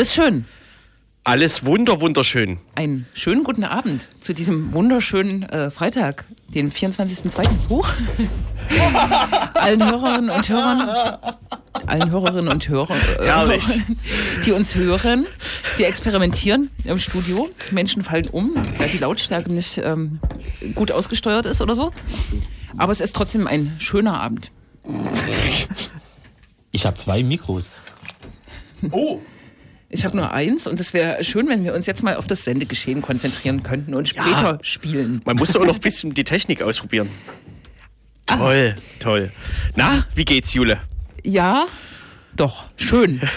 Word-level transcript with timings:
Alles 0.00 0.14
schön. 0.14 0.46
Alles 1.24 1.66
wunder, 1.66 2.00
wunderschön. 2.00 2.56
Einen 2.74 3.04
schönen 3.12 3.44
guten 3.44 3.64
Abend 3.64 4.08
zu 4.22 4.32
diesem 4.32 4.72
wunderschönen 4.72 5.42
äh, 5.42 5.70
Freitag, 5.70 6.24
den 6.54 6.72
24.02. 6.72 7.46
Huch. 7.68 7.86
allen 9.52 9.84
Hörerinnen 9.84 10.30
und 10.30 10.48
Hörern, 10.48 11.34
allen 11.86 12.10
Hörerinnen 12.10 12.48
und 12.50 12.66
Hörern, 12.66 12.98
äh, 13.18 13.58
die 14.46 14.52
uns 14.52 14.74
hören. 14.74 15.26
Wir 15.76 15.86
experimentieren 15.86 16.70
im 16.84 16.98
Studio. 16.98 17.50
Menschen 17.70 18.02
fallen 18.02 18.28
um, 18.28 18.54
weil 18.78 18.88
die 18.88 18.96
Lautstärke 18.96 19.52
nicht 19.52 19.76
ähm, 19.84 20.18
gut 20.74 20.92
ausgesteuert 20.92 21.44
ist 21.44 21.60
oder 21.60 21.74
so. 21.74 21.92
Aber 22.78 22.90
es 22.90 23.02
ist 23.02 23.14
trotzdem 23.14 23.46
ein 23.46 23.76
schöner 23.80 24.18
Abend. 24.18 24.50
Ich 26.70 26.86
habe 26.86 26.96
zwei 26.96 27.22
Mikros. 27.22 27.70
Oh, 28.92 29.20
Ich 29.92 30.04
habe 30.04 30.16
nur 30.16 30.30
eins 30.32 30.68
und 30.68 30.78
es 30.78 30.92
wäre 30.94 31.22
schön, 31.24 31.48
wenn 31.48 31.64
wir 31.64 31.74
uns 31.74 31.86
jetzt 31.86 32.02
mal 32.04 32.14
auf 32.16 32.26
das 32.28 32.44
Sendegeschehen 32.44 33.02
konzentrieren 33.02 33.64
könnten 33.64 33.94
und 33.94 34.08
später 34.08 34.60
spielen. 34.62 35.20
man 35.24 35.36
musste 35.36 35.58
auch 35.60 35.66
noch 35.66 35.74
ein 35.74 35.80
bisschen 35.80 36.14
die 36.14 36.22
Technik 36.24 36.62
ausprobieren. 36.62 37.08
Toll, 38.26 38.76
toll. 39.00 39.32
Na, 39.74 40.06
wie 40.14 40.24
geht's, 40.24 40.54
Jule? 40.54 40.78
Ja, 41.24 41.66
doch, 42.36 42.64
schön. 42.76 43.20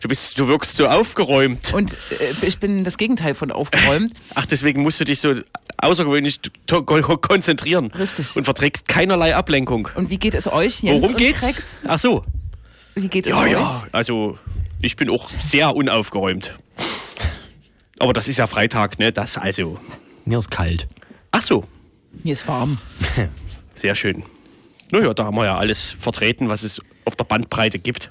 Du 0.00 0.08
bist, 0.08 0.38
du 0.38 0.48
wirkst 0.48 0.76
so 0.76 0.86
aufgeräumt. 0.86 1.72
Und 1.72 1.92
äh, 1.92 2.46
ich 2.46 2.58
bin 2.58 2.84
das 2.84 2.98
Gegenteil 2.98 3.34
von 3.34 3.50
aufgeräumt. 3.50 4.12
Ach, 4.34 4.44
deswegen 4.44 4.82
musst 4.82 5.00
du 5.00 5.04
dich 5.06 5.18
so 5.20 5.34
außergewöhnlich 5.78 6.40
konzentrieren. 7.22 7.90
Richtig. 7.92 8.36
Und 8.36 8.44
verträgst 8.44 8.86
keinerlei 8.86 9.34
Ablenkung. 9.34 9.88
Und 9.94 10.10
wie 10.10 10.18
geht 10.18 10.34
es 10.34 10.46
euch, 10.46 10.82
Jens 10.82 11.00
Worum 11.02 11.14
und 11.14 11.16
geht's? 11.18 11.40
Krex? 11.40 11.64
Ach 11.86 11.98
so. 11.98 12.24
Wie 12.94 13.08
geht 13.08 13.26
es 13.26 13.32
Ja, 13.32 13.40
euch? 13.40 13.52
ja. 13.52 13.84
Also, 13.92 14.38
ich 14.84 14.96
bin 14.96 15.10
auch 15.10 15.30
sehr 15.30 15.74
unaufgeräumt. 15.74 16.58
Aber 17.98 18.12
das 18.12 18.28
ist 18.28 18.38
ja 18.38 18.46
Freitag, 18.46 18.98
ne? 18.98 19.12
Das 19.12 19.38
also. 19.38 19.78
Mir 20.24 20.38
ist 20.38 20.50
kalt. 20.50 20.88
Ach 21.30 21.42
so. 21.42 21.64
Mir 22.22 22.32
ist 22.32 22.46
warm. 22.46 22.78
Sehr 23.74 23.94
schön. 23.94 24.22
Naja, 24.92 25.14
da 25.14 25.24
haben 25.24 25.36
wir 25.36 25.44
ja 25.46 25.56
alles 25.56 25.96
vertreten, 25.98 26.48
was 26.48 26.62
es 26.62 26.80
auf 27.04 27.16
der 27.16 27.24
Bandbreite 27.24 27.78
gibt. 27.78 28.10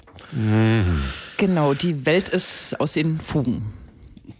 Genau, 1.36 1.74
die 1.74 2.06
Welt 2.06 2.28
ist 2.28 2.78
aus 2.80 2.92
den 2.92 3.20
Fugen. 3.20 3.72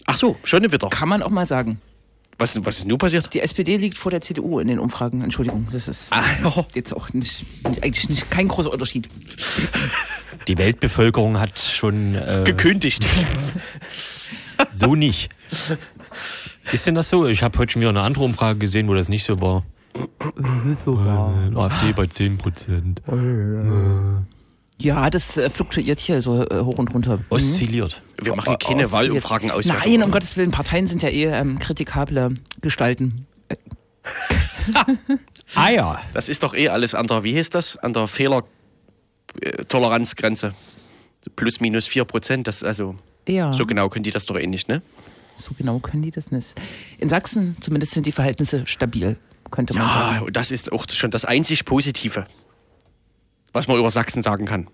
Ach 0.07 0.17
so, 0.17 0.37
schon 0.45 0.71
wieder. 0.71 0.89
Kann 0.89 1.09
man 1.09 1.23
auch 1.23 1.31
mal 1.31 1.47
sagen. 1.47 1.81
Was, 2.39 2.65
was 2.65 2.79
ist 2.79 2.87
nun 2.89 2.99
passiert? 2.99 3.33
Die 3.33 3.41
SPD 3.41 3.77
liegt 3.77 3.97
vor 3.97 4.11
der 4.11 4.21
CDU 4.21 4.59
in 4.59 4.67
den 4.69 4.79
Umfragen. 4.79 5.23
Entschuldigung, 5.23 5.69
das 5.71 5.87
ist 5.89 6.09
Ah, 6.13 6.23
ja. 6.43 6.67
jetzt 6.75 6.93
auch 6.95 7.13
nicht, 7.13 7.45
eigentlich 7.81 8.09
nicht 8.09 8.31
kein 8.31 8.49
großer 8.49 8.73
Unterschied. 8.73 9.09
Die 10.49 10.59
Weltbevölkerung 10.59 11.39
hat 11.41 11.59
schon 11.59 12.15
äh, 12.17 12.43
Gekündigt. 12.45 13.07
so 14.73 14.95
nicht. 14.95 15.31
Ist 16.73 16.87
denn 16.87 16.95
das 16.97 17.09
so? 17.09 17.27
Ich 17.27 17.43
habe 17.43 17.59
heute 17.59 17.73
schon 17.73 17.81
wieder 17.83 17.91
eine 17.91 18.03
andere 18.03 18.25
Umfrage 18.25 18.59
gesehen, 18.59 18.89
wo 18.89 18.95
das 18.95 19.09
nicht 19.09 19.25
so 19.25 19.41
war. 19.41 19.65
So 20.85 20.99
Äh, 20.99 21.57
AfD 21.57 21.93
bei 21.93 22.07
10 22.09 22.37
Prozent. 22.37 23.01
Ja, 24.81 25.09
das 25.09 25.37
äh, 25.37 25.51
fluktuiert 25.51 26.01
hier 26.01 26.21
so 26.21 26.43
äh, 26.43 26.61
hoch 26.63 26.79
und 26.79 26.93
runter. 26.93 27.21
Oszilliert. 27.31 28.03
Wir 28.21 28.35
machen 28.35 28.59
keine 28.59 28.83
Aus- 28.85 28.93
Wahlumfragen 28.93 29.51
aus. 29.51 29.67
Nein, 29.67 30.03
um 30.03 30.11
Gottes 30.11 30.37
Willen, 30.37 30.51
Parteien 30.51 30.87
sind 30.89 31.03
ja 31.03 31.09
eh 31.11 31.27
ähm, 31.27 31.59
kritikable 31.59 32.35
Gestalten. 32.61 33.27
Ah 35.55 35.69
ja. 35.71 36.01
Das 36.15 36.29
ist 36.31 36.43
doch 36.43 36.55
eh 36.55 36.69
alles 36.69 36.95
an 36.95 37.07
der, 37.07 37.23
wie 37.25 37.37
heißt 37.37 37.55
das? 37.55 37.77
An 37.77 37.93
der 37.93 38.09
Fehlertoleranzgrenze. 38.09 40.55
Plus 41.37 41.61
minus 41.61 41.87
4 41.87 42.05
Prozent. 42.05 42.47
Das 42.47 42.63
also, 42.63 42.97
Ja, 43.29 43.53
so 43.53 43.67
genau 43.67 43.89
können 43.89 44.03
die 44.05 44.11
das 44.11 44.27
doch 44.27 44.37
eh 44.39 44.47
nicht, 44.47 44.69
ne? 44.69 44.83
so 45.37 45.51
genau 45.59 45.81
können 45.81 46.03
die 46.03 46.11
das 46.13 46.31
nicht. 46.31 46.55
In 46.99 47.09
Sachsen 47.09 47.57
zumindest 47.61 47.93
sind 47.93 48.07
die 48.07 48.13
Verhältnisse 48.13 48.67
stabil, 48.67 49.17
könnte 49.51 49.75
man 49.75 49.89
Ja, 49.89 49.93
sagen. 49.93 50.25
und 50.27 50.37
das 50.37 50.51
ist 50.53 50.71
auch 50.73 50.87
schon 50.91 51.11
das 51.11 51.25
einzig 51.25 51.65
Positive, 51.65 52.27
was 53.55 53.67
man 53.69 53.79
über 53.79 53.91
Sachsen 53.91 54.23
sagen 54.23 54.45
kann. 54.45 54.69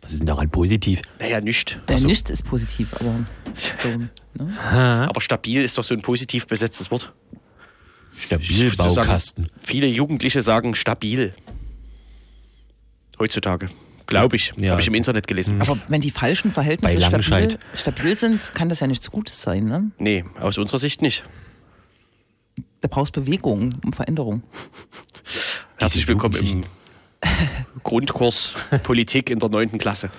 Was 0.00 0.12
ist 0.12 0.20
denn 0.20 0.26
daran 0.26 0.48
positiv? 0.50 1.02
Naja, 1.18 1.40
nicht. 1.40 1.80
Äh, 1.88 1.92
Also, 1.92 2.06
Nichts 2.06 2.30
ist 2.30 2.44
positiv, 2.44 2.94
aber 2.94 3.26
so, 3.54 3.88
ne? 4.42 5.08
aber 5.08 5.20
stabil 5.20 5.62
ist 5.62 5.76
doch 5.76 5.84
so 5.84 5.94
ein 5.94 6.00
positiv 6.02 6.46
besetztes 6.46 6.90
Wort. 6.90 7.12
Stabil 8.16 8.70
würde 8.70 8.76
sagen, 8.76 8.94
Baukasten. 8.94 9.48
Viele 9.60 9.86
Jugendliche 9.86 10.40
sagen 10.42 10.74
stabil. 10.74 11.34
Heutzutage. 13.18 13.68
Glaube 14.06 14.36
ich. 14.36 14.52
Ja. 14.56 14.70
Habe 14.70 14.80
ich 14.80 14.86
im 14.86 14.94
Internet 14.94 15.26
gelesen. 15.26 15.60
Aber 15.60 15.78
wenn 15.88 16.00
die 16.00 16.12
falschen 16.12 16.52
Verhältnisse 16.52 17.00
stabil, 17.22 17.58
stabil 17.74 18.16
sind, 18.16 18.54
kann 18.54 18.68
das 18.68 18.80
ja 18.80 18.86
nichts 18.86 19.10
Gutes 19.10 19.42
sein, 19.42 19.64
ne? 19.64 19.90
Nee, 19.98 20.24
aus 20.40 20.58
unserer 20.58 20.78
Sicht 20.78 21.02
nicht. 21.02 21.24
Da 22.80 22.88
brauchst 22.88 23.12
Bewegung 23.12 23.74
um 23.84 23.92
Veränderung. 23.92 24.44
Herzlich 25.78 26.06
willkommen 26.06 26.36
im 26.36 26.64
Grundkurs 27.82 28.54
Politik 28.82 29.30
in 29.30 29.38
der 29.38 29.48
neunten 29.48 29.78
Klasse. 29.78 30.10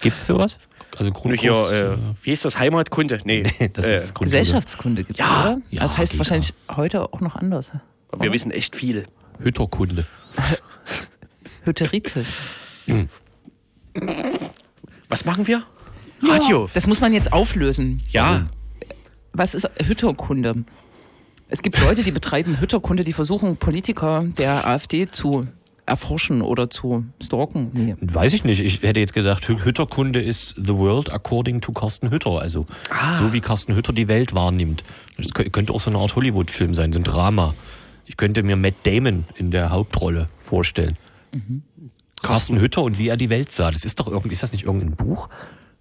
Gibt's 0.00 0.26
sowas? 0.26 0.58
Also 0.96 1.10
Und 1.10 1.14
Grundkurs. 1.16 1.70
hier, 1.70 1.92
äh, 1.92 1.96
wie 2.22 2.32
ist 2.32 2.44
das? 2.44 2.58
Heimatkunde? 2.58 3.18
Nee, 3.24 3.42
das 3.72 3.86
äh, 3.86 3.94
ist 3.96 4.14
Grundschule. 4.14 4.40
Gesellschaftskunde 4.40 5.04
gibt 5.04 5.18
es, 5.20 5.26
Ja, 5.26 5.40
oder? 5.42 5.58
ja, 5.70 5.80
das 5.82 5.96
heißt 5.96 6.12
geht 6.12 6.18
wahrscheinlich 6.18 6.54
heute 6.74 7.02
auch 7.12 7.20
noch 7.20 7.36
anders. 7.36 7.70
wir 8.18 8.32
wissen 8.32 8.50
echt 8.50 8.74
viel. 8.74 9.06
Hütterkunde. 9.40 10.06
Hüteritis. 11.64 12.28
Was 15.08 15.24
machen 15.24 15.46
wir? 15.46 15.62
Radio. 16.22 16.68
Das 16.74 16.86
muss 16.86 17.00
man 17.00 17.12
jetzt 17.12 17.32
auflösen. 17.32 18.02
Ja. 18.10 18.46
Was 19.32 19.54
ist 19.54 19.68
Hütterkunde? 19.84 20.64
Es 21.48 21.62
gibt 21.62 21.80
Leute, 21.80 22.02
die 22.02 22.10
betreiben 22.10 22.60
Hütterkunde, 22.60 23.04
die 23.04 23.12
versuchen, 23.12 23.56
Politiker 23.56 24.24
der 24.36 24.66
AfD 24.66 25.08
zu 25.08 25.46
erforschen 25.86 26.42
oder 26.42 26.68
zu 26.68 27.06
stalken. 27.22 27.70
Nee. 27.72 27.96
Weiß 28.00 28.34
ich 28.34 28.44
nicht. 28.44 28.60
Ich 28.60 28.82
hätte 28.82 29.00
jetzt 29.00 29.14
gedacht, 29.14 29.44
Hü- 29.46 29.64
Hütterkunde 29.64 30.20
ist 30.20 30.54
the 30.62 30.74
world 30.74 31.10
according 31.10 31.62
to 31.62 31.72
Carsten 31.72 32.10
Hütter. 32.10 32.32
Also 32.40 32.66
so 33.18 33.32
wie 33.32 33.40
Carsten 33.40 33.74
Hütter 33.74 33.94
die 33.94 34.06
Welt 34.08 34.34
wahrnimmt. 34.34 34.84
Das 35.16 35.28
kö- 35.28 35.48
könnte 35.48 35.72
auch 35.72 35.80
so 35.80 35.88
eine 35.88 35.98
Art 35.98 36.14
Hollywood-Film 36.14 36.74
sein, 36.74 36.92
so 36.92 36.98
ein 37.00 37.04
Drama. 37.04 37.54
Ich 38.04 38.18
könnte 38.18 38.42
mir 38.42 38.56
Matt 38.56 38.74
Damon 38.82 39.24
in 39.36 39.50
der 39.50 39.70
Hauptrolle 39.70 40.28
vorstellen. 40.44 40.98
Carsten 42.22 42.60
Hütter 42.60 42.82
und 42.82 42.98
wie 42.98 43.08
er 43.08 43.16
die 43.16 43.30
Welt 43.30 43.52
sah. 43.52 43.70
Das 43.70 43.84
ist 43.86 43.98
doch 44.00 44.08
irgendwie, 44.08 44.32
ist 44.32 44.42
das 44.42 44.52
nicht 44.52 44.64
irgendein 44.64 44.96
Buch? 44.96 45.28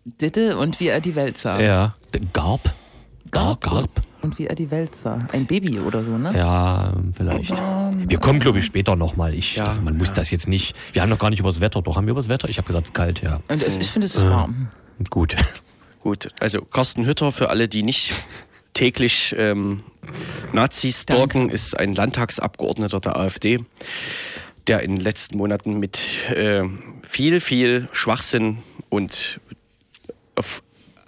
Ditte 0.05 0.57
und 0.57 0.79
wie 0.79 0.88
er 0.88 1.01
die 1.01 1.16
Welt 1.16 1.38
sah. 1.38 1.59
Ja. 1.59 1.95
Der 2.13 2.22
Garb? 2.31 2.73
Gar, 3.31 3.57
Garb? 3.57 3.89
Und 4.27 4.38
wie 4.39 4.47
er 4.47 4.55
die 4.55 4.69
Welt 4.71 4.93
sah. 4.93 5.25
Ein 5.31 5.45
Baby 5.45 5.79
oder 5.79 6.03
so, 6.03 6.17
ne? 6.17 6.38
Ja, 6.38 6.93
vielleicht. 7.15 7.49
Wir 7.51 8.17
kommen, 8.17 8.41
glaube 8.41 8.59
ich, 8.59 8.65
später 8.65 8.97
nochmal. 8.97 9.33
Ich, 9.33 9.55
Ja, 9.55 9.63
das, 9.63 9.79
man 9.79 9.95
muss 9.97 10.11
das 10.11 10.31
jetzt 10.31 10.49
nicht. 10.49 10.75
Wir 10.91 11.01
haben 11.01 11.07
noch 11.07 11.17
gar 11.17 11.29
nicht 11.29 11.39
über 11.39 11.47
das 11.47 11.61
Wetter. 11.61 11.81
Doch, 11.81 11.95
haben 11.95 12.07
wir 12.07 12.11
über 12.11 12.19
das 12.19 12.27
Wetter? 12.27 12.49
Ich 12.49 12.57
habe 12.57 12.67
gesagt, 12.67 12.83
es 12.83 12.89
ist 12.89 12.93
kalt, 12.93 13.21
ja. 13.21 13.39
Und 13.47 13.63
es, 13.63 13.77
ich 13.77 13.87
finde, 13.89 14.07
es 14.07 14.16
ist 14.16 14.25
warm. 14.29 14.67
Gut. 15.09 15.37
Gut, 16.01 16.27
also 16.41 16.59
Carsten 16.59 17.05
Hütter, 17.05 17.31
für 17.31 17.49
alle, 17.49 17.69
die 17.69 17.84
nicht 17.84 18.11
täglich 18.73 19.34
ähm, 19.37 19.84
Nazis 20.52 21.03
stalken, 21.03 21.49
ist 21.49 21.79
ein 21.79 21.93
Landtagsabgeordneter 21.93 22.99
der 22.99 23.16
AfD, 23.16 23.59
der 24.67 24.81
in 24.81 24.97
den 24.97 25.02
letzten 25.02 25.37
Monaten 25.37 25.79
mit 25.79 26.03
äh, 26.31 26.63
viel, 27.02 27.40
viel 27.40 27.87
Schwachsinn 27.93 28.57
und 28.90 29.40
auf, 30.35 30.61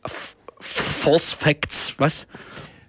auf 0.03 0.35
False 0.59 1.35
Facts, 1.35 1.93
was? 1.97 2.25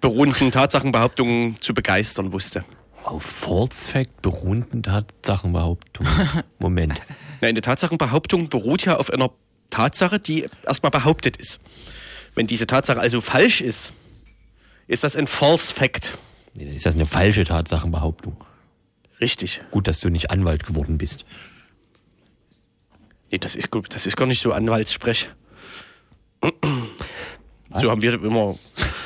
Beruhenden 0.01 0.51
Tatsachenbehauptungen 0.51 1.61
zu 1.61 1.73
begeistern 1.73 2.33
wusste. 2.33 2.65
Auf 3.03 3.23
False 3.23 3.91
Fact 3.91 4.21
beruhenden 4.21 4.83
Tatsachenbehauptung. 4.83 6.05
Moment. 6.59 7.01
Na, 7.39 7.47
eine 7.47 7.61
Tatsachenbehauptung 7.61 8.49
beruht 8.49 8.85
ja 8.85 8.97
auf 8.97 9.09
einer 9.09 9.31
Tatsache, 9.69 10.19
die 10.19 10.45
erstmal 10.65 10.91
behauptet 10.91 11.37
ist. 11.37 11.59
Wenn 12.35 12.47
diese 12.47 12.67
Tatsache 12.67 12.99
also 12.99 13.21
falsch 13.21 13.61
ist, 13.61 13.93
ist 14.87 15.03
das 15.03 15.15
ein 15.15 15.27
False 15.27 15.73
Fact. 15.73 16.17
Nee, 16.53 16.65
dann 16.65 16.75
ist 16.75 16.85
das 16.85 16.95
eine 16.95 17.05
falsche 17.05 17.45
Tatsachenbehauptung. 17.45 18.43
Richtig. 19.19 19.61
Gut, 19.71 19.87
dass 19.87 19.99
du 19.99 20.09
nicht 20.09 20.31
Anwalt 20.31 20.65
geworden 20.65 20.97
bist. 20.97 21.25
Nee, 23.31 23.37
das 23.37 23.55
ist, 23.55 23.71
gut, 23.71 23.93
das 23.93 24.05
ist 24.05 24.17
gar 24.17 24.25
nicht 24.25 24.41
so 24.41 24.51
Anwaltssprech. 24.51 25.29
So 27.79 27.89
haben 27.91 28.01
wir 28.01 28.13
immer 28.15 28.57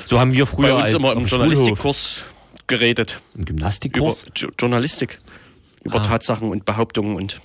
So 0.06 0.20
haben 0.20 0.34
wir 0.34 0.46
bei 0.46 0.52
früher 0.52 0.76
uns 0.76 0.86
als 0.86 0.94
immer 0.94 1.14
im 1.14 1.26
Journalistikkurs 1.26 2.24
geredet. 2.68 3.20
im 3.36 3.42
Über 3.42 3.46
Gymnastikkurs. 3.46 4.24
Jo- 4.36 4.50
Journalistik. 4.60 5.20
Über 5.84 6.00
Ah. 6.00 6.04
Tatsachen 6.04 6.50
und 6.50 6.66
Behauptungen 6.66 7.16
und 7.16 7.42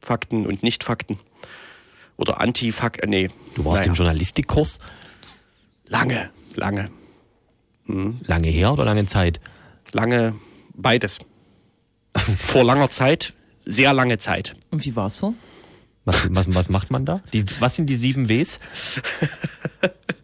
Fakten 0.00 0.46
und 0.46 0.62
Nicht-Fakten. 0.62 1.18
Oder 2.16 2.40
Anti-Fakt. 2.40 3.04
Nee. 3.06 3.28
Du 3.54 3.64
warst 3.64 3.80
naja. 3.82 3.92
im 3.92 3.94
Journalistikkurs 3.96 4.78
Lange, 5.88 6.30
lange, 6.54 6.90
lange 7.86 8.48
her 8.48 8.72
oder 8.72 8.84
lange 8.84 9.04
Zeit? 9.06 9.40
lange, 9.92 10.34
beides. 10.74 11.18
Vor 12.38 12.64
langer 12.64 12.88
Zeit, 12.90 13.34
sehr 13.66 13.92
lange 13.92 14.18
Zeit. 14.18 14.54
Und 14.70 14.84
wie 14.86 14.94
war 14.96 15.08
es 15.08 15.16
so? 15.16 15.34
Was, 16.04 16.28
was, 16.34 16.54
was 16.54 16.68
macht 16.70 16.90
man 16.90 17.04
da? 17.04 17.20
Die, 17.32 17.44
was 17.60 17.76
sind 17.76 17.86
die 17.90 17.96
sieben 17.96 18.28
Ws? 18.28 18.58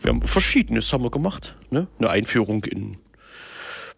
Wir 0.00 0.08
haben 0.08 0.22
verschiedenes 0.22 0.92
haben 0.92 1.02
wir 1.02 1.10
gemacht. 1.10 1.54
Ne? 1.70 1.86
Eine 1.98 2.10
Einführung 2.10 2.64
in 2.64 2.96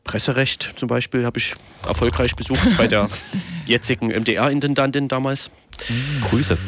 Presserecht 0.05 0.75
zum 0.77 0.89
Beispiel 0.89 1.25
habe 1.25 1.39
ich 1.39 1.55
erfolgreich 1.87 2.37
besucht 2.37 2.77
bei 2.77 2.87
der 2.87 3.09
jetzigen 3.67 4.09
MDR-Intendantin 4.09 5.09
damals. 5.09 5.51
Grüße. 6.29 6.59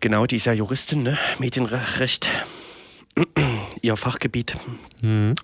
Genau, 0.00 0.26
die 0.26 0.36
ist 0.36 0.46
ja 0.46 0.54
Juristin, 0.54 1.02
ne? 1.02 1.18
Medienrecht. 1.38 2.30
Ihr 3.82 3.96
Fachgebiet. 3.96 4.56
Mhm. 5.02 5.34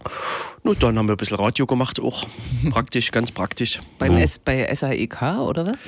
Nur 0.62 0.76
dann 0.76 0.98
haben 0.98 1.08
wir 1.08 1.14
ein 1.14 1.18
bisschen 1.18 1.36
Radio 1.36 1.66
gemacht, 1.66 2.00
auch 2.00 2.26
praktisch, 2.70 3.12
ganz 3.12 3.30
praktisch. 3.30 3.80
Beim? 3.98 4.16
S, 4.16 4.38
bei 4.38 4.72
SAEK 4.74 5.22
oder 5.40 5.66
was? 5.66 5.78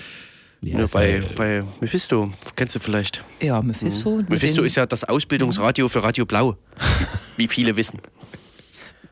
Ja, 0.60 0.84
bei, 0.92 1.22
bei 1.36 1.62
Mephisto, 1.80 2.32
kennst 2.56 2.74
du 2.74 2.80
vielleicht. 2.80 3.22
Ja, 3.40 3.62
Mephisto. 3.62 4.16
mit 4.16 4.28
Mephisto 4.30 4.62
ist 4.62 4.74
ja 4.76 4.86
das 4.86 5.04
Ausbildungsradio 5.04 5.88
für 5.88 6.02
Radio 6.02 6.26
Blau, 6.26 6.56
wie 7.36 7.46
viele 7.46 7.76
wissen. 7.76 8.00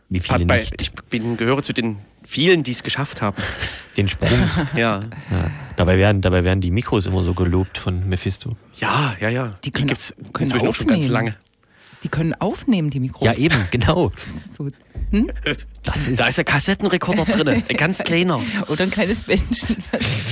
Wie 0.08 0.20
viele 0.20 0.44
bei, 0.46 0.60
nicht. 0.60 0.80
ich 0.82 0.92
bin, 0.92 1.36
gehöre 1.36 1.62
zu 1.62 1.72
den 1.72 1.98
vielen, 2.24 2.62
die 2.62 2.72
es 2.72 2.82
geschafft 2.82 3.22
haben. 3.22 3.36
Den 3.96 4.08
Sprung. 4.08 4.28
Ja, 4.76 5.04
ja. 5.30 5.50
dabei, 5.76 5.98
werden, 5.98 6.20
dabei 6.20 6.42
werden 6.44 6.60
die 6.60 6.70
Mikros 6.70 7.06
immer 7.06 7.22
so 7.22 7.32
gelobt 7.34 7.78
von 7.78 8.08
Mephisto. 8.08 8.56
ja, 8.78 9.14
ja. 9.20 9.28
ja. 9.28 9.50
Die 9.64 9.70
können- 9.70 9.88
gibt's 9.88 10.14
können 10.32 10.44
inzwischen 10.50 10.68
auch 10.68 10.74
schon 10.74 10.86
ganz 10.88 11.08
lange. 11.08 11.36
Die 12.06 12.10
können 12.10 12.34
aufnehmen, 12.34 12.88
die 12.90 13.00
Mikros. 13.00 13.26
Ja, 13.26 13.32
eben, 13.34 13.66
genau. 13.72 14.12
So. 14.56 14.68
Hm? 15.10 15.28
Das 15.82 16.06
ist 16.06 16.20
Da 16.20 16.28
ist 16.28 16.38
ein 16.38 16.44
Kassettenrekorder 16.44 17.24
drin, 17.24 17.48
ein 17.48 17.76
ganz 17.76 17.98
kleiner. 17.98 18.40
Oder 18.68 18.84
ein 18.84 18.92
kleines 18.92 19.22
Bändchen. 19.22 19.82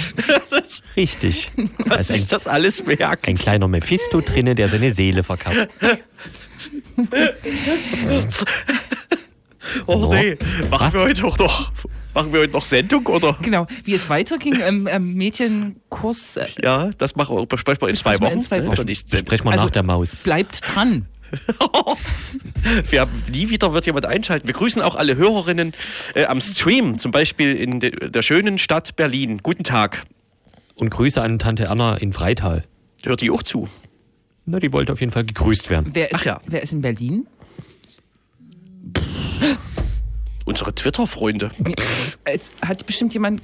richtig. 0.97 1.51
Da 1.57 1.65
Was 1.97 2.11
ist 2.11 2.17
ein, 2.17 2.27
das 2.29 2.47
alles 2.47 2.87
merkt. 2.87 3.27
ein 3.27 3.35
kleiner 3.35 3.67
Mephisto 3.67 4.21
drinne, 4.21 4.55
der 4.55 4.69
seine 4.69 4.95
Seele 4.95 5.25
verkauft. 5.25 5.67
Oh 9.87 10.13
nee, 10.15 10.37
machen 10.71 10.87
Was? 10.87 10.95
wir 10.95 11.01
heute 11.01 11.25
auch 11.25 11.39
noch, 11.39 11.73
machen 12.13 12.33
wir 12.33 12.41
heute 12.41 12.53
noch 12.53 12.65
Sendung 12.65 13.07
oder? 13.07 13.37
Genau, 13.43 13.67
wie 13.85 13.95
es 13.95 14.09
weiterging 14.11 14.61
im 14.61 14.87
ähm, 14.87 15.15
Mädchenkurs. 15.15 16.37
Äh, 16.37 16.47
Ja, 16.63 16.91
das 16.99 17.17
machen 17.17 17.35
wir, 17.37 17.47
besprechen 17.47 17.81
wir 17.81 17.89
in 17.89 17.97
zwei 17.97 18.13
Besprechen 18.13 18.27
Wochen. 18.31 18.39
in 18.39 18.45
zwei 18.45 18.67
Wochen. 18.67 18.77
zur 18.77 18.85
nächsten 18.85 19.09
Sendung. 19.11 19.27
Sprechen 19.27 19.45
wir 19.47 19.53
Also- 19.53 19.65
nach 19.65 19.71
der 19.71 19.83
Maus. 19.83 20.15
bleibt 20.17 20.61
dran. 20.75 21.07
Wir 22.91 23.01
haben, 23.03 23.11
nie 23.31 23.51
wieder 23.51 23.73
wird 23.75 23.87
jemand 23.87 24.07
einschalten. 24.07 24.47
Wir 24.47 24.55
grüßen 24.55 24.81
auch 24.83 24.95
alle 24.95 25.17
Hörerinnen 25.17 25.73
äh, 26.15 26.25
am 26.25 26.41
Stream, 26.41 26.99
zum 26.99 27.11
Beispiel 27.11 27.55
in 27.57 27.81
de, 27.81 28.11
der 28.11 28.23
schönen 28.23 28.59
Stadt 28.59 28.97
Berlin. 28.97 29.41
Guten 29.43 29.65
Tag. 29.65 30.05
Und 30.75 30.91
Grüße 30.91 31.21
an 31.23 31.39
Tante 31.39 31.71
Anna 31.71 31.97
in 31.97 32.13
Freital. 32.13 32.65
Hört 33.05 33.21
die 33.21 33.31
auch 33.31 33.43
zu? 33.43 33.69
Na, 34.47 34.59
die 34.59 34.73
wollte 34.73 34.93
auf 34.93 35.01
jeden 35.01 35.13
Fall 35.13 35.25
gegrüßt 35.25 35.71
werden. 35.71 35.91
Wer 35.95 36.11
ist, 36.11 36.21
Ach 36.21 36.25
ja. 36.25 36.41
wer 36.47 36.63
ist 36.63 36.73
in 36.73 36.81
Berlin? 36.83 37.27
Unsere 40.45 40.75
Twitter-Freunde. 40.75 41.51
Jetzt 42.27 42.53
hat 42.61 42.85
bestimmt 42.87 43.15
jemand 43.15 43.41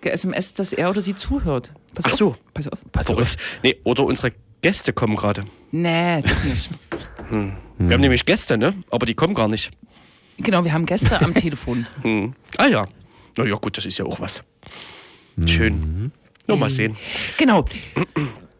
ge-SMS, 0.00 0.54
dass 0.54 0.72
er 0.72 0.90
oder 0.90 1.00
sie 1.00 1.14
zuhört. 1.14 1.70
Pass 1.94 2.04
Ach 2.06 2.12
auf, 2.12 2.18
so. 2.18 2.36
Pass 2.54 2.68
auf. 2.68 2.78
Pass 2.92 3.06
Verrückt. 3.06 3.36
Nee, 3.62 3.76
oder 3.84 4.04
unsere 4.04 4.32
Gäste 4.62 4.92
kommen 4.92 5.16
gerade. 5.16 5.44
Nee, 5.70 6.22
das 6.22 6.44
nicht. 6.44 6.70
Wir 7.30 7.94
haben 7.94 8.00
nämlich 8.00 8.26
Gäste, 8.26 8.58
ne? 8.58 8.74
Aber 8.90 9.06
die 9.06 9.14
kommen 9.14 9.34
gar 9.34 9.48
nicht. 9.48 9.70
Genau, 10.38 10.64
wir 10.64 10.72
haben 10.72 10.86
Gäste 10.86 11.20
am 11.20 11.34
Telefon. 11.34 11.86
Hm. 12.02 12.34
Ah 12.56 12.66
ja. 12.66 12.86
Na 13.36 13.44
ja, 13.44 13.56
gut, 13.56 13.76
das 13.76 13.86
ist 13.86 13.98
ja 13.98 14.04
auch 14.04 14.20
was. 14.20 14.42
Schön. 15.46 16.12
Nur 16.46 16.56
mal 16.56 16.70
sehen. 16.70 16.96
Genau. 17.38 17.64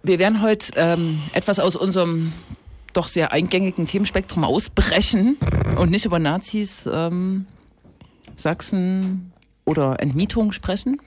Wir 0.02 0.18
werden 0.18 0.40
heute 0.42 0.72
ähm, 0.76 1.20
etwas 1.32 1.58
aus 1.58 1.76
unserem 1.76 2.32
doch 2.92 3.08
sehr 3.08 3.32
eingängigen 3.32 3.86
Themenspektrum 3.86 4.44
ausbrechen 4.44 5.36
und 5.78 5.90
nicht 5.90 6.04
über 6.04 6.18
Nazis, 6.18 6.88
ähm, 6.92 7.46
Sachsen 8.36 9.32
oder 9.64 10.00
Entmietung 10.00 10.52
sprechen. 10.52 11.00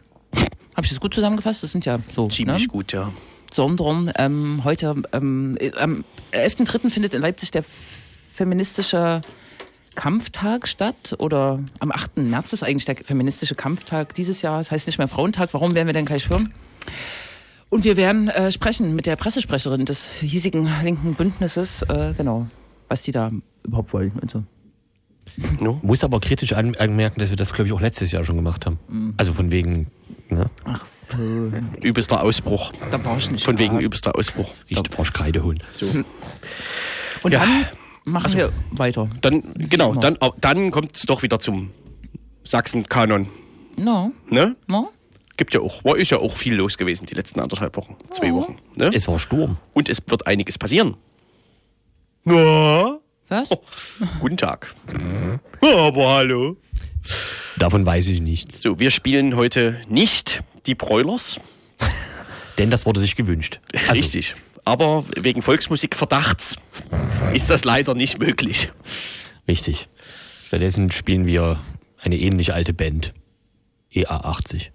Habe 0.75 0.86
ich 0.86 0.89
das 0.89 1.00
gut 1.00 1.13
zusammengefasst? 1.13 1.63
Das 1.63 1.71
sind 1.71 1.86
ja 1.86 2.00
so. 2.13 2.27
Ziemlich 2.27 2.63
ne? 2.63 2.68
gut, 2.68 2.94
ja. 2.94 3.12
Sondern 3.54 4.12
ähm, 4.18 4.62
heute 4.64 4.96
ähm, 5.12 5.58
äh, 5.60 5.72
am 5.78 6.04
11.3. 6.32 6.90
findet 6.90 7.14
in 7.14 7.22
Leipzig 7.22 7.52
der 7.52 7.64
feministische 8.34 9.22
Kampftag 9.96 10.68
statt 10.68 11.16
oder 11.20 11.60
am 11.80 11.92
8. 11.92 12.18
März 12.18 12.54
ist 12.54 12.64
eigentlich 12.64 12.86
der 12.86 12.96
feministische 12.98 13.56
Kampftag 13.56 14.16
dieses 14.16 14.42
Jahr. 14.42 14.58
Das 14.58 14.72
heißt 14.72 14.88
nicht 14.88 14.98
mehr 14.98 15.08
Frauentag. 15.08 15.54
Warum 15.54 15.76
werden 15.76 15.88
wir 15.88 15.94
denn 15.94 16.06
gleich 16.06 16.30
hören? 16.30 16.54
Und 17.70 17.84
wir 17.84 17.98
werden 17.98 18.28
äh, 18.28 18.52
sprechen 18.52 18.96
mit 18.96 19.06
der 19.06 19.16
Pressesprecherin 19.16 19.86
des 19.86 20.16
hiesigen 20.16 20.70
linken 20.84 21.16
Bündnisses, 21.16 21.84
äh, 21.84 22.14
genau, 22.16 22.48
was 22.88 23.04
die 23.04 23.12
da 23.12 23.32
überhaupt 23.64 23.94
wollen 23.94 24.14
und 24.22 24.32
so. 24.32 24.44
No? 25.60 25.80
Muss 25.82 26.04
aber 26.04 26.20
kritisch 26.20 26.54
an, 26.54 26.76
anmerken, 26.76 27.20
dass 27.20 27.30
wir 27.30 27.38
das, 27.38 27.54
glaube 27.54 27.68
ich, 27.68 27.74
auch 27.74 27.82
letztes 27.82 28.12
Jahr 28.12 28.24
schon 28.24 28.36
gemacht 28.36 28.66
haben. 28.66 28.80
Mhm. 28.88 29.14
Also 29.18 29.34
von 29.34 29.52
wegen, 29.52 29.88
ne? 30.33 30.50
Ach 30.65 30.85
so, 30.85 31.51
Übelster 31.81 32.21
Ausbruch. 32.21 32.71
da 32.91 33.03
war 33.06 33.18
ich 33.18 33.30
nicht. 33.31 33.44
Von 33.45 33.57
wegen 33.57 33.75
da. 33.77 33.81
übelster 33.81 34.15
Ausbruch. 34.15 34.53
Nicht 34.69 34.94
Froschkreide 34.94 35.44
holen. 35.44 35.62
Und 37.24 37.31
Ja. 37.33 37.39
dann 37.39 37.65
machen 38.06 38.33
wir 38.33 38.51
weiter. 38.71 39.09
Dann, 39.21 39.53
genau, 39.56 39.94
dann, 39.95 40.18
dann 40.41 40.71
kommt 40.71 40.95
es 40.97 41.03
doch 41.03 41.24
wieder 41.24 41.39
zum 41.39 41.71
Sachsen-Kanon. 42.44 43.27
No, 43.77 44.12
Ne? 44.30 44.56
no. 44.68 44.89
Gibt 45.38 45.53
ja 45.56 45.62
auch, 45.62 45.83
war, 45.83 45.97
ist 45.97 46.12
ja 46.12 46.19
auch 46.19 46.35
viel 46.38 46.53
los 46.56 46.77
gewesen 46.77 47.07
die 47.07 47.15
letzten 47.15 47.39
anderthalb 47.39 47.75
Wochen, 47.75 47.95
zwei 48.12 48.31
Oh. 48.31 48.41
Wochen. 48.41 48.57
Ne? 48.75 48.91
Es 48.94 49.07
war 49.07 49.18
Sturm. 49.18 49.57
Und 49.74 49.89
es 49.89 50.00
wird 50.06 50.27
einiges 50.27 50.57
passieren. 50.59 50.95
Na? 52.24 53.00
Was? 53.30 53.50
Guten 54.19 54.38
Tag. 54.38 54.75
Aber 55.61 56.07
hallo. 56.16 56.57
Davon 57.57 57.86
weiß 57.86 58.07
ich 58.07 58.22
nichts. 58.22 58.62
So, 58.62 58.80
wir 58.80 58.92
spielen 58.92 59.36
heute 59.36 59.80
nicht 59.88 60.44
die 60.66 60.76
Broilers. 60.76 61.40
Denn 62.57 62.69
das 62.69 62.86
wurde 62.86 63.00
sich 63.00 63.16
gewünscht. 63.16 63.60
Also, 63.74 63.94
Richtig. 63.94 64.36
Aber 64.66 65.06
wegen 65.18 65.42
Volksmusikverdachts 65.42 66.56
ist 67.33 67.50
das 67.50 67.66
leider 67.66 67.95
nicht 67.95 68.19
möglich. 68.19 68.72
Richtig. 69.48 69.88
Stattdessen 70.48 70.92
spielen 70.92 71.26
wir 71.26 71.60
eine 72.00 72.18
ähnlich 72.18 72.54
alte 72.54 72.74
Band. 72.74 73.14
E 73.92 74.06
EA80. 74.06 74.68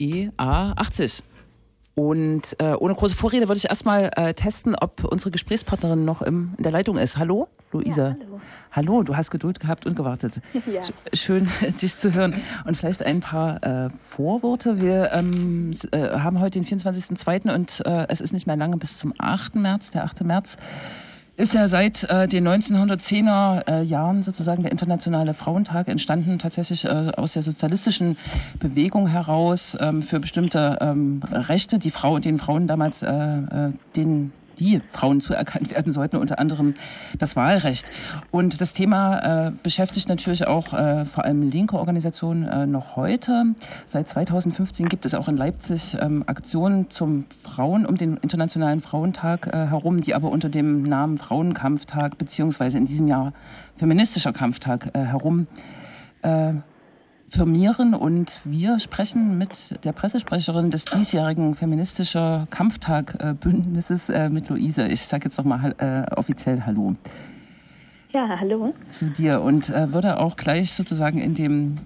EA80. 0.00 1.22
Und 1.94 2.54
äh, 2.60 2.74
ohne 2.74 2.94
große 2.94 3.16
Vorrede 3.16 3.48
würde 3.48 3.58
ich 3.58 3.68
erstmal 3.68 4.10
äh, 4.14 4.32
testen, 4.32 4.76
ob 4.76 5.02
unsere 5.04 5.32
Gesprächspartnerin 5.32 6.04
noch 6.04 6.22
im, 6.22 6.54
in 6.56 6.62
der 6.62 6.70
Leitung 6.70 6.96
ist. 6.96 7.16
Hallo, 7.18 7.48
Luisa. 7.72 8.14
hallo. 8.20 8.40
Hallo, 8.70 9.02
du 9.02 9.16
hast 9.16 9.30
Geduld 9.32 9.58
gehabt 9.58 9.84
und 9.84 9.96
gewartet. 9.96 10.34
Ja. 10.72 10.82
Sch- 10.82 10.92
Schön, 11.16 11.48
dich 11.82 11.96
zu 11.96 12.12
hören. 12.14 12.34
Und 12.66 12.76
vielleicht 12.76 13.02
ein 13.02 13.18
paar 13.20 13.60
äh, 13.64 13.90
Vorworte. 14.10 14.80
Wir 14.80 15.10
ähm, 15.12 15.72
äh, 15.90 16.10
haben 16.20 16.38
heute 16.38 16.60
den 16.60 16.66
24.02. 16.66 17.52
und 17.52 17.82
äh, 17.84 18.06
es 18.08 18.20
ist 18.20 18.32
nicht 18.32 18.46
mehr 18.46 18.56
lange 18.56 18.76
bis 18.76 18.98
zum 18.98 19.12
8. 19.18 19.56
März. 19.56 19.90
Der 19.90 20.04
8. 20.04 20.22
März 20.22 20.56
ist 21.38 21.54
ja 21.54 21.68
seit 21.68 22.02
äh, 22.04 22.26
den 22.26 22.46
1910er 22.48 23.68
äh, 23.68 23.82
Jahren 23.82 24.24
sozusagen 24.24 24.62
der 24.62 24.72
Internationale 24.72 25.34
Frauentag 25.34 25.86
entstanden, 25.86 26.40
tatsächlich 26.40 26.84
äh, 26.84 27.12
aus 27.16 27.34
der 27.34 27.42
sozialistischen 27.42 28.16
Bewegung 28.58 29.06
heraus 29.06 29.76
ähm, 29.80 30.02
für 30.02 30.18
bestimmte 30.18 30.78
ähm, 30.80 31.22
Rechte, 31.30 31.78
die 31.78 31.92
Frau, 31.92 32.18
denen 32.18 32.38
Frauen 32.38 32.66
damals, 32.66 33.02
äh, 33.02 33.08
äh, 33.08 33.72
denen 33.94 34.32
die 34.58 34.80
Frauen 34.92 35.20
zuerkannt 35.20 35.70
werden 35.70 35.92
sollten, 35.92 36.16
unter 36.16 36.38
anderem 36.38 36.74
das 37.18 37.36
Wahlrecht. 37.36 37.90
Und 38.30 38.60
das 38.60 38.72
Thema 38.72 39.48
äh, 39.48 39.52
beschäftigt 39.62 40.08
natürlich 40.08 40.46
auch 40.46 40.72
äh, 40.72 41.04
vor 41.06 41.24
allem 41.24 41.50
linke 41.50 41.78
Organisationen 41.78 42.44
äh, 42.44 42.66
noch 42.66 42.96
heute. 42.96 43.54
Seit 43.86 44.08
2015 44.08 44.88
gibt 44.88 45.06
es 45.06 45.14
auch 45.14 45.28
in 45.28 45.36
Leipzig 45.36 45.96
ähm, 46.00 46.24
Aktionen 46.26 46.90
zum 46.90 47.26
Frauen, 47.42 47.86
um 47.86 47.96
den 47.96 48.16
Internationalen 48.18 48.80
Frauentag 48.80 49.46
äh, 49.46 49.66
herum, 49.66 50.00
die 50.00 50.14
aber 50.14 50.30
unter 50.30 50.48
dem 50.48 50.82
Namen 50.82 51.18
Frauenkampftag 51.18 52.18
beziehungsweise 52.18 52.78
in 52.78 52.86
diesem 52.86 53.08
Jahr 53.08 53.32
feministischer 53.76 54.32
Kampftag 54.32 54.90
äh, 54.94 54.98
herum 54.98 55.46
äh, 56.22 56.54
firmieren 57.28 57.94
und 57.94 58.40
wir 58.44 58.78
sprechen 58.80 59.38
mit 59.38 59.84
der 59.84 59.92
Pressesprecherin 59.92 60.70
des 60.70 60.84
diesjährigen 60.86 61.54
feministischer 61.54 62.46
Kampftag-Bündnisses 62.50 64.08
äh, 64.08 64.28
mit 64.30 64.48
Luise. 64.48 64.86
Ich 64.88 65.02
sage 65.02 65.24
jetzt 65.26 65.38
nochmal 65.38 65.74
äh, 65.78 66.14
offiziell 66.14 66.62
Hallo 66.64 66.96
Ja, 68.12 68.28
hallo. 68.40 68.72
zu 68.88 69.06
dir 69.06 69.42
und 69.42 69.68
äh, 69.70 69.92
würde 69.92 70.18
auch 70.20 70.36
gleich 70.36 70.72
sozusagen 70.72 71.18
in 71.18 71.34
dem 71.34 71.78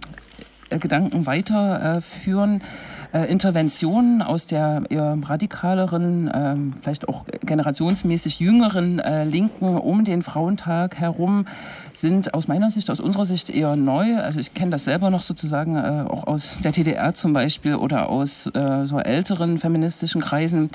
äh, 0.71 0.79
Gedanken 0.79 1.27
weiterführen. 1.27 2.61
äh, 2.61 2.65
Interventionen 3.13 4.23
aus 4.23 4.47
der 4.47 4.85
eher 4.89 5.19
radikaleren, 5.23 6.29
äh, 6.29 6.57
vielleicht 6.81 7.09
auch 7.09 7.27
generationsmäßig 7.45 8.41
jüngeren 8.41 8.99
äh, 8.99 9.25
Linken 9.25 9.77
um 9.77 10.05
den 10.05 10.23
Frauentag 10.23 10.97
herum 10.99 11.47
sind 11.95 12.33
aus 12.33 12.49
meiner 12.49 12.71
Sicht, 12.71 12.91
aus 12.91 13.01
unserer 13.01 13.27
Sicht 13.27 13.51
eher 13.51 13.77
neu. 13.77 14.17
Also 14.17 14.41
ich 14.41 14.55
kenne 14.55 14.71
das 14.71 14.85
selber 14.85 15.11
noch 15.11 15.23
sozusagen 15.23 15.77
äh, 15.77 16.05
auch 16.09 16.27
aus 16.27 16.51
der 16.65 16.73
TDR 16.73 17.15
zum 17.15 17.33
Beispiel 17.33 17.75
oder 17.75 18.09
aus 18.09 18.47
äh, 18.47 18.87
so 18.87 18.99
älteren 18.99 19.59
feministischen 19.59 20.23
Kreisen. 20.23 20.71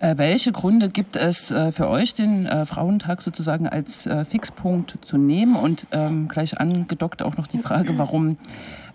Äh, 0.00 0.16
welche 0.16 0.50
Gründe 0.50 0.88
gibt 0.88 1.16
es 1.16 1.50
äh, 1.50 1.72
für 1.72 1.88
euch, 1.88 2.14
den 2.14 2.46
äh, 2.46 2.66
Frauentag 2.66 3.22
sozusagen 3.22 3.68
als 3.68 4.06
äh, 4.06 4.24
Fixpunkt 4.24 4.98
zu 5.02 5.18
nehmen? 5.18 5.56
Und 5.56 5.86
ähm, 5.92 6.28
gleich 6.28 6.58
angedockt 6.58 7.22
auch 7.22 7.36
noch 7.36 7.46
die 7.46 7.58
Frage, 7.58 7.96
warum 7.98 8.38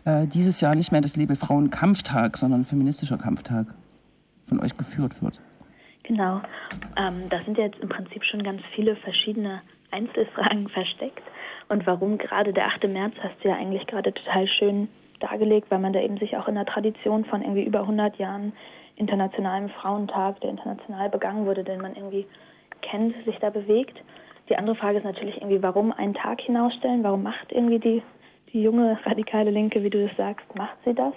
äh, 0.06 0.28
dieses 0.28 0.62
Jahr 0.62 0.76
nicht 0.76 0.92
mehr 0.92 1.02
das 1.02 1.16
Label 1.16 1.36
Frauenkampftag, 1.36 2.38
sondern 2.38 2.66
feministischer 2.66 3.18
Kampftag 3.18 3.68
von 4.48 4.60
euch 4.60 4.78
geführt 4.78 5.22
wird. 5.22 5.42
Genau. 6.04 6.42
Ähm, 6.98 7.30
da 7.30 7.44
sind 7.44 7.58
jetzt 7.58 7.80
im 7.80 7.90
Prinzip 7.90 8.24
schon 8.24 8.44
ganz 8.44 8.62
viele 8.76 8.96
verschiedene 8.96 9.62
Einzelfragen 9.92 10.70
versteckt. 10.74 11.24
Und 11.68 11.88
warum 11.88 12.18
gerade 12.18 12.54
der 12.54 12.68
8. 12.68 12.88
März 12.88 13.16
hast 13.22 13.44
du 13.44 13.50
ja 13.50 13.56
eigentlich 13.56 13.88
gerade 13.88 14.14
total 14.14 14.48
schön 14.48 14.88
dargelegt, 15.20 15.72
weil 15.72 15.80
man 15.80 15.94
da 15.94 16.02
eben 16.02 16.18
sich 16.18 16.38
auch 16.38 16.48
in 16.48 16.56
der 16.56 16.66
Tradition 16.66 17.26
von 17.26 17.42
irgendwie 17.42 17.64
über 17.64 17.82
100 17.82 18.18
Jahren 18.18 18.54
internationalen 18.98 19.70
Frauentag, 19.70 20.40
der 20.42 20.52
international 20.52 21.10
begangen 21.10 21.46
wurde, 21.46 21.64
den 21.64 21.82
man 21.82 21.96
irgendwie 21.96 22.28
kennt, 22.82 23.16
sich 23.26 23.38
da 23.40 23.50
bewegt. 23.50 23.98
Die 24.50 24.58
andere 24.58 24.76
Frage 24.76 25.00
ist 25.00 25.04
natürlich 25.04 25.38
irgendwie, 25.38 25.64
warum 25.64 25.92
einen 25.92 26.14
Tag 26.14 26.42
hinausstellen? 26.42 27.04
Warum 27.04 27.24
macht 27.24 27.52
irgendwie 27.52 27.80
die 27.80 28.04
junge 28.62 28.98
radikale 29.06 29.52
Linke, 29.52 29.84
wie 29.84 29.90
du 29.90 30.08
das 30.08 30.16
sagst, 30.18 30.46
macht 30.56 30.78
sie 30.86 30.94
das? 30.94 31.14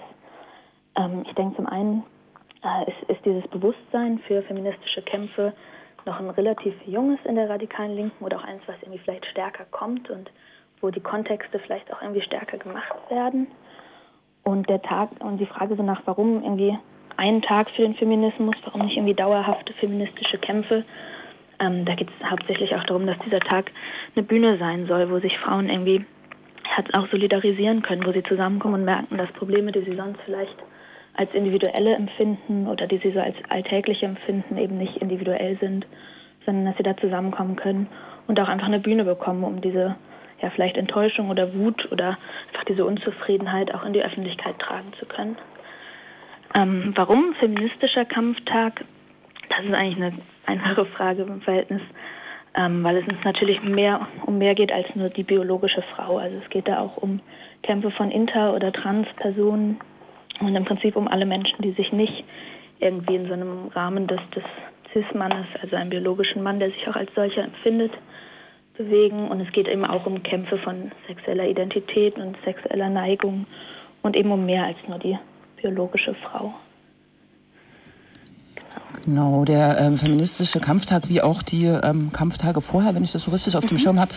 Ähm, 0.95 1.23
ich 1.27 1.33
denke 1.33 1.55
zum 1.55 1.67
einen 1.67 2.03
äh, 2.63 2.89
ist, 2.89 3.09
ist, 3.09 3.25
dieses 3.25 3.47
Bewusstsein 3.47 4.19
für 4.19 4.41
feministische 4.43 5.01
Kämpfe 5.01 5.53
noch 6.05 6.19
ein 6.19 6.29
relativ 6.29 6.73
junges 6.85 7.19
in 7.25 7.35
der 7.35 7.49
radikalen 7.49 7.95
Linken 7.95 8.23
oder 8.23 8.37
auch 8.37 8.43
eins, 8.43 8.61
was 8.65 8.75
irgendwie 8.81 8.99
vielleicht 8.99 9.25
stärker 9.25 9.65
kommt 9.71 10.09
und 10.09 10.31
wo 10.81 10.89
die 10.89 11.01
Kontexte 11.01 11.59
vielleicht 11.59 11.91
auch 11.93 12.01
irgendwie 12.01 12.21
stärker 12.21 12.57
gemacht 12.57 12.93
werden. 13.09 13.47
Und 14.43 14.69
der 14.69 14.81
Tag 14.81 15.09
und 15.19 15.37
die 15.37 15.45
Frage 15.45 15.75
so 15.75 15.83
nach, 15.83 16.01
warum 16.05 16.43
irgendwie 16.43 16.77
ein 17.17 17.41
Tag 17.41 17.69
für 17.71 17.81
den 17.81 17.95
Feminismus, 17.95 18.55
warum 18.63 18.81
nicht 18.81 18.95
irgendwie 18.95 19.13
dauerhafte 19.13 19.73
feministische 19.73 20.37
Kämpfe. 20.37 20.85
Ähm, 21.59 21.83
da 21.83 21.95
geht 21.95 22.09
es 22.09 22.29
hauptsächlich 22.29 22.73
auch 22.75 22.83
darum, 22.85 23.05
dass 23.05 23.19
dieser 23.19 23.41
Tag 23.41 23.71
eine 24.15 24.23
Bühne 24.23 24.57
sein 24.57 24.87
soll, 24.87 25.11
wo 25.11 25.19
sich 25.19 25.37
Frauen 25.37 25.69
irgendwie 25.69 26.05
hat 26.69 26.93
auch 26.93 27.07
solidarisieren 27.09 27.81
können, 27.81 28.05
wo 28.05 28.11
sie 28.11 28.23
zusammenkommen 28.23 28.75
und 28.75 28.85
merken, 28.85 29.17
dass 29.17 29.31
Probleme, 29.31 29.71
die 29.71 29.81
sie 29.81 29.95
sonst 29.95 30.19
vielleicht 30.25 30.55
als 31.15 31.33
individuelle 31.33 31.95
empfinden 31.95 32.67
oder 32.67 32.87
die 32.87 32.97
sie 32.97 33.11
so 33.11 33.19
als 33.19 33.35
alltägliche 33.49 34.05
empfinden, 34.05 34.57
eben 34.57 34.77
nicht 34.77 34.97
individuell 34.97 35.57
sind, 35.59 35.85
sondern 36.45 36.65
dass 36.65 36.77
sie 36.77 36.83
da 36.83 36.95
zusammenkommen 36.95 37.55
können 37.55 37.87
und 38.27 38.39
auch 38.39 38.47
einfach 38.47 38.67
eine 38.67 38.79
Bühne 38.79 39.03
bekommen, 39.03 39.43
um 39.43 39.61
diese 39.61 39.95
ja 40.41 40.49
vielleicht 40.49 40.77
Enttäuschung 40.77 41.29
oder 41.29 41.53
Wut 41.53 41.91
oder 41.91 42.17
einfach 42.47 42.63
diese 42.67 42.85
Unzufriedenheit 42.85 43.73
auch 43.73 43.83
in 43.83 43.93
die 43.93 44.03
Öffentlichkeit 44.03 44.57
tragen 44.59 44.93
zu 44.97 45.05
können. 45.05 45.37
Ähm, 46.55 46.93
warum 46.95 47.33
feministischer 47.35 48.05
Kampftag? 48.05 48.85
Das 49.49 49.65
ist 49.65 49.73
eigentlich 49.73 49.97
eine 49.97 50.13
einfache 50.45 50.85
Frage 50.85 51.23
im 51.23 51.41
Verhältnis 51.41 51.81
ähm, 52.59 52.83
weil 52.83 52.97
es 52.97 53.07
uns 53.07 53.23
natürlich 53.23 53.63
mehr 53.63 54.05
um 54.25 54.37
mehr 54.37 54.53
geht 54.53 54.71
als 54.71 54.93
nur 54.93 55.09
die 55.09 55.23
biologische 55.23 55.81
Frau. 55.95 56.17
Also 56.17 56.37
es 56.43 56.49
geht 56.49 56.67
da 56.67 56.79
auch 56.79 56.97
um 56.97 57.21
Kämpfe 57.63 57.89
von 57.91 58.11
Inter- 58.11 58.53
oder 58.53 58.73
Trans-Personen 58.73 59.79
und 60.41 60.55
im 60.55 60.65
Prinzip 60.65 60.97
um 60.97 61.07
alle 61.07 61.25
Menschen, 61.25 61.61
die 61.61 61.71
sich 61.71 61.93
nicht 61.93 62.25
irgendwie 62.79 63.15
in 63.15 63.27
so 63.27 63.33
einem 63.33 63.67
Rahmen 63.69 64.07
des, 64.07 64.19
des 64.35 64.43
Cis-Mannes, 64.91 65.47
also 65.61 65.77
einem 65.77 65.89
biologischen 65.89 66.43
Mann, 66.43 66.59
der 66.59 66.71
sich 66.71 66.85
auch 66.89 66.95
als 66.95 67.13
solcher 67.15 67.43
empfindet, 67.45 67.93
bewegen. 68.77 69.29
Und 69.29 69.39
es 69.39 69.51
geht 69.53 69.69
eben 69.69 69.85
auch 69.85 70.05
um 70.05 70.21
Kämpfe 70.23 70.57
von 70.57 70.91
sexueller 71.07 71.47
Identität 71.47 72.17
und 72.17 72.35
sexueller 72.43 72.89
Neigung 72.89 73.45
und 74.01 74.17
eben 74.17 74.31
um 74.31 74.45
mehr 74.45 74.65
als 74.65 74.77
nur 74.87 74.99
die 74.99 75.17
biologische 75.61 76.13
Frau. 76.13 76.53
Genau, 79.09 79.43
der 79.43 79.79
ähm, 79.79 79.97
feministische 79.97 80.59
Kampftag 80.59 81.09
wie 81.09 81.23
auch 81.23 81.41
die 81.41 81.65
ähm, 81.65 82.11
Kampftage 82.13 82.61
vorher, 82.61 82.93
wenn 82.93 83.03
ich 83.03 83.11
das 83.11 83.23
so 83.23 83.31
richtig 83.31 83.57
auf 83.57 83.65
dem 83.65 83.77
mhm. 83.77 83.79
Schirm 83.79 83.99
habe, 83.99 84.11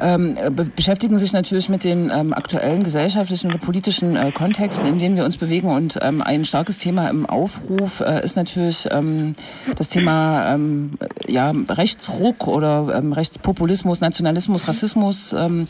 ähm, 0.00 0.36
be 0.54 0.64
beschäftigen 0.64 1.18
sich 1.18 1.32
natürlich 1.32 1.68
mit 1.68 1.84
den 1.84 2.10
ähm, 2.12 2.32
aktuellen 2.32 2.82
gesellschaftlichen 2.84 3.52
und 3.52 3.60
politischen 3.60 4.16
äh, 4.16 4.32
Kontexten, 4.32 4.86
in 4.86 4.98
denen 4.98 5.16
wir 5.16 5.24
uns 5.24 5.36
bewegen. 5.36 5.68
Und 5.68 5.98
ähm, 6.00 6.22
ein 6.22 6.44
starkes 6.44 6.78
Thema 6.78 7.08
im 7.08 7.26
Aufruf 7.26 8.00
äh, 8.00 8.24
ist 8.24 8.36
natürlich 8.36 8.88
ähm, 8.90 9.34
das 9.76 9.88
Thema 9.88 10.54
ähm, 10.54 10.98
ja, 11.26 11.52
Rechtsruck 11.68 12.46
oder 12.46 12.94
ähm, 12.94 13.12
Rechtspopulismus, 13.12 14.00
Nationalismus, 14.00 14.66
Rassismus. 14.66 15.32
Ähm, 15.32 15.68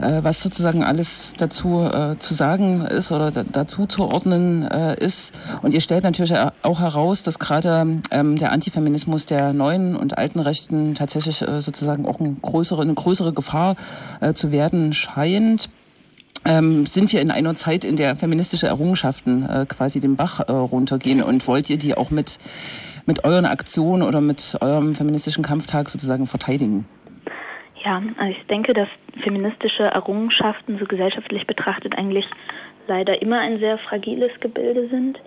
äh, 0.00 0.22
was 0.22 0.40
sozusagen 0.40 0.84
alles 0.84 1.34
dazu 1.36 1.80
äh, 1.82 2.16
zu 2.18 2.34
sagen 2.34 2.86
ist 2.86 3.12
oder 3.12 3.30
dazu 3.30 3.86
zu 3.86 4.04
ordnen 4.04 4.62
äh, 4.62 5.02
ist. 5.04 5.34
Und 5.62 5.74
ihr 5.74 5.80
stellt 5.80 6.04
natürlich 6.04 6.34
auch 6.62 6.80
heraus, 6.80 7.22
dass 7.22 7.38
gerade 7.38 8.00
ähm, 8.10 8.38
der 8.38 8.52
Antifeminismus 8.52 9.26
der 9.26 9.52
neuen 9.52 9.96
und 9.96 10.16
alten 10.16 10.40
Rechten 10.40 10.94
tatsächlich 10.94 11.42
äh, 11.42 11.60
sozusagen 11.60 12.06
auch 12.06 12.20
eine 12.20 12.34
größere, 12.40 12.82
eine 12.82 12.94
größere 12.94 13.32
Gefahr 13.32 13.59
äh, 14.20 14.34
zu 14.34 14.52
werden 14.52 14.92
scheint. 14.92 15.68
Ähm, 16.44 16.86
sind 16.86 17.12
wir 17.12 17.20
in 17.20 17.30
einer 17.30 17.54
Zeit, 17.54 17.84
in 17.84 17.96
der 17.96 18.16
feministische 18.16 18.66
Errungenschaften 18.66 19.46
äh, 19.46 19.66
quasi 19.66 20.00
den 20.00 20.16
Bach 20.16 20.40
äh, 20.40 20.52
runtergehen 20.52 21.22
und 21.22 21.46
wollt 21.46 21.68
ihr 21.68 21.76
die 21.76 21.94
auch 21.94 22.10
mit, 22.10 22.38
mit 23.04 23.24
euren 23.24 23.44
Aktionen 23.44 24.02
oder 24.02 24.22
mit 24.22 24.56
eurem 24.60 24.94
feministischen 24.94 25.44
Kampftag 25.44 25.90
sozusagen 25.90 26.26
verteidigen? 26.26 26.86
Ja, 27.84 28.02
also 28.18 28.32
ich 28.38 28.46
denke, 28.46 28.72
dass 28.72 28.88
feministische 29.22 29.84
Errungenschaften 29.84 30.78
so 30.78 30.86
gesellschaftlich 30.86 31.46
betrachtet 31.46 31.96
eigentlich 31.96 32.26
leider 32.86 33.20
immer 33.20 33.40
ein 33.40 33.58
sehr 33.58 33.78
fragiles 33.78 34.32
Gebilde 34.40 34.88
sind. 34.88 35.20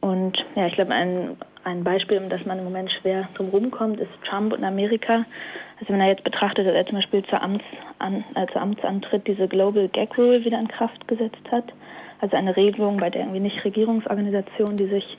Und 0.00 0.44
ja, 0.54 0.66
ich 0.66 0.74
glaube, 0.74 0.92
ein, 0.92 1.36
ein 1.64 1.84
Beispiel, 1.84 2.18
um 2.18 2.28
das 2.28 2.44
man 2.44 2.58
im 2.58 2.64
Moment 2.64 2.92
schwer 2.92 3.28
drum 3.34 3.48
rumkommt, 3.48 4.00
ist 4.00 4.10
Trump 4.24 4.52
und 4.52 4.64
Amerika. 4.64 5.24
Also 5.80 5.92
wenn 5.92 6.00
er 6.00 6.08
jetzt 6.08 6.24
betrachtet, 6.24 6.66
dass 6.66 6.74
er 6.74 6.86
zum 6.86 6.96
Beispiel 6.96 7.24
zur, 7.24 7.42
Amts 7.42 7.64
an, 7.98 8.24
äh, 8.34 8.58
Amtsantritt 8.58 9.26
diese 9.26 9.48
Global 9.48 9.88
Gag 9.88 10.16
Rule 10.16 10.44
wieder 10.44 10.58
in 10.58 10.68
Kraft 10.68 11.06
gesetzt 11.08 11.42
hat, 11.50 11.72
also 12.20 12.36
eine 12.36 12.56
Regelung, 12.56 12.98
bei 12.98 13.10
der 13.10 13.22
irgendwie 13.22 13.40
nicht 13.40 13.64
Regierungsorganisationen, 13.64 14.76
die 14.76 14.86
sich 14.86 15.18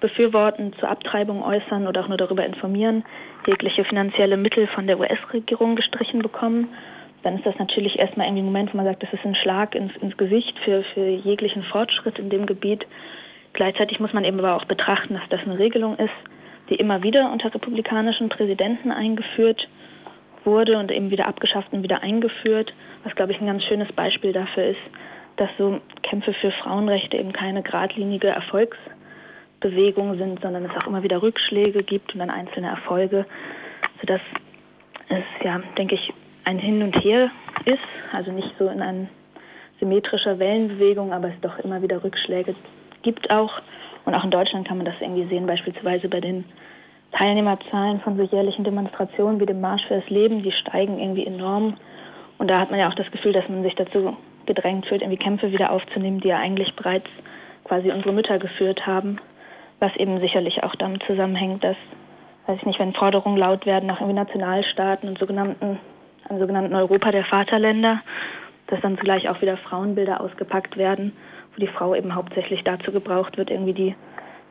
befürworten, 0.00 0.72
zur 0.78 0.88
Abtreibung 0.88 1.42
äußern 1.42 1.86
oder 1.86 2.02
auch 2.02 2.08
nur 2.08 2.16
darüber 2.16 2.44
informieren, 2.44 3.04
jegliche 3.46 3.84
finanzielle 3.84 4.36
Mittel 4.36 4.66
von 4.66 4.86
der 4.86 4.98
US-Regierung 4.98 5.76
gestrichen 5.76 6.22
bekommen, 6.22 6.68
dann 7.22 7.36
ist 7.36 7.44
das 7.44 7.58
natürlich 7.58 7.98
erstmal 7.98 8.26
irgendwie 8.26 8.42
ein 8.42 8.46
Moment, 8.46 8.72
wo 8.72 8.78
man 8.78 8.86
sagt, 8.86 9.02
das 9.02 9.12
ist 9.12 9.24
ein 9.24 9.34
Schlag 9.34 9.74
ins, 9.74 9.94
ins 9.96 10.16
Gesicht 10.16 10.58
für, 10.60 10.82
für 10.82 11.06
jeglichen 11.06 11.62
Fortschritt 11.62 12.18
in 12.18 12.30
dem 12.30 12.46
Gebiet. 12.46 12.86
Gleichzeitig 13.52 14.00
muss 14.00 14.12
man 14.12 14.24
eben 14.24 14.38
aber 14.38 14.56
auch 14.56 14.64
betrachten, 14.64 15.14
dass 15.14 15.28
das 15.28 15.40
eine 15.40 15.58
Regelung 15.58 15.96
ist, 15.96 16.10
die 16.68 16.76
immer 16.76 17.02
wieder 17.02 17.32
unter 17.32 17.52
republikanischen 17.52 18.28
Präsidenten 18.28 18.92
eingeführt 18.92 19.68
wurde 20.44 20.78
und 20.78 20.90
eben 20.90 21.10
wieder 21.10 21.26
abgeschafft 21.26 21.72
und 21.72 21.82
wieder 21.82 22.02
eingeführt, 22.02 22.72
was, 23.04 23.14
glaube 23.14 23.32
ich, 23.32 23.40
ein 23.40 23.46
ganz 23.46 23.64
schönes 23.64 23.92
Beispiel 23.92 24.32
dafür 24.32 24.64
ist, 24.68 24.80
dass 25.36 25.50
so 25.58 25.80
Kämpfe 26.02 26.32
für 26.32 26.50
Frauenrechte 26.52 27.16
eben 27.16 27.32
keine 27.32 27.62
geradlinige 27.62 28.28
Erfolgs- 28.28 28.78
Bewegung 29.60 30.16
sind, 30.16 30.40
sondern 30.40 30.64
es 30.64 30.70
auch 30.76 30.86
immer 30.86 31.02
wieder 31.02 31.22
Rückschläge 31.22 31.82
gibt 31.82 32.14
und 32.14 32.20
dann 32.20 32.30
einzelne 32.30 32.68
Erfolge, 32.68 33.26
sodass 34.00 34.20
es 35.08 35.22
ja, 35.44 35.60
denke 35.76 35.94
ich, 35.94 36.12
ein 36.44 36.58
Hin 36.58 36.82
und 36.82 36.96
Her 37.04 37.30
ist, 37.66 37.78
also 38.12 38.32
nicht 38.32 38.52
so 38.58 38.68
in 38.68 38.80
einer 38.80 39.06
symmetrischer 39.78 40.38
Wellenbewegung, 40.38 41.12
aber 41.12 41.28
es 41.28 41.40
doch 41.42 41.58
immer 41.58 41.82
wieder 41.82 42.02
Rückschläge 42.02 42.54
gibt 43.02 43.30
auch. 43.30 43.60
Und 44.04 44.14
auch 44.14 44.24
in 44.24 44.30
Deutschland 44.30 44.66
kann 44.66 44.78
man 44.78 44.86
das 44.86 45.00
irgendwie 45.00 45.26
sehen, 45.26 45.46
beispielsweise 45.46 46.08
bei 46.08 46.20
den 46.20 46.44
Teilnehmerzahlen 47.12 48.00
von 48.00 48.16
so 48.16 48.22
jährlichen 48.22 48.64
Demonstrationen 48.64 49.40
wie 49.40 49.46
dem 49.46 49.60
Marsch 49.60 49.86
für 49.86 49.96
das 49.96 50.08
Leben, 50.08 50.42
die 50.42 50.52
steigen 50.52 50.98
irgendwie 50.98 51.26
enorm. 51.26 51.76
Und 52.38 52.50
da 52.50 52.60
hat 52.60 52.70
man 52.70 52.80
ja 52.80 52.88
auch 52.88 52.94
das 52.94 53.10
Gefühl, 53.10 53.32
dass 53.32 53.48
man 53.48 53.62
sich 53.62 53.74
dazu 53.74 54.16
gedrängt 54.46 54.86
fühlt, 54.86 55.02
irgendwie 55.02 55.18
Kämpfe 55.18 55.52
wieder 55.52 55.70
aufzunehmen, 55.70 56.20
die 56.20 56.28
ja 56.28 56.38
eigentlich 56.38 56.74
bereits 56.74 57.08
quasi 57.64 57.90
unsere 57.90 58.12
Mütter 58.12 58.38
geführt 58.38 58.86
haben 58.86 59.18
was 59.80 59.96
eben 59.96 60.20
sicherlich 60.20 60.62
auch 60.62 60.74
damit 60.76 61.02
zusammenhängt, 61.04 61.64
dass, 61.64 61.76
weiß 62.46 62.58
ich 62.58 62.66
nicht, 62.66 62.78
wenn 62.78 62.92
Forderungen 62.92 63.38
laut 63.38 63.66
werden 63.66 63.86
nach 63.86 64.00
irgendwie 64.00 64.14
Nationalstaaten 64.14 65.08
und 65.08 65.18
sogenannten, 65.18 65.78
einem 66.28 66.38
sogenannten 66.38 66.74
Europa 66.74 67.10
der 67.10 67.24
Vaterländer, 67.24 68.02
dass 68.68 68.80
dann 68.82 68.98
zugleich 68.98 69.28
auch 69.28 69.40
wieder 69.40 69.56
Frauenbilder 69.56 70.20
ausgepackt 70.20 70.76
werden, 70.76 71.16
wo 71.54 71.60
die 71.60 71.66
Frau 71.66 71.94
eben 71.94 72.14
hauptsächlich 72.14 72.64
dazu 72.64 72.92
gebraucht 72.92 73.36
wird, 73.36 73.50
irgendwie 73.50 73.74
die 73.74 73.94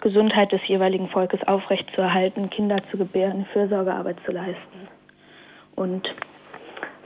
Gesundheit 0.01 0.51
des 0.51 0.65
jeweiligen 0.67 1.09
Volkes 1.09 1.45
aufrechtzuerhalten, 1.47 2.49
Kinder 2.49 2.77
zu 2.89 2.97
gebären, 2.97 3.45
Fürsorgearbeit 3.51 4.17
zu 4.25 4.31
leisten. 4.31 4.87
Und 5.75 6.13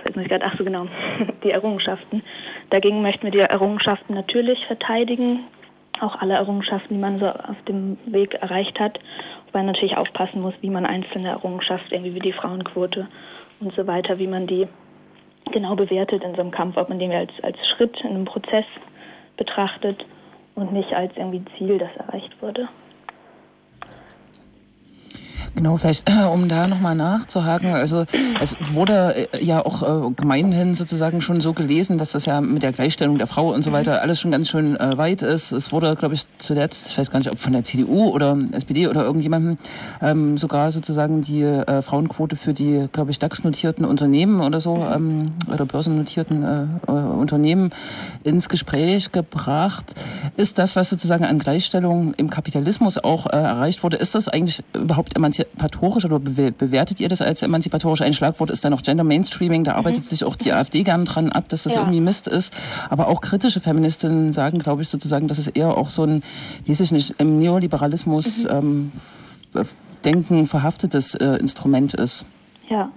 jetzt 0.05 0.15
muss 0.15 0.23
ich 0.23 0.29
gerade, 0.29 0.45
ach 0.45 0.57
so 0.57 0.63
genau, 0.63 0.87
die 1.43 1.51
Errungenschaften. 1.51 2.23
Dagegen 2.69 3.01
möchten 3.01 3.23
wir 3.23 3.31
die 3.31 3.39
Errungenschaften 3.39 4.13
natürlich 4.13 4.65
verteidigen, 4.67 5.45
auch 6.01 6.21
alle 6.21 6.35
Errungenschaften, 6.35 6.95
die 6.95 6.99
man 6.99 7.19
so 7.19 7.27
auf 7.27 7.61
dem 7.67 7.97
Weg 8.05 8.35
erreicht 8.35 8.79
hat, 8.79 8.99
wobei 9.47 9.59
man 9.59 9.67
natürlich 9.67 9.97
aufpassen 9.97 10.41
muss, 10.41 10.53
wie 10.61 10.69
man 10.69 10.85
einzelne 10.85 11.29
Errungenschaften, 11.29 11.93
irgendwie 11.93 12.15
wie 12.15 12.19
die 12.19 12.33
Frauenquote 12.33 13.07
und 13.59 13.73
so 13.75 13.87
weiter, 13.87 14.19
wie 14.19 14.27
man 14.27 14.47
die 14.47 14.67
genau 15.51 15.75
bewertet 15.75 16.23
in 16.23 16.35
so 16.35 16.41
einem 16.41 16.51
Kampf, 16.51 16.77
ob 16.77 16.89
man 16.89 16.99
den 16.99 17.11
als, 17.11 17.31
als 17.41 17.57
Schritt 17.67 18.01
in 18.01 18.11
einem 18.11 18.25
Prozess 18.25 18.65
betrachtet 19.37 20.05
und 20.55 20.71
nicht 20.73 20.93
als 20.93 21.15
irgendwie 21.15 21.43
Ziel, 21.57 21.77
das 21.77 21.95
erreicht 21.95 22.41
wurde. 22.41 22.67
Genau, 25.55 25.77
vielleicht 25.77 26.09
um 26.33 26.49
da 26.49 26.67
nochmal 26.67 26.95
nachzuhaken. 26.95 27.73
Also 27.73 28.05
es 28.41 28.55
wurde 28.71 29.29
äh, 29.33 29.45
ja 29.45 29.63
auch 29.63 29.83
äh, 29.83 30.11
gemeinhin 30.15 30.73
sozusagen 30.73 31.21
schon 31.21 31.41
so 31.41 31.53
gelesen, 31.53 31.97
dass 31.97 32.11
das 32.11 32.25
ja 32.25 32.41
mit 32.41 32.63
der 32.63 32.71
Gleichstellung 32.71 33.19
der 33.19 33.27
Frau 33.27 33.53
und 33.53 33.61
so 33.61 33.69
mhm. 33.69 33.75
weiter 33.75 34.01
alles 34.01 34.19
schon 34.19 34.31
ganz 34.31 34.49
schön 34.49 34.75
äh, 34.79 34.97
weit 34.97 35.21
ist. 35.21 35.51
Es 35.51 35.71
wurde, 35.71 35.95
glaube 35.95 36.15
ich, 36.15 36.25
zuletzt, 36.39 36.89
ich 36.89 36.97
weiß 36.97 37.11
gar 37.11 37.19
nicht, 37.19 37.31
ob 37.31 37.37
von 37.37 37.53
der 37.53 37.63
CDU 37.63 38.09
oder 38.09 38.35
SPD 38.51 38.87
oder 38.87 39.03
irgendjemandem, 39.03 39.57
ähm, 40.01 40.37
sogar 40.39 40.71
sozusagen 40.71 41.21
die 41.21 41.43
äh, 41.43 41.81
Frauenquote 41.83 42.35
für 42.35 42.53
die, 42.53 42.87
glaube 42.91 43.11
ich, 43.11 43.19
DAX-notierten 43.19 43.85
Unternehmen 43.85 44.41
oder 44.41 44.59
so 44.59 44.77
mhm. 44.77 44.91
ähm, 44.91 45.31
oder 45.53 45.65
börsennotierten 45.65 46.43
äh, 46.43 46.63
äh, 46.87 46.91
Unternehmen 46.91 47.71
ins 48.23 48.49
Gespräch 48.49 49.11
gebracht. 49.11 49.93
Ist 50.35 50.57
das, 50.57 50.75
was 50.75 50.89
sozusagen 50.89 51.25
an 51.25 51.37
Gleichstellung 51.37 52.15
im 52.15 52.31
Kapitalismus 52.31 52.97
auch 52.97 53.27
äh, 53.27 53.37
erreicht 53.37 53.83
wurde, 53.83 53.97
ist 53.97 54.15
das 54.15 54.27
eigentlich 54.27 54.63
überhaupt 54.73 55.15
emanzipiert? 55.15 55.42
Emanzipatorisch 55.43 56.05
oder 56.05 56.19
bewertet 56.19 56.99
ihr 56.99 57.09
das 57.09 57.21
als 57.21 57.41
emanzipatorisch? 57.41 58.01
Ein 58.01 58.13
Schlagwort 58.13 58.49
ist 58.49 58.63
dann 58.65 58.73
auch 58.73 58.81
Gender 58.81 59.03
Mainstreaming. 59.03 59.63
Da 59.63 59.73
arbeitet 59.73 60.03
mhm. 60.03 60.07
sich 60.07 60.23
auch 60.23 60.35
die 60.35 60.51
AfD 60.51 60.83
gern 60.83 61.05
dran 61.05 61.31
ab, 61.31 61.49
dass 61.49 61.63
das 61.63 61.75
ja. 61.75 61.81
irgendwie 61.81 62.01
Mist 62.01 62.27
ist. 62.27 62.53
Aber 62.89 63.07
auch 63.07 63.21
kritische 63.21 63.59
Feministinnen 63.59 64.33
sagen, 64.33 64.59
glaube 64.59 64.81
ich, 64.81 64.89
sozusagen, 64.89 65.27
dass 65.27 65.37
es 65.37 65.47
eher 65.47 65.77
auch 65.77 65.89
so 65.89 66.03
ein, 66.03 66.23
weiß 66.67 66.79
ich 66.79 66.91
nicht, 66.91 67.15
im 67.19 67.39
Neoliberalismus 67.39 68.45
mhm. 68.45 68.91
ähm, 69.55 69.65
Denken 70.05 70.47
verhaftetes 70.47 71.15
äh, 71.15 71.37
Instrument 71.37 71.93
ist. 71.93 72.25
Ja, 72.69 72.91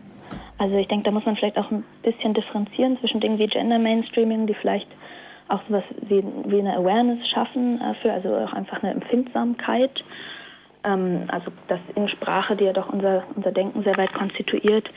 also 0.59 0.77
ich 0.77 0.89
denke, 0.89 1.05
da 1.05 1.11
muss 1.11 1.25
man 1.25 1.37
vielleicht 1.37 1.59
auch 1.59 1.71
ein 1.71 1.85
bisschen 2.03 2.35
differenzieren 2.35 2.99
zwischen 2.99 3.21
Dingen 3.21 3.39
wie 3.39 3.47
Gender 3.47 3.79
Mainstreaming, 3.79 4.47
die 4.47 4.55
vielleicht 4.55 4.89
auch 5.49 5.61
sowas 5.69 5.85
wie, 6.09 6.25
wie 6.47 6.59
eine 6.59 6.77
Awareness 6.77 7.29
schaffen 7.29 7.81
äh, 7.81 7.95
für, 8.03 8.13
also 8.13 8.35
auch 8.35 8.53
einfach 8.53 8.83
eine 8.83 8.93
Empfindsamkeit 8.93 10.03
also 10.87 11.51
dass 11.67 11.81
in 11.97 12.09
Sprache, 12.09 12.55
die 12.55 12.65
ja 12.65 12.73
doch 12.73 12.89
unser, 12.89 13.25
unser 13.35 13.51
Denken 13.51 13.83
sehr 13.83 13.97
weit 13.97 14.15
konstituiert, 14.15 14.89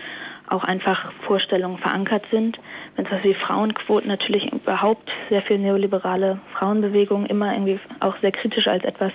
auch 0.48 0.64
einfach 0.64 1.12
Vorstellungen 1.26 1.80
verankert 1.80 2.24
sind. 2.32 2.60
Wenn 2.96 3.06
es 3.06 3.12
was 3.12 3.24
wie 3.24 3.34
Frauenquoten 3.34 4.08
natürlich 4.08 4.52
überhaupt 4.52 5.10
sehr 5.30 5.42
viel 5.42 5.58
neoliberale 5.58 6.40
Frauenbewegungen 6.54 7.26
immer 7.26 7.54
irgendwie 7.54 7.80
auch 8.02 8.16
sehr 8.18 8.32
kritisch 8.32 8.68
als 8.68 8.84
etwas 8.84 9.12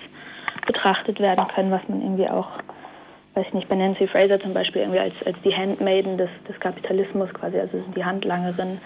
betrachtet 0.66 1.20
werden 1.20 1.46
können, 1.54 1.70
was 1.70 1.86
man 1.88 2.02
irgendwie 2.02 2.28
auch, 2.28 2.48
weiß 3.34 3.46
ich 3.46 3.54
nicht, 3.54 3.68
bei 3.68 3.76
Nancy 3.76 4.08
Fraser 4.08 4.40
zum 4.40 4.54
Beispiel 4.54 4.82
irgendwie 4.82 5.00
als, 5.00 5.14
als 5.24 5.36
die 5.44 5.54
Handmaiden 5.54 6.18
des, 6.18 6.30
des 6.48 6.58
Kapitalismus 6.58 7.32
quasi, 7.34 7.58
also 7.58 7.78
die 7.94 8.04
Handlangerin 8.04 8.80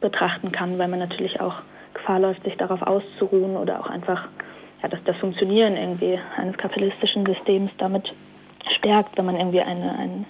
betrachten 0.00 0.52
kann, 0.52 0.78
weil 0.78 0.88
man 0.88 1.00
natürlich 1.00 1.40
auch 1.40 1.56
Gefahr 1.92 2.20
läuft, 2.20 2.44
sich 2.44 2.56
darauf 2.56 2.82
auszuruhen 2.82 3.56
oder 3.56 3.80
auch 3.80 3.90
einfach 3.90 4.28
ja, 4.86 4.88
dass 4.88 5.02
das 5.04 5.16
Funktionieren 5.16 5.76
irgendwie 5.76 6.18
eines 6.36 6.56
kapitalistischen 6.56 7.26
Systems 7.26 7.70
damit 7.78 8.12
stärkt, 8.70 9.16
wenn 9.18 9.26
man 9.26 9.36
irgendwie 9.36 9.60
eine, 9.60 9.98
eine, 9.98 10.24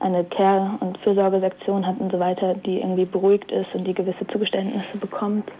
eine 0.00 0.24
Care- 0.24 0.78
und 0.80 0.98
Fürsorgesektion 0.98 1.86
hat 1.86 1.98
und 1.98 2.12
so 2.12 2.18
weiter, 2.18 2.54
die 2.54 2.78
irgendwie 2.78 3.04
beruhigt 3.04 3.50
ist 3.50 3.74
und 3.74 3.84
die 3.84 3.94
gewisse 3.94 4.26
Zugeständnisse 4.26 4.98
bekommt 4.98 5.50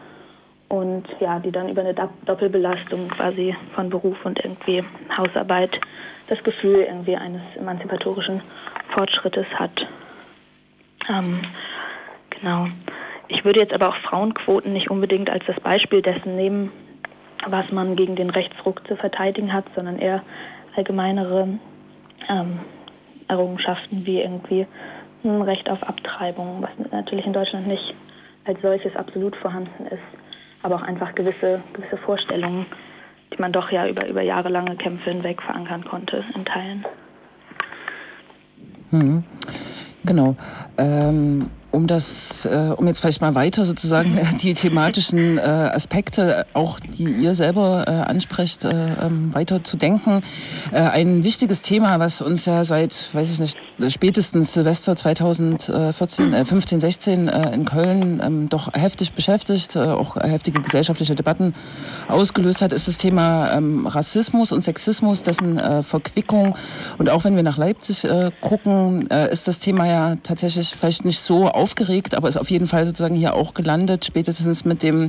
und 0.69 1.05
ja, 1.19 1.39
die 1.39 1.51
dann 1.51 1.69
über 1.69 1.81
eine 1.83 1.95
Doppelbelastung 2.27 3.09
quasi 3.09 3.55
von 3.75 3.91
Beruf 3.91 4.17
und 4.25 4.39
irgendwie 4.45 4.85
Hausarbeit 5.17 5.81
das 6.29 6.43
Gefühl 6.45 6.87
irgendwie 6.89 7.17
eines 7.17 7.43
emanzipatorischen 7.57 8.41
Fortschrittes 8.95 9.47
hat. 9.55 9.87
Ähm, 11.09 11.41
genau. 12.29 12.69
Ich 13.29 13.45
würde 13.45 13.61
jetzt 13.61 13.73
aber 13.73 13.89
auch 13.89 13.97
Frauenquoten 13.97 14.73
nicht 14.73 14.91
unbedingt 14.91 15.31
als 15.31 15.45
das 15.47 15.59
Beispiel 15.61 16.03
dessen 16.03 16.37
nehmen, 16.37 16.71
was 17.47 17.71
man 17.71 17.97
gegen 17.97 18.17
den 18.17 18.31
Rechtsruck 18.31 18.87
zu 18.87 18.97
verteidigen 18.97 19.53
hat, 19.53 19.65
sondern 19.75 19.99
eher 19.99 20.23
allgemeinere 20.77 21.49
ähm, 22.29 22.61
Errungenschaften 23.29 24.07
wie 24.07 24.21
irgendwie 24.21 24.67
ein 25.25 25.43
Recht 25.43 25.69
auf 25.71 25.83
Abtreibung, 25.83 26.63
was 26.63 26.71
natürlich 26.91 27.27
in 27.27 27.33
Deutschland 27.33 27.67
nicht 27.67 27.95
als 28.45 28.61
solches 28.63 28.97
absolut 28.97 29.37
vorhanden 29.37 29.87
ist, 29.87 30.03
aber 30.63 30.77
auch 30.77 30.83
einfach 30.83 31.15
gewisse, 31.15 31.63
gewisse 31.73 31.97
Vorstellungen, 31.99 32.67
die 33.33 33.41
man 33.41 33.53
doch 33.53 33.71
ja 33.71 33.87
über, 33.87 34.09
über 34.09 34.23
jahrelange 34.23 34.77
Kämpfe 34.77 35.11
hinweg 35.11 35.43
verankern 35.43 35.85
konnte, 35.85 36.25
in 36.35 36.45
Teilen. 36.45 36.85
Mhm. 38.91 39.25
Genau. 40.05 40.35
Ähm 40.79 41.51
um 41.73 41.87
das, 41.87 42.45
äh, 42.45 42.73
um 42.77 42.87
jetzt 42.87 43.01
vielleicht 43.01 43.21
mal 43.21 43.35
weiter 43.35 43.65
sozusagen 43.65 44.19
die 44.43 44.55
thematischen 44.55 45.39
äh, 45.39 45.41
Aspekte, 45.41 46.47
auch 46.53 46.81
die 46.81 47.05
ihr 47.05 47.35
selber 47.35 47.85
äh, 47.87 47.91
ansprecht, 47.91 48.65
äh, 48.65 48.71
ähm, 48.71 49.35
weiter 49.35 49.63
zu 49.65 49.77
denken. 49.77 50.23
Äh, 50.73 50.81
ein 50.81 51.23
wichtiges 51.23 51.63
Thema, 51.63 51.99
was 51.99 52.23
uns 52.23 52.45
ja 52.47 52.65
seit, 52.65 53.09
weiß 53.13 53.31
ich 53.31 53.39
nicht, 53.39 53.57
spätestens 53.89 54.55
Silvester 54.55 54.97
2014, 54.97 56.33
äh, 56.33 56.45
15, 56.45 56.81
16 56.81 57.29
äh, 57.29 57.55
in 57.55 57.65
Köln 57.65 58.21
ähm, 58.23 58.49
doch 58.49 58.73
heftig 58.75 59.13
beschäftigt, 59.13 59.77
äh, 59.77 59.81
auch 59.81 60.17
heftige 60.17 60.61
gesellschaftliche 60.61 61.15
Debatten 61.15 61.55
ausgelöst 62.09 62.63
hat, 62.63 62.73
ist 62.73 62.89
das 62.89 62.99
Thema 62.99 63.53
ähm, 63.53 63.87
Rassismus 63.87 64.53
und 64.53 64.61
Sexismus, 64.61 65.23
dessen 65.23 65.59
äh, 65.59 65.83
Verquickung. 65.83 66.57
Und 66.99 67.11
auch 67.11 67.25
wenn 67.25 67.37
wir 67.37 67.43
nach 67.43 67.57
Leipzig 67.59 68.05
äh, 68.05 68.31
gucken, 68.41 69.11
äh, 69.11 69.31
ist 69.31 69.49
das 69.49 69.59
Thema 69.59 69.87
ja 69.87 70.17
tatsächlich 70.23 70.75
vielleicht 70.77 71.05
nicht 71.05 71.21
so 71.21 71.49
aufgeregt, 71.61 72.15
aber 72.15 72.29
ist 72.29 72.39
auf 72.39 72.51
jeden 72.51 72.67
Fall 72.67 72.87
sozusagen 72.87 73.15
hier 73.15 73.35
auch 73.35 73.55
gelandet, 73.55 74.05
spätestens 74.07 74.65
mit 74.65 74.83
dem 74.83 75.09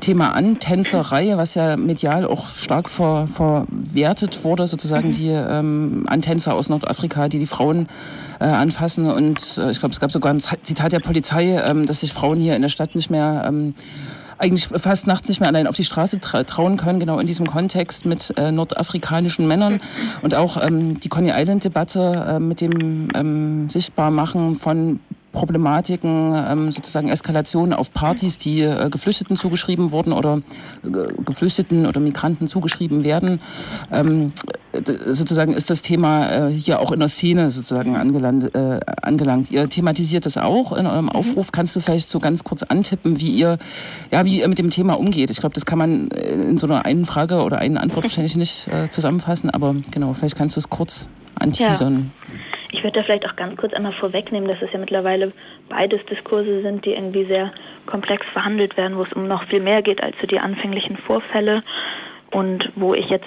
Thema 0.00 0.32
Antänzerei, 0.32 1.36
was 1.36 1.54
ja 1.54 1.76
medial 1.76 2.24
auch 2.24 2.54
stark 2.56 2.88
ver, 2.88 3.28
verwertet 3.32 4.42
wurde, 4.44 4.66
sozusagen 4.66 5.08
mhm. 5.08 5.12
die 5.12 5.28
ähm, 5.28 6.04
Antänzer 6.08 6.54
aus 6.54 6.68
Nordafrika, 6.68 7.28
die 7.28 7.38
die 7.38 7.46
Frauen 7.46 7.86
äh, 8.40 8.44
anfassen. 8.44 9.10
Und 9.10 9.58
äh, 9.58 9.70
ich 9.70 9.78
glaube, 9.78 9.92
es 9.92 10.00
gab 10.00 10.10
sogar 10.10 10.32
ein 10.32 10.40
Zitat 10.40 10.92
der 10.92 11.00
Polizei, 11.00 11.60
ähm, 11.62 11.86
dass 11.86 12.00
sich 12.00 12.12
Frauen 12.12 12.40
hier 12.40 12.56
in 12.56 12.62
der 12.62 12.70
Stadt 12.70 12.94
nicht 12.94 13.10
mehr 13.10 13.44
ähm, 13.46 13.74
eigentlich 14.40 14.68
fast 14.68 15.06
nachts 15.06 15.28
nicht 15.28 15.40
mehr 15.40 15.48
allein 15.48 15.66
auf 15.66 15.76
die 15.76 15.84
Straße 15.84 16.18
tra 16.18 16.42
trauen 16.44 16.78
können, 16.78 16.98
genau 16.98 17.18
in 17.18 17.26
diesem 17.26 17.46
Kontext 17.46 18.06
mit 18.06 18.32
äh, 18.36 18.50
nordafrikanischen 18.50 19.46
Männern 19.46 19.80
und 20.22 20.34
auch 20.34 20.56
ähm, 20.60 20.98
die 20.98 21.10
Coney 21.10 21.30
Island-Debatte 21.34 22.26
äh, 22.28 22.38
mit 22.40 22.62
dem 22.62 23.08
ähm, 23.14 23.68
Sichtbarmachen 23.68 24.56
von 24.56 25.00
Problematiken, 25.32 26.34
ähm, 26.34 26.72
sozusagen 26.72 27.08
Eskalationen 27.08 27.72
auf 27.72 27.92
Partys, 27.92 28.38
die 28.38 28.62
äh, 28.62 28.90
Geflüchteten 28.90 29.36
zugeschrieben 29.36 29.92
wurden 29.92 30.12
oder 30.12 30.42
äh, 30.84 31.22
Geflüchteten 31.24 31.86
oder 31.86 32.00
Migranten 32.00 32.48
zugeschrieben 32.48 33.04
werden. 33.04 33.40
Ähm, 33.92 34.32
sozusagen 35.06 35.52
ist 35.52 35.70
das 35.70 35.82
Thema 35.82 36.48
äh, 36.48 36.50
hier 36.50 36.80
auch 36.80 36.90
in 36.90 37.00
der 37.00 37.08
Szene 37.08 37.50
sozusagen 37.50 37.96
angelangt, 37.96 38.54
äh, 38.54 38.80
angelangt. 39.02 39.50
Ihr 39.50 39.68
thematisiert 39.68 40.26
das 40.26 40.36
auch 40.36 40.72
in 40.72 40.86
eurem 40.86 41.06
mhm. 41.06 41.10
Aufruf. 41.12 41.52
Kannst 41.52 41.76
du 41.76 41.80
vielleicht 41.80 42.08
so 42.08 42.18
ganz 42.18 42.42
kurz 42.42 42.62
antippen, 42.64 43.20
wie 43.20 43.30
ihr, 43.30 43.58
ja, 44.10 44.24
wie 44.24 44.40
ihr 44.40 44.48
mit 44.48 44.58
dem 44.58 44.70
Thema 44.70 44.94
umgeht? 44.94 45.30
Ich 45.30 45.38
glaube, 45.38 45.54
das 45.54 45.64
kann 45.64 45.78
man 45.78 46.10
äh, 46.10 46.32
in 46.32 46.58
so 46.58 46.66
einer 46.66 46.84
einen 46.84 47.04
Frage 47.04 47.42
oder 47.42 47.58
einen 47.58 47.78
Antwort 47.78 48.04
wahrscheinlich 48.04 48.36
nicht 48.36 48.66
äh, 48.68 48.88
zusammenfassen, 48.88 49.50
aber 49.50 49.76
genau, 49.90 50.12
vielleicht 50.12 50.36
kannst 50.36 50.56
du 50.56 50.60
es 50.60 50.68
kurz 50.68 51.06
anteasern. 51.36 52.10
Ja. 52.28 52.49
Ich 52.72 52.84
würde 52.84 53.00
da 53.00 53.02
vielleicht 53.02 53.28
auch 53.28 53.36
ganz 53.36 53.56
kurz 53.56 53.72
einmal 53.72 53.92
vorwegnehmen, 53.92 54.48
dass 54.48 54.62
es 54.62 54.72
ja 54.72 54.78
mittlerweile 54.78 55.32
beides 55.68 56.04
Diskurse 56.06 56.62
sind, 56.62 56.84
die 56.84 56.92
irgendwie 56.92 57.24
sehr 57.24 57.52
komplex 57.86 58.26
verhandelt 58.32 58.76
werden, 58.76 58.96
wo 58.96 59.02
es 59.02 59.12
um 59.12 59.26
noch 59.26 59.44
viel 59.44 59.60
mehr 59.60 59.82
geht 59.82 60.02
als 60.02 60.16
so 60.20 60.26
die 60.26 60.38
anfänglichen 60.38 60.96
Vorfälle 60.96 61.62
und 62.30 62.70
wo 62.76 62.94
ich 62.94 63.08
jetzt 63.08 63.26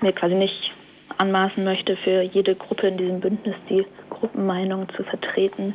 mir 0.00 0.12
quasi 0.12 0.34
nicht 0.34 0.72
anmaßen 1.18 1.64
möchte, 1.64 1.96
für 1.96 2.22
jede 2.22 2.54
Gruppe 2.54 2.88
in 2.88 2.98
diesem 2.98 3.20
Bündnis 3.20 3.56
die 3.68 3.86
Gruppenmeinung 4.10 4.88
zu 4.90 5.04
vertreten. 5.04 5.74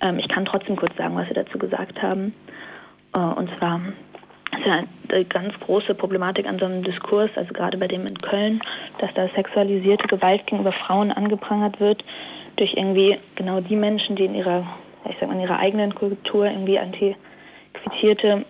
Ähm, 0.00 0.18
ich 0.18 0.28
kann 0.28 0.44
trotzdem 0.44 0.76
kurz 0.76 0.96
sagen, 0.96 1.16
was 1.16 1.28
Sie 1.28 1.34
dazu 1.34 1.58
gesagt 1.58 2.00
haben. 2.00 2.34
Äh, 3.14 3.18
und 3.18 3.50
zwar 3.58 3.80
ist 4.56 4.66
ja 4.66 4.82
eine 5.08 5.24
ganz 5.24 5.58
große 5.60 5.94
Problematik 5.94 6.46
an 6.46 6.58
so 6.58 6.64
einem 6.64 6.82
Diskurs, 6.82 7.30
also 7.34 7.52
gerade 7.52 7.76
bei 7.76 7.88
dem 7.88 8.06
in 8.06 8.16
Köln, 8.18 8.60
dass 8.98 9.12
da 9.14 9.28
sexualisierte 9.34 10.06
Gewalt 10.06 10.46
gegenüber 10.46 10.72
Frauen 10.72 11.12
angeprangert 11.12 11.80
wird, 11.80 12.04
durch 12.58 12.74
irgendwie 12.74 13.18
genau 13.34 13.60
die 13.60 13.76
Menschen, 13.76 14.16
die 14.16 14.24
in 14.24 14.34
ihrer, 14.34 14.66
ich 15.08 15.16
sag 15.20 15.28
mal, 15.28 15.34
in 15.34 15.42
ihrer 15.42 15.58
eigenen 15.58 15.94
Kultur 15.94 16.46
irgendwie 16.46 16.78
antiquierte 16.78 18.44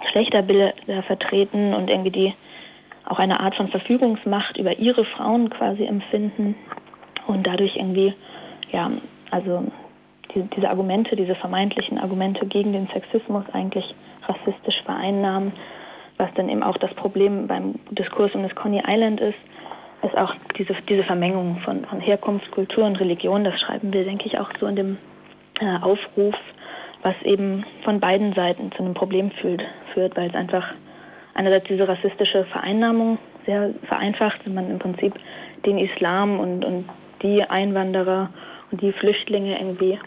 Geschlechterbilder 0.00 1.02
vertreten 1.06 1.74
und 1.74 1.90
irgendwie 1.90 2.10
die 2.10 2.34
auch 3.04 3.18
eine 3.18 3.40
Art 3.40 3.54
von 3.54 3.68
Verfügungsmacht 3.68 4.58
über 4.58 4.78
ihre 4.78 5.04
Frauen 5.04 5.48
quasi 5.50 5.84
empfinden 5.86 6.54
und 7.26 7.46
dadurch 7.46 7.76
irgendwie, 7.76 8.14
ja, 8.70 8.90
also 9.30 9.64
die, 10.34 10.42
diese 10.54 10.68
Argumente, 10.68 11.16
diese 11.16 11.34
vermeintlichen 11.34 11.98
Argumente 11.98 12.46
gegen 12.46 12.72
den 12.72 12.86
Sexismus 12.88 13.44
eigentlich 13.52 13.94
rassistisch 14.26 14.82
vereinnahmen, 14.82 15.52
was 16.18 16.28
dann 16.34 16.48
eben 16.48 16.62
auch 16.62 16.76
das 16.76 16.92
Problem 16.94 17.46
beim 17.46 17.76
Diskurs 17.90 18.34
um 18.34 18.42
das 18.42 18.54
Coney 18.54 18.82
Island 18.86 19.20
ist, 19.20 19.38
ist 20.02 20.16
auch 20.16 20.34
diese, 20.56 20.74
diese 20.88 21.02
Vermengung 21.04 21.58
von, 21.64 21.84
von 21.84 22.00
Herkunft, 22.00 22.50
Kultur 22.50 22.84
und 22.84 23.00
Religion. 23.00 23.44
Das 23.44 23.60
schreiben 23.60 23.92
wir, 23.92 24.04
denke 24.04 24.26
ich, 24.26 24.38
auch 24.38 24.50
so 24.60 24.66
in 24.66 24.76
dem 24.76 24.98
äh, 25.60 25.78
Aufruf, 25.80 26.34
was 27.02 27.14
eben 27.22 27.64
von 27.84 28.00
beiden 28.00 28.32
Seiten 28.32 28.70
zu 28.72 28.82
einem 28.82 28.94
Problem 28.94 29.30
führt, 29.30 29.62
führt 29.94 30.16
weil 30.16 30.28
es 30.28 30.34
einfach 30.34 30.74
einerseits 31.34 31.66
diese 31.68 31.86
rassistische 31.86 32.44
Vereinnahmung 32.46 33.18
sehr 33.46 33.70
vereinfacht, 33.84 34.40
wenn 34.44 34.54
man 34.54 34.70
im 34.70 34.78
Prinzip 34.78 35.14
den 35.64 35.78
Islam 35.78 36.38
und, 36.38 36.64
und 36.64 36.88
die 37.22 37.42
Einwanderer 37.42 38.30
und 38.70 38.82
die 38.82 38.92
Flüchtlinge 38.92 39.58
irgendwie 39.58 39.98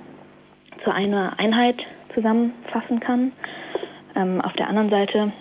zu 0.83 0.91
einer 0.91 1.39
Einheit 1.39 1.77
zusammenfassen 2.13 2.99
kann. 2.99 3.31
Ähm, 4.15 4.41
auf 4.41 4.53
der 4.53 4.67
anderen 4.67 4.89
Seite 4.89 5.31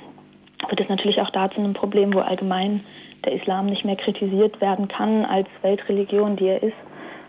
wird 0.69 0.81
es 0.81 0.89
natürlich 0.89 1.21
auch 1.21 1.31
dazu 1.31 1.61
ein 1.61 1.75
Problem, 1.75 2.15
wo 2.15 2.21
allgemein 2.21 2.85
der 3.25 3.33
Islam 3.33 3.67
nicht 3.67 3.85
mehr 3.85 3.97
kritisiert 3.97 4.61
werden 4.61 4.89
kann 4.89 5.25
als 5.25 5.49
Weltreligion, 5.63 6.37
die 6.37 6.49
er 6.49 6.63
ist, 6.63 6.77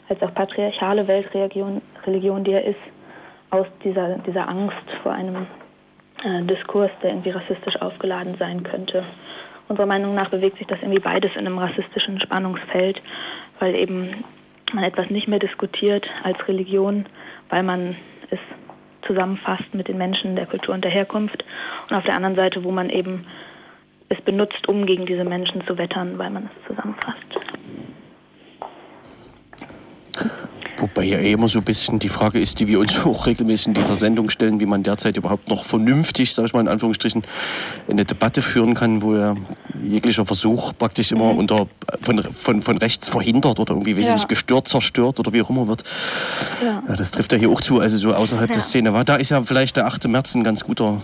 als 0.10 0.22
auch 0.22 0.34
patriarchale 0.34 1.08
Weltreligion, 1.08 1.82
Religion, 2.06 2.44
die 2.44 2.54
er 2.54 2.66
ist, 2.66 2.80
aus 3.50 3.68
dieser, 3.84 4.18
dieser 4.20 4.48
Angst 4.48 4.90
vor 5.04 5.12
einem 5.12 5.48
äh, 6.24 6.42
Diskurs, 6.44 6.92
der 7.04 7.12
irgendwie 7.12 7.32
rassistisch 7.32 7.76
aufgeladen 7.82 8.36
sein 8.40 8.64
könnte. 8.64 9.04
Unserer 9.68 9.86
Meinung 9.86 10.16
nach 10.16 10.30
bewegt 10.30 10.58
sich 10.58 10.68
das 10.68 10.80
irgendwie 10.82 11.02
beides 11.02 11.32
in 11.34 11.46
einem 11.46 11.58
rassistischen 11.58 12.20
Spannungsfeld, 12.20 13.02
weil 13.60 13.76
eben 13.76 14.24
man 14.74 14.84
etwas 14.84 15.10
nicht 15.10 15.28
mehr 15.28 15.40
diskutiert 15.40 16.08
als 16.24 16.38
Religion, 16.48 17.06
weil 17.50 17.64
man 17.64 17.96
es 18.30 18.40
zusammenfasst 19.06 19.74
mit 19.74 19.88
den 19.88 19.98
Menschen 19.98 20.36
der 20.36 20.46
Kultur 20.46 20.74
und 20.74 20.84
der 20.84 20.92
Herkunft 20.92 21.44
und 21.90 21.96
auf 21.96 22.04
der 22.04 22.16
anderen 22.16 22.36
Seite, 22.36 22.64
wo 22.64 22.72
man 22.72 22.90
eben 22.90 23.26
es 24.12 24.22
benutzt, 24.22 24.68
um 24.68 24.86
gegen 24.86 25.06
diese 25.06 25.24
Menschen 25.24 25.66
zu 25.66 25.78
wettern, 25.78 26.18
weil 26.18 26.30
man 26.30 26.46
es 26.46 26.68
zusammenfasst. 26.68 27.18
Wobei 30.78 31.04
ja 31.04 31.20
immer 31.20 31.48
so 31.48 31.60
ein 31.60 31.64
bisschen 31.64 32.00
die 32.00 32.10
Frage 32.10 32.40
ist, 32.40 32.60
die 32.60 32.68
wir 32.68 32.80
uns 32.80 33.00
auch 33.06 33.28
regelmäßig 33.28 33.68
in 33.68 33.74
dieser 33.76 33.96
Sendung 33.96 34.30
stellen, 34.30 34.60
wie 34.60 34.66
man 34.66 34.84
derzeit 34.84 35.16
überhaupt 35.16 35.48
noch 35.48 35.64
vernünftig, 35.64 36.34
sage 36.34 36.48
ich 36.48 36.54
mal 36.54 36.62
in 36.62 36.68
Anführungsstrichen, 36.68 37.24
eine 37.88 38.04
Debatte 38.04 38.42
führen 38.42 38.74
kann, 38.74 39.02
wo 39.02 39.16
ja 39.16 39.36
jeglicher 39.82 40.26
Versuch 40.26 40.74
praktisch 40.78 41.12
immer 41.12 41.34
mhm. 41.34 41.40
unter, 41.40 41.68
von, 42.02 42.24
von, 42.34 42.62
von 42.62 42.78
rechts 42.80 43.10
verhindert 43.10 43.60
oder 43.60 43.74
irgendwie, 43.74 43.96
weiß 43.96 44.08
ja. 44.08 44.16
gestört, 44.16 44.68
zerstört 44.68 45.20
oder 45.20 45.32
wie 45.34 45.42
auch 45.42 45.50
immer 45.50 45.68
wird. 45.68 45.84
Ja. 46.64 46.84
ja 46.88 46.96
das 46.96 47.12
trifft 47.12 47.32
ja 47.32 47.38
hier 47.38 47.50
auch 47.50 47.62
zu, 47.62 47.80
also 47.80 47.98
so 47.98 48.14
außerhalb 48.14 48.50
ja. 48.50 48.54
der 48.54 48.62
Szene. 48.62 48.92
War 48.92 49.06
da 49.06 49.16
ist 49.16 49.30
ja 49.30 49.42
vielleicht 49.44 49.78
der 49.78 49.86
8. 49.86 50.08
März 50.08 50.34
ein 50.36 50.44
ganz 50.44 50.64
guter, 50.64 51.00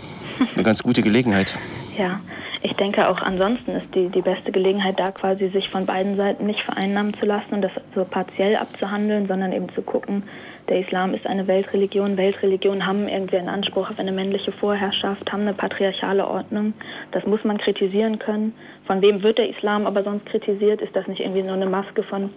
eine 0.56 0.64
ganz 0.64 0.82
gute 0.82 1.04
Gelegenheit. 1.04 1.56
Ja, 1.98 2.20
ich 2.68 2.76
denke 2.76 3.08
auch 3.08 3.22
ansonsten 3.22 3.72
ist 3.72 3.96
die, 3.96 4.10
die 4.10 4.22
beste 4.22 4.52
Gelegenheit 4.52 5.00
da 5.00 5.12
quasi, 5.12 5.48
sich 5.48 5.70
von 5.70 5.86
beiden 5.86 6.18
Seiten 6.18 6.46
nicht 6.46 6.60
vereinnahmen 6.60 7.14
zu 7.14 7.26
lassen 7.26 7.54
und 7.54 7.62
das 7.62 7.72
so 7.96 8.04
partiell 8.04 8.58
abzuhandeln, 8.58 9.26
sondern 9.26 9.54
eben 9.54 9.70
zu 9.70 9.82
gucken, 9.82 10.24
der 10.68 10.82
Islam 10.82 11.14
ist 11.14 11.26
eine 11.26 11.48
Weltreligion. 11.48 12.18
Weltreligionen 12.18 12.86
haben 12.86 13.08
irgendwie 13.08 13.38
einen 13.38 13.48
Anspruch 13.48 13.90
auf 13.90 14.00
eine 14.00 14.12
männliche 14.12 14.52
Vorherrschaft, 14.52 15.32
haben 15.32 15.44
eine 15.44 15.54
patriarchale 15.54 16.28
Ordnung. 16.28 16.74
Das 17.12 17.26
muss 17.26 17.46
man 17.46 17.58
kritisieren 17.58 18.20
können. 18.20 18.54
Von 18.86 19.02
wem 19.02 19.24
wird 19.24 19.38
der 19.38 19.50
Islam 19.50 19.88
aber 19.88 20.04
sonst 20.04 20.26
kritisiert? 20.26 20.82
Ist 20.82 20.94
das 20.94 21.08
nicht 21.08 21.22
irgendwie 21.22 21.44
nur 21.44 21.54
eine 21.54 21.68
Maske 21.68 22.04
von 22.04 22.32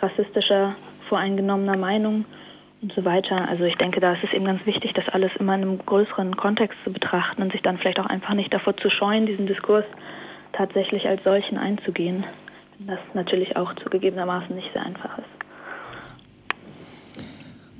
rassistischer, 0.00 0.74
voreingenommener 1.10 1.76
Meinung? 1.76 2.24
Und 2.86 2.92
so 2.94 3.04
weiter. 3.04 3.48
Also 3.48 3.64
ich 3.64 3.74
denke, 3.74 3.98
da 3.98 4.12
ist 4.12 4.22
es 4.22 4.32
eben 4.32 4.44
ganz 4.44 4.64
wichtig, 4.64 4.92
das 4.92 5.08
alles 5.08 5.32
immer 5.40 5.56
in 5.56 5.62
einem 5.62 5.78
größeren 5.84 6.36
Kontext 6.36 6.78
zu 6.84 6.92
betrachten 6.92 7.42
und 7.42 7.50
sich 7.50 7.60
dann 7.60 7.78
vielleicht 7.78 7.98
auch 7.98 8.06
einfach 8.06 8.34
nicht 8.34 8.54
davor 8.54 8.76
zu 8.76 8.90
scheuen, 8.90 9.26
diesen 9.26 9.48
Diskurs 9.48 9.84
tatsächlich 10.52 11.08
als 11.08 11.24
solchen 11.24 11.58
einzugehen. 11.58 12.24
Das 12.78 13.00
natürlich 13.12 13.56
auch 13.56 13.74
zugegebenermaßen 13.74 14.54
nicht 14.54 14.72
sehr 14.72 14.86
einfach 14.86 15.18
ist. 15.18 15.24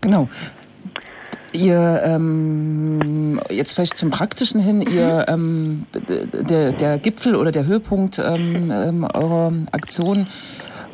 Genau. 0.01 0.29
Ihr 1.53 2.03
ähm, 2.05 3.40
jetzt 3.49 3.75
vielleicht 3.75 3.97
zum 3.97 4.11
Praktischen 4.11 4.61
hin, 4.61 4.81
ihr 4.83 5.27
ähm, 5.29 5.87
der, 5.95 6.73
der 6.73 6.99
Gipfel 6.99 7.37
oder 7.37 7.53
der 7.53 7.66
Höhepunkt 7.66 8.19
ähm, 8.19 8.73
ähm 8.73 9.05
eurer 9.05 9.53
Aktion 9.71 10.27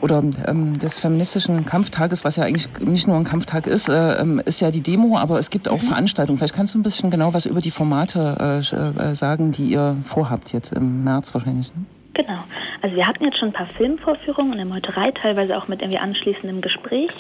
oder 0.03 0.23
ähm, 0.47 0.79
des 0.79 0.99
feministischen 0.99 1.65
Kampftages, 1.65 2.25
was 2.25 2.37
ja 2.37 2.45
eigentlich 2.45 2.69
nicht 2.81 3.07
nur 3.07 3.17
ein 3.17 3.25
Kampftag 3.25 3.67
ist, 3.67 3.89
äh, 3.89 4.21
ähm, 4.21 4.43
ist 4.45 4.61
ja 4.61 4.71
die 4.71 4.83
Demo, 4.83 5.17
aber 5.17 5.39
es 5.39 5.49
gibt 5.49 5.69
auch 5.69 5.81
mhm. 5.81 5.87
Veranstaltungen. 5.87 6.39
Vielleicht 6.39 6.55
kannst 6.55 6.75
du 6.75 6.79
ein 6.79 6.83
bisschen 6.83 7.11
genau 7.11 7.33
was 7.33 7.47
über 7.47 7.61
die 7.61 7.71
Formate 7.71 8.37
äh, 8.41 8.59
äh, 8.59 9.15
sagen, 9.15 9.53
die 9.53 9.69
ihr 9.69 9.97
vorhabt 10.05 10.53
jetzt 10.53 10.73
im 10.73 11.05
März 11.05 11.33
wahrscheinlich. 11.33 11.73
Ne? 11.75 11.85
Genau. 12.15 12.45
Also 12.83 12.97
wir 12.97 13.07
hatten 13.07 13.25
jetzt 13.25 13.39
schon 13.39 13.51
ein 13.51 13.55
paar 13.55 13.69
Filmvorführungen 13.79 14.53
und 14.53 14.61
eine 14.61 14.69
Meuterei, 14.69 15.13
teilweise 15.13 15.57
auch 15.57 15.69
mit 15.69 15.81
irgendwie 15.81 15.99
anschließendem 15.99 16.61
Gespräch. 16.61 17.11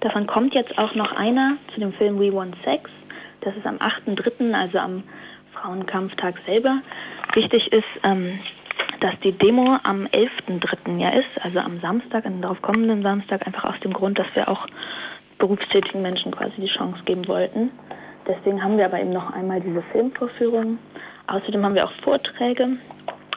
Davon 0.00 0.26
kommt 0.26 0.54
jetzt 0.54 0.78
auch 0.78 0.94
noch 0.94 1.12
einer 1.12 1.56
zu 1.74 1.80
dem 1.80 1.92
Film 1.92 2.18
We 2.18 2.32
Want 2.32 2.56
Sex. 2.64 2.90
Das 3.42 3.56
ist 3.56 3.66
am 3.66 3.76
8.3., 3.76 4.52
also 4.54 4.78
am 4.78 5.02
Frauenkampftag 5.52 6.36
selber. 6.46 6.80
Wichtig 7.34 7.72
ist, 7.72 7.84
ähm, 8.02 8.38
dass 9.00 9.18
die 9.20 9.32
Demo 9.32 9.78
am 9.82 10.06
11.3. 10.06 10.98
ja 10.98 11.10
ist, 11.10 11.28
also 11.42 11.58
am 11.58 11.80
Samstag, 11.80 12.26
am 12.26 12.40
darauf 12.40 12.60
kommenden 12.62 13.02
Samstag, 13.02 13.46
einfach 13.46 13.64
aus 13.64 13.80
dem 13.80 13.92
Grund, 13.92 14.18
dass 14.18 14.26
wir 14.34 14.48
auch 14.48 14.66
berufstätigen 15.38 16.02
Menschen 16.02 16.32
quasi 16.32 16.52
die 16.58 16.66
Chance 16.66 17.02
geben 17.04 17.26
wollten. 17.26 17.70
Deswegen 18.28 18.62
haben 18.62 18.76
wir 18.76 18.84
aber 18.84 19.00
eben 19.00 19.12
noch 19.12 19.32
einmal 19.32 19.60
diese 19.60 19.82
Filmvorführung. 19.90 20.78
Außerdem 21.26 21.64
haben 21.64 21.74
wir 21.74 21.86
auch 21.86 21.92
Vorträge. 22.02 22.76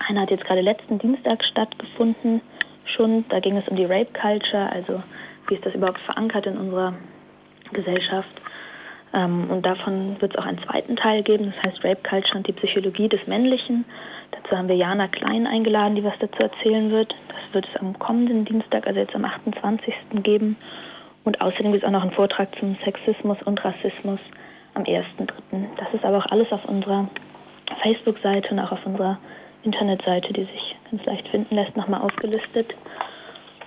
Einer 0.07 0.21
hat 0.21 0.31
jetzt 0.31 0.45
gerade 0.45 0.61
letzten 0.61 0.99
Dienstag 0.99 1.43
stattgefunden. 1.43 2.41
Schon, 2.85 3.25
da 3.29 3.39
ging 3.39 3.55
es 3.57 3.67
um 3.69 3.77
die 3.77 3.85
Rape 3.85 4.11
Culture, 4.19 4.69
also 4.69 5.01
wie 5.47 5.55
ist 5.55 5.65
das 5.65 5.73
überhaupt 5.73 5.99
verankert 5.99 6.45
in 6.45 6.57
unserer 6.57 6.93
Gesellschaft. 7.71 8.41
Ähm, 9.13 9.49
und 9.49 9.65
davon 9.65 10.17
wird 10.19 10.33
es 10.33 10.37
auch 10.37 10.45
einen 10.45 10.61
zweiten 10.63 10.97
Teil 10.97 11.23
geben, 11.23 11.53
das 11.55 11.71
heißt 11.71 11.83
Rape 11.85 12.07
Culture 12.07 12.37
und 12.37 12.47
die 12.47 12.53
Psychologie 12.53 13.07
des 13.07 13.25
Männlichen. 13.27 13.85
Dazu 14.35 14.57
haben 14.57 14.67
wir 14.67 14.75
Jana 14.75 15.07
Klein 15.07 15.47
eingeladen, 15.47 15.95
die 15.95 16.03
was 16.03 16.17
dazu 16.19 16.39
erzählen 16.41 16.91
wird. 16.91 17.15
Das 17.27 17.53
wird 17.53 17.67
es 17.71 17.79
am 17.79 17.97
kommenden 17.99 18.45
Dienstag, 18.45 18.87
also 18.87 18.99
jetzt 18.99 19.15
am 19.15 19.25
28. 19.25 19.93
geben. 20.23 20.57
Und 21.23 21.39
außerdem 21.41 21.71
gibt 21.71 21.83
es 21.83 21.87
auch 21.87 21.93
noch 21.93 22.01
einen 22.01 22.11
Vortrag 22.11 22.53
zum 22.59 22.75
Sexismus 22.83 23.37
und 23.43 23.63
Rassismus 23.63 24.19
am 24.73 24.83
1.3. 24.83 25.27
Das 25.77 25.93
ist 25.93 26.03
aber 26.03 26.17
auch 26.17 26.31
alles 26.31 26.51
auf 26.51 26.65
unserer 26.65 27.07
Facebook-Seite 27.81 28.49
und 28.51 28.59
auch 28.59 28.71
auf 28.71 28.85
unserer 28.85 29.19
Internetseite, 29.63 30.33
die 30.33 30.43
sich 30.43 30.75
ganz 30.91 31.05
leicht 31.05 31.27
finden 31.29 31.55
lässt, 31.55 31.77
nochmal 31.77 32.01
aufgelistet. 32.01 32.73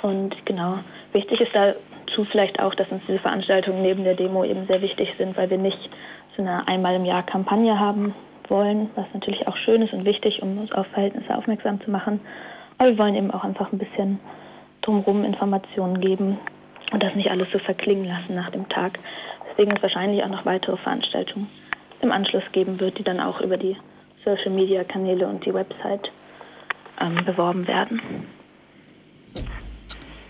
Und 0.03 0.35
genau, 0.45 0.79
wichtig 1.13 1.41
ist 1.41 1.55
dazu 1.55 2.25
vielleicht 2.25 2.61
auch, 2.61 2.75
dass 2.75 2.89
uns 2.91 3.03
diese 3.09 3.19
Veranstaltungen 3.19 3.83
neben 3.83 4.05
der 4.05 4.15
Demo 4.15 4.45
eben 4.45 4.67
sehr 4.67 4.83
wichtig 4.83 5.15
sind, 5.17 5.37
weil 5.37 5.49
wir 5.49 5.59
nicht 5.59 5.91
so 6.37 6.43
eine 6.43 6.69
einmal 6.69 6.95
im 6.97 7.05
Jahr 7.05 7.23
Kampagne 7.23 7.79
haben, 7.79 8.15
wollen, 8.51 8.91
was 8.95 9.07
natürlich 9.13 9.47
auch 9.49 9.57
schön 9.57 9.83
ist 9.83 9.93
und 9.93 10.05
wichtig, 10.05 10.43
um 10.43 10.59
uns 10.59 10.73
auf 10.73 10.87
Verhältnisse 10.89 11.37
aufmerksam 11.37 11.81
zu 11.81 11.91
machen. 11.91 12.21
Aber 12.79 12.91
wir 12.91 12.99
wollen 12.99 13.15
eben 13.15 13.31
auch 13.31 13.45
einfach 13.45 13.73
ein 13.73 13.79
bisschen 13.79 14.21
drumherum 14.83 15.25
Informationen 15.25 16.01
geben 16.01 16.39
und 16.93 17.03
das 17.03 17.15
nicht 17.15 17.31
alles 17.31 17.49
so 17.53 17.59
verklingen 17.59 18.07
lassen 18.07 18.35
nach 18.35 18.51
dem 18.51 18.69
Tag. 18.69 18.99
Deswegen 19.51 19.77
es 19.77 19.83
wahrscheinlich 19.83 20.23
auch 20.23 20.29
noch 20.29 20.45
weitere 20.45 20.77
Veranstaltungen 20.77 21.49
im 22.01 22.13
Anschluss 22.13 22.45
geben 22.53 22.79
wird, 22.79 22.99
die 22.99 23.05
dann 23.05 23.21
auch 23.21 23.41
über 23.41 23.57
die 23.57 23.77
Social 24.25 24.51
Media 24.51 24.85
Kanäle 24.85 25.27
und 25.27 25.45
die 25.45 25.55
Website 25.55 26.11
ähm, 27.01 27.17
beworben 27.25 27.67
werden. 27.67 28.01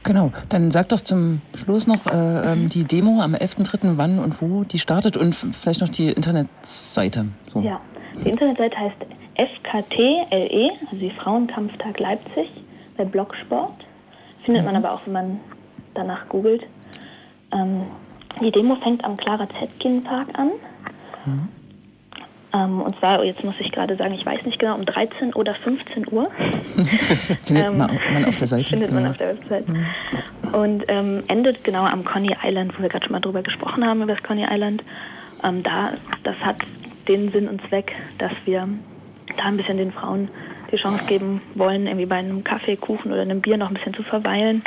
Genau, 0.07 0.31
dann 0.49 0.71
sag 0.71 0.91
doch 0.91 1.01
zum 1.01 1.41
Schluss 1.57 1.89
noch 1.89 2.07
äh, 2.07 2.53
ähm, 2.53 2.69
die 2.69 2.85
Demo 2.85 3.21
am 3.21 3.35
11.3. 3.35 3.95
wann 3.97 4.21
und 4.21 4.41
wo 4.41 4.63
die 4.63 4.79
startet 4.79 5.17
und 5.17 5.35
vielleicht 5.35 5.81
noch 5.81 5.89
die 5.89 6.13
Internetseite. 6.13 7.27
So. 7.53 7.61
Ja, 7.61 7.81
die 8.25 8.29
Internetseite 8.31 8.79
heißt 8.79 8.97
FKTLE, 9.37 10.71
also 10.91 10.97
die 10.97 11.11
Frauenkampftag 11.11 11.99
Leipzig, 12.01 12.49
bei 12.97 13.05
Blogsport. 13.05 13.85
Findet 14.45 14.63
mhm. 14.63 14.73
man 14.73 14.77
aber 14.77 14.95
auch, 14.95 15.01
wenn 15.05 15.13
man 15.13 15.41
danach 15.95 16.29
googelt. 16.29 16.63
Ähm, 17.53 17.83
die 18.41 18.51
Demo 18.51 18.77
fängt 18.77 19.05
am 19.05 19.17
Clara 19.17 19.49
Zetkin 19.59 20.05
Park 20.05 20.29
an. 20.39 20.53
Mhm. 21.25 21.49
Ähm, 22.55 22.81
und 22.81 22.99
zwar, 22.99 23.23
jetzt 23.25 23.43
muss 23.45 23.55
ich 23.59 23.73
gerade 23.73 23.97
sagen, 23.97 24.15
ich 24.15 24.25
weiß 24.25 24.45
nicht 24.45 24.59
genau, 24.59 24.77
um 24.77 24.85
13 24.85 25.35
oder 25.35 25.55
15 25.55 26.07
Uhr. 26.11 26.31
findet 27.45 27.67
ähm, 27.67 27.79
man 27.79 28.25
auf 28.25 28.37
der 28.37 28.47
Seite. 28.47 28.71
Findet 28.71 28.93
man 28.93 29.07
auf 29.07 29.17
der 29.19 29.37
Website. 29.37 29.69
Mhm. 29.69 29.87
Und 30.53 30.85
ähm, 30.89 31.25
endet 31.29 31.65
genau 31.65 31.85
am 31.85 32.05
Coney 32.05 32.35
Island, 32.43 32.79
wo 32.79 32.83
wir 32.83 32.89
gerade 32.89 33.05
schon 33.05 33.13
mal 33.13 33.21
drüber 33.21 33.43
gesprochen 33.43 33.85
haben, 33.85 34.03
über 34.03 34.15
das 34.15 34.23
Coney 34.23 34.47
Island. 34.49 34.83
Ähm, 35.43 35.63
da, 35.63 35.95
das 36.23 36.37
hat 36.37 36.59
den 37.09 37.33
Sinn 37.33 37.49
und 37.49 37.61
Zweck, 37.69 37.92
dass 38.19 38.33
wir 38.45 38.69
da 39.37 39.45
ein 39.45 39.57
bisschen 39.57 39.79
den 39.79 39.92
Frauen 39.92 40.29
die 40.71 40.77
Chance 40.77 41.05
geben 41.07 41.40
wollen, 41.55 41.87
irgendwie 41.87 42.07
bei 42.07 42.16
einem 42.16 42.42
Kaffee, 42.42 42.77
Kuchen 42.77 43.12
oder 43.12 43.23
einem 43.23 43.40
Bier 43.40 43.57
noch 43.57 43.69
ein 43.69 43.75
bisschen 43.75 43.95
zu 43.95 44.03
verweilen 44.03 44.62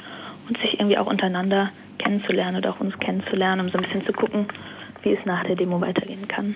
und 0.47 0.57
sich 0.59 0.79
irgendwie 0.79 0.97
auch 0.97 1.07
untereinander 1.07 1.71
kennenzulernen 1.97 2.57
oder 2.57 2.71
auch 2.71 2.79
uns 2.79 2.97
kennenzulernen, 2.99 3.61
um 3.61 3.69
so 3.69 3.77
ein 3.77 3.83
bisschen 3.83 4.05
zu 4.05 4.13
gucken, 4.13 4.45
wie 5.03 5.13
es 5.13 5.25
nach 5.25 5.43
der 5.43 5.55
Demo 5.55 5.79
weitergehen 5.81 6.27
kann. 6.27 6.55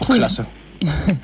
Klasse. 0.00 0.46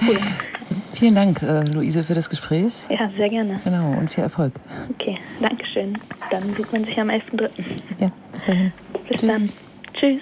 Cool. 0.06 0.18
Vielen 0.94 1.14
Dank, 1.14 1.42
äh, 1.42 1.64
Luise, 1.64 2.04
für 2.04 2.14
das 2.14 2.28
Gespräch. 2.28 2.72
Ja, 2.88 3.10
sehr 3.16 3.28
gerne. 3.28 3.60
Genau, 3.64 3.92
und 3.98 4.10
viel 4.10 4.24
Erfolg. 4.24 4.52
Okay, 4.90 5.18
Dankeschön. 5.40 5.98
Dann 6.30 6.54
sieht 6.54 6.72
man 6.72 6.84
sich 6.84 6.98
am 7.00 7.08
11.3. 7.08 7.50
Ja, 7.98 8.10
bis 8.32 8.44
dahin. 8.44 8.72
Bis 9.08 9.20
dann. 9.20 9.50
Tschüss. 9.94 10.20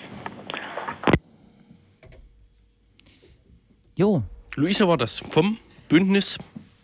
Jo, 3.99 4.23
Luisa 4.55 4.87
war 4.87 4.97
das 4.97 5.19
vom 5.19 5.59
Bündnis. 5.89 6.39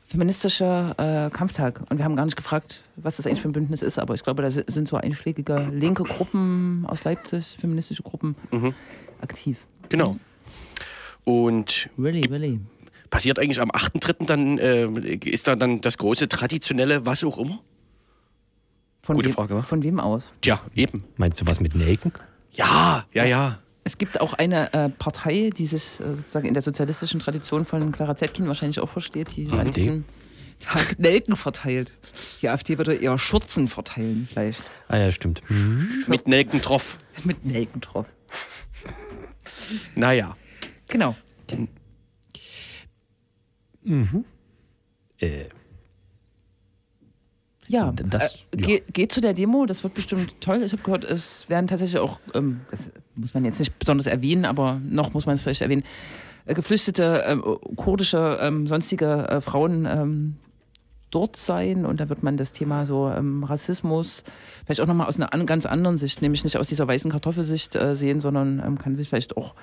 feministischer 0.08 0.94
äh, 0.98 1.30
Kampftag. 1.30 1.80
Und 1.88 1.98
wir 1.98 2.04
haben 2.04 2.16
gar 2.16 2.24
nicht 2.24 2.36
gefragt, 2.36 2.82
was 2.96 3.18
das 3.18 3.26
eigentlich 3.28 3.40
für 3.40 3.48
ein 3.48 3.52
Bündnis 3.52 3.82
ist, 3.82 4.00
aber 4.00 4.14
ich 4.14 4.24
glaube, 4.24 4.42
da 4.42 4.50
si- 4.50 4.64
sind 4.66 4.88
so 4.88 4.96
einschlägige 4.96 5.68
linke 5.72 6.02
Gruppen 6.02 6.84
aus 6.88 7.04
Leipzig, 7.04 7.56
feministische 7.60 8.02
Gruppen, 8.02 8.34
aktiv. 9.20 9.58
Genau. 9.90 10.16
Und 11.24 11.88
Really, 11.96 12.26
really. 12.26 12.58
passiert 13.10 13.38
eigentlich 13.38 13.60
am 13.60 13.70
8.3. 13.70 14.26
dann, 14.26 14.58
äh, 14.58 14.86
ist 15.28 15.46
da 15.46 15.54
dann 15.54 15.80
das 15.80 15.96
große 15.98 16.28
traditionelle 16.28 17.06
was 17.06 17.22
auch 17.22 17.38
immer? 17.38 17.60
Von, 19.02 19.14
Gute 19.16 19.28
wem, 19.28 19.34
Frage, 19.34 19.54
wa? 19.54 19.62
von 19.62 19.82
wem 19.84 20.00
aus? 20.00 20.32
Tja, 20.40 20.60
eben. 20.74 21.04
Meinst 21.16 21.40
du 21.40 21.46
was 21.46 21.60
mit 21.60 21.76
Nelken? 21.76 22.10
Ja, 22.52 23.04
ja, 23.12 23.24
ja. 23.24 23.58
Es 23.86 23.98
gibt 23.98 24.20
auch 24.20 24.32
eine 24.32 24.72
äh, 24.72 24.88
Partei, 24.88 25.50
die 25.54 25.66
sich 25.66 26.00
äh, 26.00 26.14
sozusagen 26.14 26.48
in 26.48 26.54
der 26.54 26.62
sozialistischen 26.62 27.20
Tradition 27.20 27.66
von 27.66 27.92
Clara 27.92 28.16
Zetkin 28.16 28.46
wahrscheinlich 28.46 28.80
auch 28.80 28.88
versteht, 28.88 29.36
die 29.36 29.48
an 29.50 29.60
AfD? 29.60 29.72
diesem 29.72 30.04
Tag 30.58 30.98
Nelken 30.98 31.36
verteilt. 31.36 31.92
Die 32.40 32.48
AfD 32.48 32.78
würde 32.78 32.94
eher 32.94 33.18
Schürzen 33.18 33.68
verteilen, 33.68 34.26
vielleicht. 34.30 34.62
Ah 34.88 34.96
ja, 34.96 35.12
stimmt. 35.12 35.42
Mit 36.06 36.26
Nelkentroff. 36.26 36.98
Mit 37.24 37.44
Nelken 37.44 37.80
drauf. 37.80 38.06
Naja. 39.94 40.36
Genau. 40.88 41.16
Äh, 45.18 45.44
Ja, 47.74 47.92
Das- 47.92 48.46
äh, 48.52 48.56
Geh, 48.56 48.82
geht 48.92 49.12
zu 49.12 49.20
der 49.20 49.32
Demo, 49.32 49.66
das 49.66 49.82
wird 49.82 49.94
bestimmt 49.94 50.40
toll. 50.40 50.62
Ich 50.62 50.72
habe 50.72 50.82
gehört, 50.82 51.04
es 51.04 51.44
werden 51.48 51.66
tatsächlich 51.66 51.98
auch, 52.00 52.18
ähm, 52.34 52.60
das 52.70 52.90
muss 53.16 53.34
man 53.34 53.44
jetzt 53.44 53.58
nicht 53.58 53.78
besonders 53.78 54.06
erwähnen, 54.06 54.44
aber 54.44 54.80
noch 54.88 55.12
muss 55.12 55.26
man 55.26 55.34
es 55.34 55.42
vielleicht 55.42 55.62
erwähnen, 55.62 55.82
äh, 56.46 56.54
geflüchtete 56.54 57.24
ähm, 57.26 57.42
kurdische, 57.76 58.38
ähm, 58.40 58.66
sonstige 58.66 59.28
äh, 59.28 59.40
Frauen 59.40 59.86
ähm, 59.86 60.36
dort 61.10 61.36
sein. 61.36 61.84
Und 61.86 62.00
da 62.00 62.08
wird 62.08 62.22
man 62.22 62.36
das 62.36 62.52
Thema 62.52 62.86
so 62.86 63.08
ähm, 63.10 63.44
Rassismus 63.44 64.24
vielleicht 64.64 64.80
auch 64.80 64.86
nochmal 64.86 65.06
aus 65.08 65.16
einer 65.16 65.32
an, 65.32 65.46
ganz 65.46 65.66
anderen 65.66 65.96
Sicht, 65.96 66.22
nämlich 66.22 66.44
nicht 66.44 66.56
aus 66.56 66.68
dieser 66.68 66.86
weißen 66.86 67.10
Kartoffelsicht 67.10 67.74
äh, 67.76 67.96
sehen, 67.96 68.20
sondern 68.20 68.62
ähm, 68.64 68.78
kann 68.78 68.94
sich 68.96 69.08
vielleicht 69.08 69.36
auch 69.36 69.54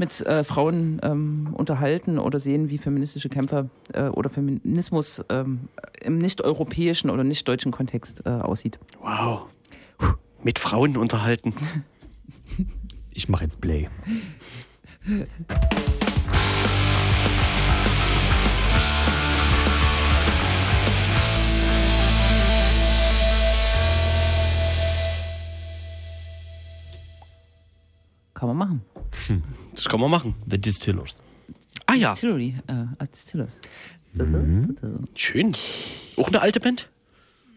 mit 0.00 0.20
äh, 0.22 0.44
Frauen 0.44 0.98
ähm, 1.02 1.50
unterhalten 1.52 2.18
oder 2.18 2.38
sehen, 2.38 2.70
wie 2.70 2.78
feministische 2.78 3.28
Kämpfe 3.28 3.68
äh, 3.92 4.04
oder 4.04 4.30
Feminismus 4.30 5.22
ähm, 5.28 5.68
im 6.00 6.16
nicht-europäischen 6.16 7.10
oder 7.10 7.22
nicht-deutschen 7.22 7.70
Kontext 7.70 8.22
äh, 8.24 8.30
aussieht. 8.30 8.80
Wow. 9.02 9.42
Mit 10.42 10.58
Frauen 10.58 10.96
unterhalten. 10.96 11.54
ich 13.12 13.28
mache 13.28 13.44
jetzt 13.44 13.60
Play. 13.60 13.90
Kann 28.32 28.48
man 28.48 28.56
machen. 28.56 28.89
Das 29.74 29.86
kann 29.88 30.00
man 30.00 30.10
machen. 30.10 30.34
The 30.50 30.58
Distillers. 30.58 31.22
Ah 31.86 31.94
ja, 31.94 32.12
Distillery, 32.12 32.54
äh, 32.66 32.72
ah, 32.98 33.06
Distillers. 33.06 33.52
schön. 35.14 35.52
Auch 36.16 36.28
eine 36.28 36.40
alte 36.40 36.60
Band? 36.60 36.88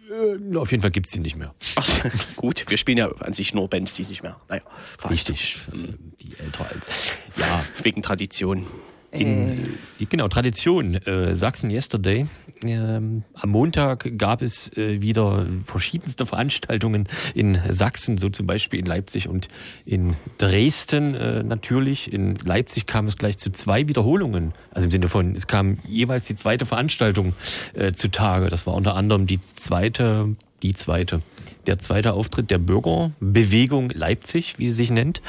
Äh, 0.10 0.56
auf 0.58 0.72
jeden 0.72 0.82
Fall 0.82 0.92
gibt 0.92 1.08
es 1.08 1.12
die 1.12 1.20
nicht 1.20 1.36
mehr. 1.36 1.54
Ach, 1.76 2.02
gut, 2.36 2.66
wir 2.68 2.78
spielen 2.78 2.98
ja 2.98 3.12
an 3.14 3.34
sich 3.34 3.54
nur 3.54 3.68
Bands, 3.70 3.96
die 3.96 4.02
es 4.04 4.10
nicht 4.10 4.24
mehr. 4.24 4.40
Naja, 4.50 4.62
fast. 4.98 5.12
Richtig. 5.12 5.58
äh, 5.74 5.94
Die 6.22 6.38
älter 6.38 6.68
als. 6.70 6.90
Ja, 7.38 7.66
Wegen 7.82 8.02
Tradition. 8.02 8.68
In, 9.14 9.78
die- 10.00 10.06
genau, 10.08 10.28
Tradition. 10.28 10.96
Äh, 10.96 11.36
Sachsen 11.36 11.70
Yesterday. 11.70 12.28
Ähm, 12.66 13.24
am 13.34 13.50
Montag 13.50 14.18
gab 14.18 14.42
es 14.42 14.76
äh, 14.78 15.02
wieder 15.02 15.46
verschiedenste 15.66 16.26
Veranstaltungen 16.26 17.08
in 17.36 17.60
Sachsen, 17.70 18.18
so 18.18 18.30
zum 18.30 18.48
Beispiel 18.48 18.80
in 18.80 18.86
Leipzig 18.86 19.28
und 19.28 19.50
in 19.86 20.16
Dresden 20.38 21.14
äh, 21.16 21.44
natürlich. 21.44 22.12
In 22.12 22.36
Leipzig 22.46 22.86
kam 22.86 23.06
es 23.06 23.18
gleich 23.18 23.38
zu 23.38 23.52
zwei 23.52 23.88
Wiederholungen. 23.88 24.54
Also 24.72 24.86
im 24.86 24.92
Sinne 24.92 25.10
von, 25.10 25.36
es 25.36 25.48
kam 25.48 25.78
jeweils 25.88 26.26
die 26.26 26.36
zweite 26.36 26.66
Veranstaltung 26.66 27.34
äh, 27.74 27.92
zutage. 27.92 28.50
Das 28.50 28.66
war 28.66 28.74
unter 28.74 28.96
anderem 28.96 29.28
die 29.28 29.40
zweite, 29.56 30.36
die 30.62 30.74
zweite, 30.74 31.22
der 31.68 31.80
zweite 31.80 32.14
Auftritt 32.14 32.50
der 32.50 32.58
Bürgerbewegung 32.60 33.90
Leipzig, 33.90 34.56
wie 34.58 34.70
sie 34.70 34.76
sich 34.76 34.92
nennt 34.92 35.20
äh, 35.20 35.22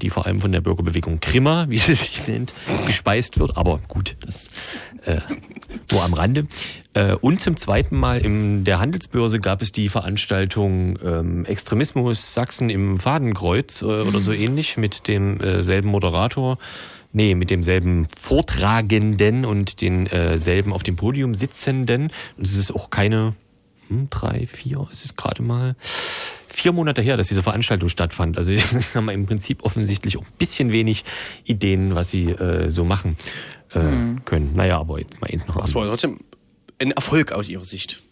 die 0.00 0.10
vor 0.10 0.26
allem 0.26 0.40
von 0.40 0.52
der 0.52 0.60
Bürgerbewegung 0.60 1.20
Krimmer, 1.20 1.66
wie 1.68 1.78
sie 1.78 1.94
sich 1.94 2.26
nennt, 2.26 2.52
gespeist 2.86 3.38
wird. 3.38 3.56
Aber 3.56 3.80
gut, 3.88 4.16
das 4.20 4.48
äh, 5.04 5.20
nur 5.90 6.02
am 6.02 6.14
Rande. 6.14 6.46
Äh, 6.94 7.14
und 7.14 7.40
zum 7.40 7.56
zweiten 7.56 7.96
Mal 7.96 8.20
in 8.20 8.64
der 8.64 8.78
Handelsbörse 8.78 9.40
gab 9.40 9.62
es 9.62 9.72
die 9.72 9.88
Veranstaltung 9.88 10.98
ähm, 11.04 11.44
Extremismus 11.44 12.34
Sachsen 12.34 12.70
im 12.70 12.98
Fadenkreuz 12.98 13.82
äh, 13.82 13.86
oder 13.86 14.20
so 14.20 14.32
ähnlich 14.32 14.76
mit 14.76 15.08
dem 15.08 15.40
äh, 15.40 15.82
Moderator. 15.82 16.58
Nee, 17.12 17.34
mit 17.34 17.50
demselben 17.50 18.06
Vortragenden 18.14 19.46
und 19.46 19.80
denselben 19.80 20.74
auf 20.74 20.82
dem 20.82 20.96
Podium 20.96 21.34
Sitzenden. 21.34 22.12
Und 22.36 22.46
es 22.46 22.56
ist 22.56 22.70
auch 22.70 22.90
keine 22.90 23.34
hm, 23.88 24.08
drei, 24.10 24.46
vier, 24.46 24.86
es 24.92 25.04
ist 25.04 25.16
gerade 25.16 25.42
mal 25.42 25.76
vier 26.48 26.72
Monate 26.72 27.02
her, 27.02 27.16
dass 27.16 27.28
diese 27.28 27.42
Veranstaltung 27.42 27.88
stattfand. 27.88 28.36
Also 28.38 28.52
sie 28.56 28.60
haben 28.94 29.08
im 29.08 29.26
Prinzip 29.26 29.62
offensichtlich 29.64 30.16
auch 30.16 30.22
ein 30.22 30.32
bisschen 30.38 30.72
wenig 30.72 31.04
Ideen, 31.44 31.94
was 31.94 32.10
sie 32.10 32.30
äh, 32.30 32.70
so 32.70 32.84
machen 32.84 33.16
äh, 33.72 34.14
können. 34.24 34.52
Naja, 34.54 34.78
aber 34.78 34.98
jetzt 34.98 35.20
mal 35.20 35.30
eins 35.30 35.46
noch. 35.46 35.60
Das 35.60 35.74
war 35.74 35.86
trotzdem 35.86 36.20
ein 36.78 36.90
Erfolg 36.92 37.32
aus 37.32 37.48
ihrer 37.48 37.64
Sicht. 37.64 38.02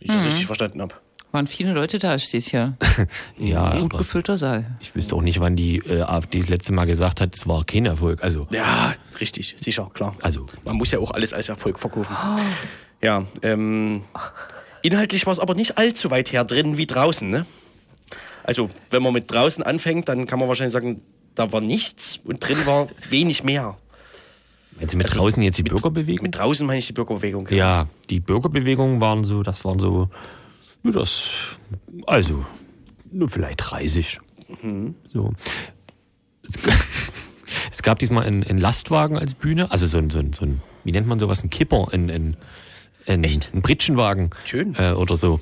Wenn 0.00 0.08
ich 0.08 0.14
das 0.14 0.24
richtig 0.26 0.46
verstanden 0.46 0.82
habe. 0.82 0.94
Waren 1.32 1.46
viele 1.48 1.72
Leute 1.72 1.98
da, 1.98 2.16
steht 2.18 2.44
hier. 2.44 2.76
ja, 3.38 3.76
Gut 3.76 3.96
gefüllter 3.98 4.36
Saal. 4.36 4.76
ich 4.80 4.94
wüsste 4.94 5.16
auch 5.16 5.20
nicht, 5.22 5.40
wann 5.40 5.56
die 5.56 5.78
äh, 5.78 6.02
AfD 6.02 6.38
das 6.38 6.48
letzte 6.48 6.72
Mal 6.72 6.84
gesagt 6.84 7.20
hat, 7.20 7.34
es 7.34 7.48
war 7.48 7.64
kein 7.64 7.86
Erfolg. 7.86 8.22
Also, 8.22 8.46
Ja, 8.50 8.94
richtig, 9.18 9.56
sicher, 9.58 9.90
klar. 9.94 10.14
also 10.22 10.46
Man 10.64 10.76
muss 10.76 10.92
ja 10.92 11.00
auch 11.00 11.10
alles 11.10 11.32
als 11.32 11.48
Erfolg 11.48 11.80
verkaufen. 11.80 12.14
Ja, 13.02 13.26
ähm, 13.42 14.02
inhaltlich 14.84 15.26
war 15.26 15.32
es 15.32 15.38
aber 15.38 15.54
nicht 15.54 15.78
allzu 15.78 16.10
weit 16.10 16.32
her 16.32 16.44
drin 16.44 16.76
wie 16.76 16.86
draußen, 16.86 17.28
ne? 17.28 17.46
Also, 18.44 18.68
wenn 18.90 19.02
man 19.02 19.14
mit 19.14 19.30
draußen 19.30 19.64
anfängt, 19.64 20.08
dann 20.08 20.26
kann 20.26 20.38
man 20.38 20.48
wahrscheinlich 20.48 20.74
sagen, 20.74 21.00
da 21.34 21.50
war 21.50 21.62
nichts 21.62 22.20
und 22.24 22.46
drin 22.46 22.66
war 22.66 22.88
wenig 23.08 23.42
mehr. 23.42 23.78
wenn 24.76 24.86
Sie 24.86 24.96
mit 24.96 25.14
draußen 25.14 25.42
jetzt 25.42 25.56
die 25.56 25.62
Bürgerbewegung? 25.62 26.22
Mit 26.22 26.36
draußen 26.36 26.66
meine 26.66 26.78
ich 26.78 26.86
die 26.86 26.92
Bürgerbewegung. 26.92 27.48
Ja, 27.48 27.88
die 28.10 28.20
Bürgerbewegungen 28.20 29.00
waren 29.00 29.24
so, 29.24 29.42
das 29.42 29.64
waren 29.64 29.78
so, 29.78 30.10
ja, 30.82 30.90
das, 30.90 31.24
also, 32.06 32.44
nur 33.10 33.30
vielleicht 33.30 33.60
30. 33.70 34.20
So. 35.12 35.32
Es, 36.46 36.58
es 37.72 37.82
gab 37.82 37.98
diesmal 37.98 38.26
einen, 38.26 38.44
einen 38.44 38.58
Lastwagen 38.58 39.16
als 39.16 39.32
Bühne, 39.32 39.70
also 39.70 39.86
so 39.86 39.96
ein, 39.96 40.10
so 40.10 40.18
ein, 40.18 40.34
so 40.34 40.44
ein 40.44 40.60
wie 40.84 40.92
nennt 40.92 41.06
man 41.06 41.18
sowas, 41.18 41.42
ein 41.42 41.48
Kipper, 41.48 41.86
ein, 41.92 42.10
ein, 42.10 42.36
ein, 43.06 43.24
Echt? 43.24 43.50
ein 43.54 43.62
Pritschenwagen. 43.62 44.30
Schön. 44.44 44.74
Äh, 44.78 44.92
oder 44.92 45.16
so. 45.16 45.40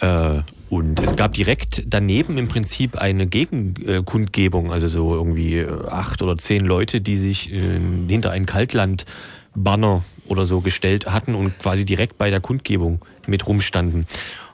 Äh, 0.00 0.40
und 0.68 1.00
es 1.00 1.16
gab 1.16 1.34
direkt 1.34 1.82
daneben 1.86 2.38
im 2.38 2.48
Prinzip 2.48 2.96
eine 2.96 3.26
Gegenkundgebung, 3.26 4.72
also 4.72 4.86
so 4.86 5.14
irgendwie 5.14 5.58
äh, 5.58 5.86
acht 5.88 6.22
oder 6.22 6.38
zehn 6.38 6.64
Leute, 6.64 7.00
die 7.00 7.16
sich 7.16 7.52
äh, 7.52 7.80
hinter 8.08 8.30
ein 8.30 8.46
Kaltland-Banner 8.46 10.04
oder 10.26 10.46
so 10.46 10.60
gestellt 10.60 11.06
hatten 11.06 11.34
und 11.34 11.58
quasi 11.58 11.84
direkt 11.84 12.18
bei 12.18 12.30
der 12.30 12.40
Kundgebung 12.40 13.04
mit 13.26 13.46
rumstanden. 13.46 14.06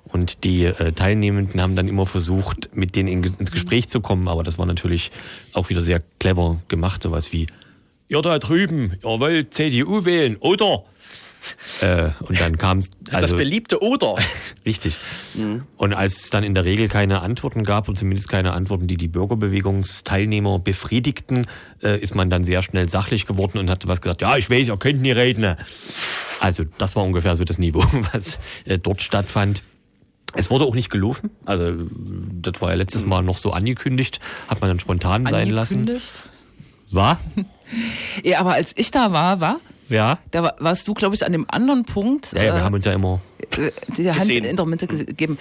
Und 0.04 0.44
die 0.44 0.64
äh, 0.64 0.92
Teilnehmenden 0.92 1.60
haben 1.60 1.76
dann 1.76 1.88
immer 1.88 2.06
versucht, 2.06 2.70
mit 2.74 2.96
denen 2.96 3.08
in, 3.08 3.24
ins 3.38 3.50
Gespräch 3.50 3.88
zu 3.88 4.00
kommen, 4.00 4.28
aber 4.28 4.42
das 4.42 4.58
war 4.58 4.64
natürlich 4.64 5.10
auch 5.52 5.68
wieder 5.68 5.82
sehr 5.82 6.00
clever 6.18 6.62
gemacht, 6.68 7.02
sowas 7.02 7.32
wie, 7.32 7.46
ihr 8.08 8.22
da 8.22 8.38
drüben, 8.38 8.92
ihr 9.02 9.20
wollt 9.20 9.52
CDU 9.52 10.04
wählen, 10.04 10.36
oder? 10.38 10.84
Äh, 11.80 12.10
und 12.20 12.40
dann 12.40 12.58
kam 12.58 12.78
es. 12.78 12.90
das 13.04 13.14
Also, 13.14 13.36
beliebte 13.36 13.82
Oder. 13.82 14.16
Richtig. 14.66 14.96
Und 15.76 15.94
als 15.94 16.24
es 16.24 16.30
dann 16.30 16.44
in 16.44 16.54
der 16.54 16.64
Regel 16.64 16.88
keine 16.88 17.20
Antworten 17.20 17.64
gab 17.64 17.88
und 17.88 17.98
zumindest 17.98 18.28
keine 18.28 18.52
Antworten, 18.52 18.86
die 18.86 18.96
die 18.96 19.08
Bürgerbewegungsteilnehmer 19.08 20.58
befriedigten, 20.58 21.46
äh, 21.82 22.00
ist 22.00 22.14
man 22.14 22.30
dann 22.30 22.44
sehr 22.44 22.62
schnell 22.62 22.88
sachlich 22.88 23.26
geworden 23.26 23.58
und 23.58 23.70
hat 23.70 23.86
was 23.86 24.00
gesagt, 24.00 24.22
ja, 24.22 24.36
ich 24.36 24.50
weiß, 24.50 24.68
ihr 24.68 24.76
könnt 24.76 25.00
nie 25.00 25.12
reden. 25.12 25.56
Also 26.40 26.64
das 26.78 26.96
war 26.96 27.04
ungefähr 27.04 27.36
so 27.36 27.44
das 27.44 27.58
Niveau, 27.58 27.84
was 28.12 28.38
äh, 28.64 28.78
dort 28.78 29.02
stattfand. 29.02 29.62
Es 30.34 30.50
wurde 30.50 30.64
auch 30.64 30.74
nicht 30.74 30.90
gelaufen. 30.90 31.30
Also 31.44 31.72
das 32.42 32.60
war 32.60 32.70
ja 32.70 32.76
letztes 32.76 33.06
Mal 33.06 33.22
noch 33.22 33.38
so 33.38 33.52
angekündigt, 33.52 34.20
hat 34.48 34.60
man 34.60 34.68
dann 34.68 34.80
spontan 34.80 35.24
sein 35.26 35.50
lassen. 35.50 35.78
Angekündigt? 35.80 36.22
War? 36.90 37.18
Ja, 38.22 38.38
aber 38.38 38.52
als 38.52 38.72
ich 38.76 38.92
da 38.92 39.10
war, 39.10 39.40
war, 39.40 39.58
Ja. 39.88 40.18
da 40.30 40.42
war- 40.42 40.56
warst 40.58 40.86
du, 40.88 40.94
glaube 40.94 41.14
ich, 41.14 41.24
an 41.24 41.32
dem 41.32 41.46
anderen 41.48 41.84
Punkt. 41.84 42.32
Ja, 42.32 42.42
ja, 42.42 42.54
wir 42.54 42.60
äh, 42.60 42.62
haben 42.64 42.74
uns 42.74 42.84
ja 42.84 42.92
immer. 42.92 43.20
äh, 43.56 43.70
die 43.96 44.10
Hand 44.10 44.28
in 44.30 44.56
der 44.56 44.66
Mitte 44.66 44.86
ge- 44.86 45.04
gegeben. 45.04 45.38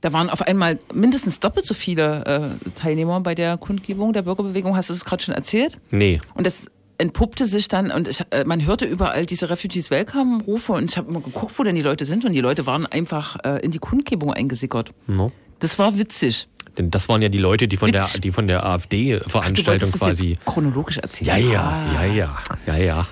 Da 0.00 0.12
waren 0.12 0.28
auf 0.28 0.42
einmal 0.42 0.78
mindestens 0.92 1.40
doppelt 1.40 1.64
so 1.64 1.72
viele 1.74 2.56
äh, 2.64 2.70
Teilnehmer 2.74 3.20
bei 3.20 3.34
der 3.34 3.56
Kundgebung 3.56 4.12
der 4.12 4.22
Bürgerbewegung. 4.22 4.76
Hast 4.76 4.90
du 4.90 4.94
das 4.94 5.04
gerade 5.04 5.22
schon 5.22 5.34
erzählt? 5.34 5.78
Nee. 5.90 6.20
Und 6.34 6.46
das 6.46 6.66
entpuppte 6.98 7.46
sich 7.46 7.68
dann 7.68 7.90
und 7.90 8.06
ich, 8.08 8.20
äh, 8.30 8.44
man 8.44 8.64
hörte 8.66 8.84
überall 8.84 9.24
diese 9.26 9.48
Refugees 9.50 9.90
Welcome 9.90 10.44
Rufe 10.44 10.72
und 10.72 10.90
ich 10.90 10.96
habe 10.98 11.08
immer 11.08 11.20
geguckt, 11.20 11.54
wo 11.58 11.62
denn 11.64 11.74
die 11.74 11.82
Leute 11.82 12.04
sind 12.04 12.24
und 12.24 12.34
die 12.34 12.40
Leute 12.40 12.66
waren 12.66 12.86
einfach 12.86 13.36
äh, 13.44 13.58
in 13.64 13.70
die 13.72 13.78
Kundgebung 13.80 14.32
eingesickert. 14.32 14.90
No. 15.06 15.32
Das 15.60 15.78
war 15.78 15.96
witzig. 15.98 16.46
Denn 16.76 16.90
das 16.90 17.08
waren 17.08 17.22
ja 17.22 17.28
die 17.30 17.38
Leute, 17.38 17.66
die 17.66 17.76
von 17.76 17.90
der, 17.90 18.02
Witz. 18.02 18.20
die 18.20 18.30
von 18.32 18.46
der 18.46 18.58
Du 18.60 18.64
AfD-Veranstaltung 18.66 19.66
wolltest 19.66 19.94
das 19.94 20.00
quasi. 20.00 20.26
jetzt 20.32 20.44
chronologisch 20.44 20.98
erzählen. 20.98 21.28
Ja, 21.28 21.52
ja, 21.52 21.62
Ah. 21.62 22.04
ja, 22.04 22.12
ja, 22.14 22.38
ja, 22.66 22.76
ja. 22.76 23.06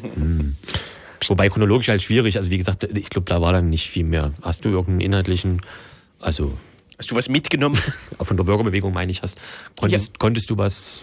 Hm. 0.00 0.56
Wobei 1.28 1.48
chronologisch 1.48 1.88
halt 1.88 2.02
schwierig. 2.02 2.36
Also 2.36 2.50
wie 2.50 2.58
gesagt, 2.58 2.84
ich 2.84 3.08
glaube, 3.10 3.26
da 3.30 3.40
war 3.40 3.52
dann 3.52 3.70
nicht 3.70 3.88
viel 3.90 4.04
mehr. 4.04 4.32
Hast 4.42 4.64
du 4.64 4.70
irgendeinen 4.70 5.00
inhaltlichen, 5.00 5.60
also 6.20 6.52
Hast 6.98 7.10
du 7.10 7.14
was 7.16 7.28
mitgenommen? 7.28 7.78
von 8.20 8.36
der 8.36 8.44
Bürgerbewegung 8.44 8.92
meine 8.92 9.10
ich, 9.12 9.22
hast, 9.22 9.38
konntest, 9.78 10.18
konntest 10.18 10.50
du 10.50 10.58
was? 10.58 11.02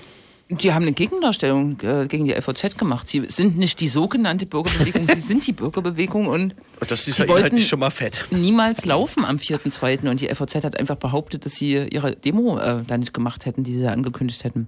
Die 0.52 0.74
haben 0.74 0.82
eine 0.84 0.94
Gegendarstellung 0.94 1.80
äh, 1.82 2.08
gegen 2.08 2.26
die 2.26 2.34
FVZ 2.34 2.76
gemacht. 2.78 3.08
Sie 3.08 3.24
sind 3.28 3.58
nicht 3.58 3.80
die 3.82 3.88
sogenannte 3.88 4.46
Bürgerbewegung, 4.48 5.08
sie 5.08 5.22
sind 5.22 5.46
die 5.46 5.52
Bürgerbewegung 5.54 6.26
und 6.28 6.56
Das 6.88 7.08
ist 7.08 7.18
Sie 7.18 7.22
ja 7.22 7.28
wollten- 7.28 7.58
schon 7.60 7.80
mal 7.80 7.92
fett. 7.92 8.26
niemals 8.32 8.84
laufen 8.86 9.26
am 9.26 9.38
4.2. 9.38 10.10
Und 10.10 10.22
die 10.22 10.28
FVZ 10.34 10.64
hat 10.64 10.80
einfach 10.80 10.96
behauptet, 10.96 11.46
dass 11.46 11.54
sie 11.54 11.74
ihre 11.92 12.16
Demo 12.16 12.58
äh, 12.58 12.82
da 12.88 12.98
nicht 12.98 13.14
gemacht 13.14 13.46
hätten, 13.46 13.64
die 13.64 13.78
sie 13.78 13.86
angekündigt 13.88 14.44
hätten. 14.44 14.68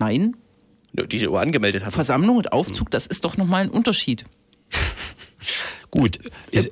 Nein, 0.00 0.36
Die 0.92 1.26
auch 1.26 1.38
angemeldet 1.38 1.84
haben. 1.84 1.92
Versammlung 1.92 2.36
und 2.36 2.52
Aufzug, 2.52 2.90
das 2.90 3.06
ist 3.06 3.24
doch 3.24 3.36
nochmal 3.36 3.62
ein 3.62 3.70
Unterschied. 3.70 4.24
Gut, 5.90 6.18
ist, 6.50 6.70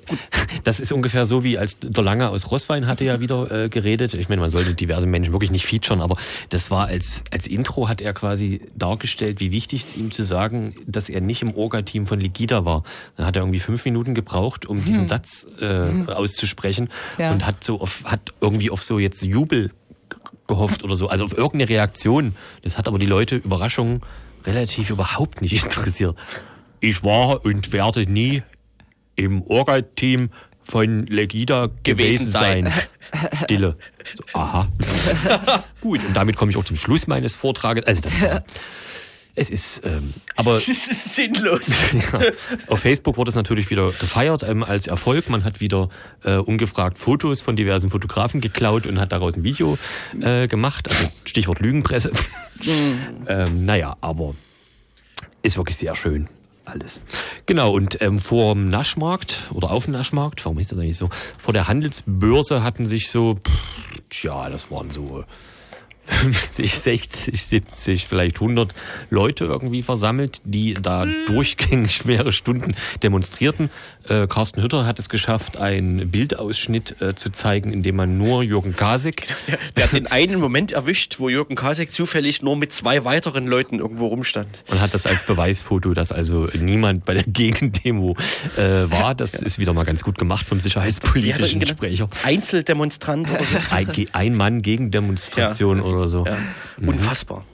das 0.64 0.80
ist 0.80 0.92
ungefähr 0.92 1.26
so 1.26 1.44
wie 1.44 1.58
als 1.58 1.76
der 1.78 2.02
Lange 2.02 2.30
aus 2.30 2.50
Rosswein 2.50 2.86
hatte 2.86 3.04
ja 3.04 3.20
wieder 3.20 3.50
äh, 3.50 3.68
geredet. 3.68 4.14
Ich 4.14 4.30
meine, 4.30 4.40
man 4.40 4.48
sollte 4.48 4.72
diverse 4.72 5.06
Menschen 5.06 5.34
wirklich 5.34 5.50
nicht 5.50 5.66
featuren, 5.66 6.00
aber 6.00 6.16
das 6.48 6.70
war 6.70 6.86
als, 6.86 7.22
als 7.30 7.46
Intro 7.46 7.86
hat 7.86 8.00
er 8.00 8.14
quasi 8.14 8.62
dargestellt, 8.74 9.38
wie 9.40 9.52
wichtig 9.52 9.82
es 9.82 9.94
ihm 9.94 10.10
zu 10.10 10.24
sagen, 10.24 10.74
dass 10.86 11.10
er 11.10 11.20
nicht 11.20 11.42
im 11.42 11.54
Orga-Team 11.54 12.06
von 12.06 12.18
Legida 12.18 12.64
war. 12.64 12.82
Dann 13.18 13.26
hat 13.26 13.36
er 13.36 13.42
irgendwie 13.42 13.60
fünf 13.60 13.84
Minuten 13.84 14.14
gebraucht, 14.14 14.64
um 14.64 14.86
diesen 14.86 15.06
Satz 15.06 15.46
äh, 15.60 16.10
auszusprechen 16.10 16.88
Ja. 17.18 17.30
und 17.32 17.44
hat 17.44 17.62
so 17.62 17.78
auf, 17.78 18.02
hat 18.04 18.32
irgendwie 18.40 18.70
auf 18.70 18.82
so 18.82 18.98
jetzt 18.98 19.22
Jubel 19.22 19.70
gehofft 20.50 20.84
oder 20.84 20.96
so, 20.96 21.08
also 21.08 21.24
auf 21.24 21.36
irgendeine 21.36 21.68
Reaktion. 21.70 22.34
Das 22.62 22.76
hat 22.76 22.88
aber 22.88 22.98
die 22.98 23.06
Leute 23.06 23.36
Überraschung 23.36 24.02
relativ 24.44 24.90
überhaupt 24.90 25.40
nicht 25.40 25.52
interessiert. 25.64 26.16
Ich 26.80 27.02
war 27.02 27.44
und 27.44 27.72
werde 27.72 28.10
nie 28.10 28.42
im 29.16 29.42
Orga-Team 29.42 30.30
von 30.62 31.06
Legida 31.06 31.68
gewesen, 31.82 32.26
Gewesen 32.26 32.30
sein. 32.30 32.72
sein. 33.12 33.28
Stille. 33.44 33.76
So, 34.16 34.24
aha. 34.38 34.68
Gut, 35.80 36.04
und 36.04 36.14
damit 36.14 36.36
komme 36.36 36.50
ich 36.50 36.56
auch 36.56 36.64
zum 36.64 36.76
Schluss 36.76 37.06
meines 37.06 37.34
Vortrages. 37.34 37.86
Also 37.86 38.02
das 38.02 38.20
war, 38.20 38.44
es 39.34 39.50
ist, 39.50 39.82
ähm, 39.84 40.14
aber 40.36 40.54
Das 40.66 40.68
ist 40.68 41.14
sinnlos. 41.14 41.68
ja, 42.12 42.20
auf 42.66 42.80
Facebook 42.80 43.16
wurde 43.16 43.30
es 43.30 43.34
natürlich 43.34 43.70
wieder 43.70 43.86
gefeiert 43.92 44.42
ähm, 44.42 44.62
als 44.62 44.86
Erfolg. 44.86 45.28
Man 45.28 45.44
hat 45.44 45.60
wieder 45.60 45.88
äh, 46.24 46.36
ungefragt 46.36 46.98
Fotos 46.98 47.42
von 47.42 47.56
diversen 47.56 47.90
Fotografen 47.90 48.40
geklaut 48.40 48.86
und 48.86 49.00
hat 49.00 49.12
daraus 49.12 49.34
ein 49.34 49.44
Video 49.44 49.78
äh, 50.20 50.48
gemacht. 50.48 50.88
Also 50.88 51.10
Stichwort 51.24 51.60
Lügenpresse. 51.60 52.12
ähm, 53.28 53.64
naja, 53.64 53.96
aber 54.00 54.34
ist 55.42 55.56
wirklich 55.56 55.76
sehr 55.76 55.96
schön. 55.96 56.28
Alles. 56.66 57.02
Genau, 57.46 57.72
und 57.72 58.00
ähm, 58.00 58.20
vor 58.20 58.54
dem 58.54 58.68
Naschmarkt 58.68 59.50
oder 59.52 59.70
auf 59.70 59.86
dem 59.86 59.92
Naschmarkt, 59.94 60.44
warum 60.44 60.58
ist 60.60 60.70
das 60.70 60.78
eigentlich 60.78 60.98
so? 60.98 61.08
Vor 61.36 61.52
der 61.52 61.66
Handelsbörse 61.66 62.62
hatten 62.62 62.86
sich 62.86 63.10
so, 63.10 63.36
pff, 63.36 64.00
tja, 64.10 64.48
das 64.50 64.70
waren 64.70 64.90
so 64.90 65.24
50, 66.10 66.78
60, 66.78 67.42
70, 67.44 68.06
vielleicht 68.06 68.36
100 68.36 68.74
Leute 69.10 69.44
irgendwie 69.44 69.82
versammelt, 69.82 70.40
die 70.44 70.74
da 70.74 71.06
durchgängig 71.26 72.04
mehrere 72.04 72.32
Stunden 72.32 72.74
demonstrierten. 73.02 73.70
Äh, 74.08 74.26
Carsten 74.26 74.62
Hütter 74.62 74.86
hat 74.86 74.98
es 74.98 75.08
geschafft, 75.08 75.56
einen 75.56 76.10
Bildausschnitt 76.10 77.00
äh, 77.00 77.14
zu 77.14 77.30
zeigen, 77.30 77.72
in 77.72 77.82
dem 77.82 77.96
man 77.96 78.18
nur 78.18 78.42
Jürgen 78.42 78.74
Kasek 78.74 79.26
Der, 79.46 79.58
der 79.76 79.84
hat 79.84 79.92
den 79.92 80.06
einen 80.06 80.40
Moment 80.40 80.72
erwischt, 80.72 81.16
wo 81.18 81.28
Jürgen 81.28 81.54
Kasek 81.54 81.92
zufällig 81.92 82.42
nur 82.42 82.56
mit 82.56 82.72
zwei 82.72 83.04
weiteren 83.04 83.46
Leuten 83.46 83.78
irgendwo 83.78 84.06
rumstand. 84.06 84.48
und 84.68 84.80
hat 84.80 84.94
das 84.94 85.06
als 85.06 85.24
Beweisfoto, 85.24 85.94
dass 85.94 86.12
also 86.12 86.48
niemand 86.58 87.04
bei 87.04 87.14
der 87.14 87.24
Gegendemo 87.24 88.16
äh, 88.56 88.90
war. 88.90 89.14
Das 89.14 89.34
ist 89.34 89.58
wieder 89.58 89.72
mal 89.72 89.84
ganz 89.84 90.02
gut 90.02 90.18
gemacht 90.18 90.46
vom 90.46 90.58
er 90.58 90.62
sicherheitspolitischen? 90.62 91.66
Sprecher. 91.66 92.08
Einzeldemonstrant 92.24 93.30
oder 93.30 93.44
so. 93.44 93.56
Ein, 93.70 94.06
ein 94.12 94.34
Mann 94.34 94.62
gegen 94.62 94.90
Demonstration 94.90 95.80
oder 95.80 96.08
so. 96.08 96.24
Ja. 96.24 96.38
Mhm. 96.78 96.88
Unfassbar. 96.88 97.44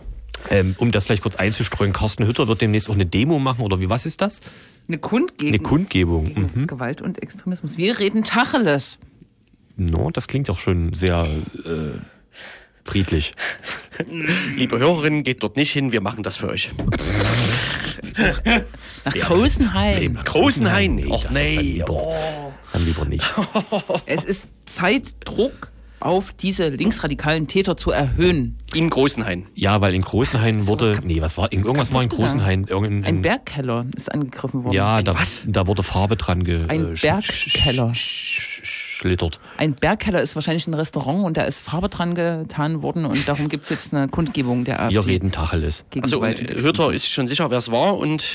Ähm, 0.51 0.75
um 0.79 0.93
das 0.93 1.05
vielleicht 1.05 1.23
kurz 1.23 1.37
einzustreuen, 1.37 1.93
Carsten 1.93 2.27
Hütter 2.27 2.47
wird 2.49 2.61
demnächst 2.61 2.89
auch 2.89 2.95
eine 2.95 3.07
Demo 3.07 3.39
machen 3.39 3.63
oder 3.63 3.81
wie, 3.81 3.91
was 3.91 4.07
ist 4.07 4.21
das? 4.21 4.41
Eine 4.89 4.99
Kundgebung. 4.99 5.49
Eine 5.49 5.59
Kundgebung. 5.59 6.25
gegen 6.27 6.51
Mhm. 6.55 6.67
Gewalt 6.67 7.03
und 7.03 7.23
Extremismus. 7.23 7.77
Wir 7.77 7.99
reden 7.99 8.25
Tacheles. 8.25 8.99
No, 9.77 10.11
das 10.11 10.27
klingt 10.29 10.49
doch 10.49 10.59
schon 10.59 10.95
sehr 10.95 11.27
äh, 11.65 11.99
friedlich. 12.85 13.35
Liebe 14.57 14.79
Hörerinnen, 14.79 15.23
geht 15.25 15.43
dort 15.43 15.57
nicht 15.57 15.73
hin, 15.73 15.93
wir 15.93 16.01
machen 16.01 16.23
das 16.23 16.37
für 16.37 16.49
euch. 16.49 16.71
Nach 19.05 19.15
Großenhain. 19.15 20.19
Großenhain. 20.25 20.95
Nee, 20.97 21.07
Och 21.07 21.25
das 21.25 21.35
nee. 21.35 21.57
Dann 21.57 21.65
lieber, 21.65 21.91
Oh. 21.91 22.53
dann 22.73 22.85
lieber 22.85 23.05
nicht. 23.05 23.25
Es 24.07 24.25
ist 24.25 24.47
Zeitdruck 24.67 25.71
auf 26.01 26.33
diese 26.33 26.69
linksradikalen 26.69 27.47
Täter 27.49 27.77
zu 27.77 27.91
erhöhen. 27.91 28.59
In 28.75 28.91
Großenhain. 28.91 29.47
Ja, 29.55 29.81
weil 29.81 29.95
in 29.95 30.03
Großenhain 30.03 30.61
So, 30.61 30.69
wurde, 30.69 30.97
was 30.99 31.05
nee, 31.05 31.21
was 31.23 31.37
war, 31.39 31.53
irgendwas 31.53 31.93
war 31.93 32.03
in. 32.03 32.09
Großenhain. 32.09 32.65
Irgendein, 32.69 33.05
Ein 33.05 33.23
Bergkeller 33.23 33.87
ist 33.97 34.13
angegriffen 34.13 34.65
worden. 34.65 34.75
Ja, 34.75 35.01
da, 35.03 35.15
was? 35.15 35.43
da 35.47 35.67
wurde 35.67 35.83
Farbe 35.83 36.17
dran 36.17 36.45
ge, 36.45 36.65
Ein 36.69 36.93
äh, 36.95 36.97
Bergkeller. 37.01 37.91
sch- 37.93 37.95
sch- 37.95 38.61
schlittert. 38.65 39.41
Ein 39.57 39.75
Bergkeller 39.75 40.21
ist 40.23 40.35
wahrscheinlich 40.35 40.67
ein 40.67 40.75
Restaurant 40.75 41.25
und 41.25 41.37
da 41.37 41.43
ist 41.43 41.61
Farbe 41.61 41.89
dran 41.89 42.15
getan 42.15 42.83
worden 42.83 43.05
und 43.07 43.27
darum 43.29 43.49
gibt 43.49 43.65
es 43.65 43.71
jetzt 43.71 43.95
eine 43.95 44.09
Kundgebung 44.09 44.65
der 44.65 44.81
AfD. 44.83 44.95
Wir 44.95 45.07
reden 45.07 45.33
Tacheles. 45.33 45.85
Also 46.03 46.23
Hürter 46.25 46.41
Extremismus. 46.41 46.95
ist 46.95 47.09
schon 47.11 47.27
sicher, 47.29 47.51
wer 47.51 47.59
es 47.59 47.71
war 47.71 47.97
und 47.97 48.27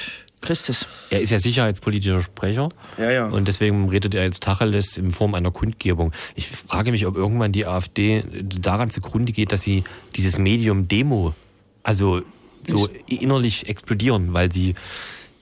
Richtig. 0.47 0.85
Er 1.11 1.21
ist 1.21 1.29
ja 1.29 1.37
sicherheitspolitischer 1.39 2.21
Sprecher. 2.23 2.69
Ja, 2.97 3.11
ja. 3.11 3.25
Und 3.27 3.47
deswegen 3.47 3.89
redet 3.89 4.13
er 4.15 4.23
jetzt 4.23 4.41
Tacheles 4.43 4.97
in 4.97 5.11
Form 5.11 5.35
einer 5.35 5.51
Kundgebung. 5.51 6.13
Ich 6.35 6.47
frage 6.47 6.91
mich, 6.91 7.05
ob 7.05 7.15
irgendwann 7.15 7.51
die 7.51 7.65
AfD 7.67 8.23
daran 8.43 8.89
zugrunde 8.89 9.33
geht, 9.33 9.51
dass 9.51 9.61
sie 9.61 9.83
dieses 10.15 10.37
Medium 10.39 10.87
Demo, 10.87 11.35
also 11.83 12.21
so 12.63 12.89
innerlich 13.07 13.67
explodieren, 13.69 14.33
weil 14.33 14.51
sie 14.51 14.73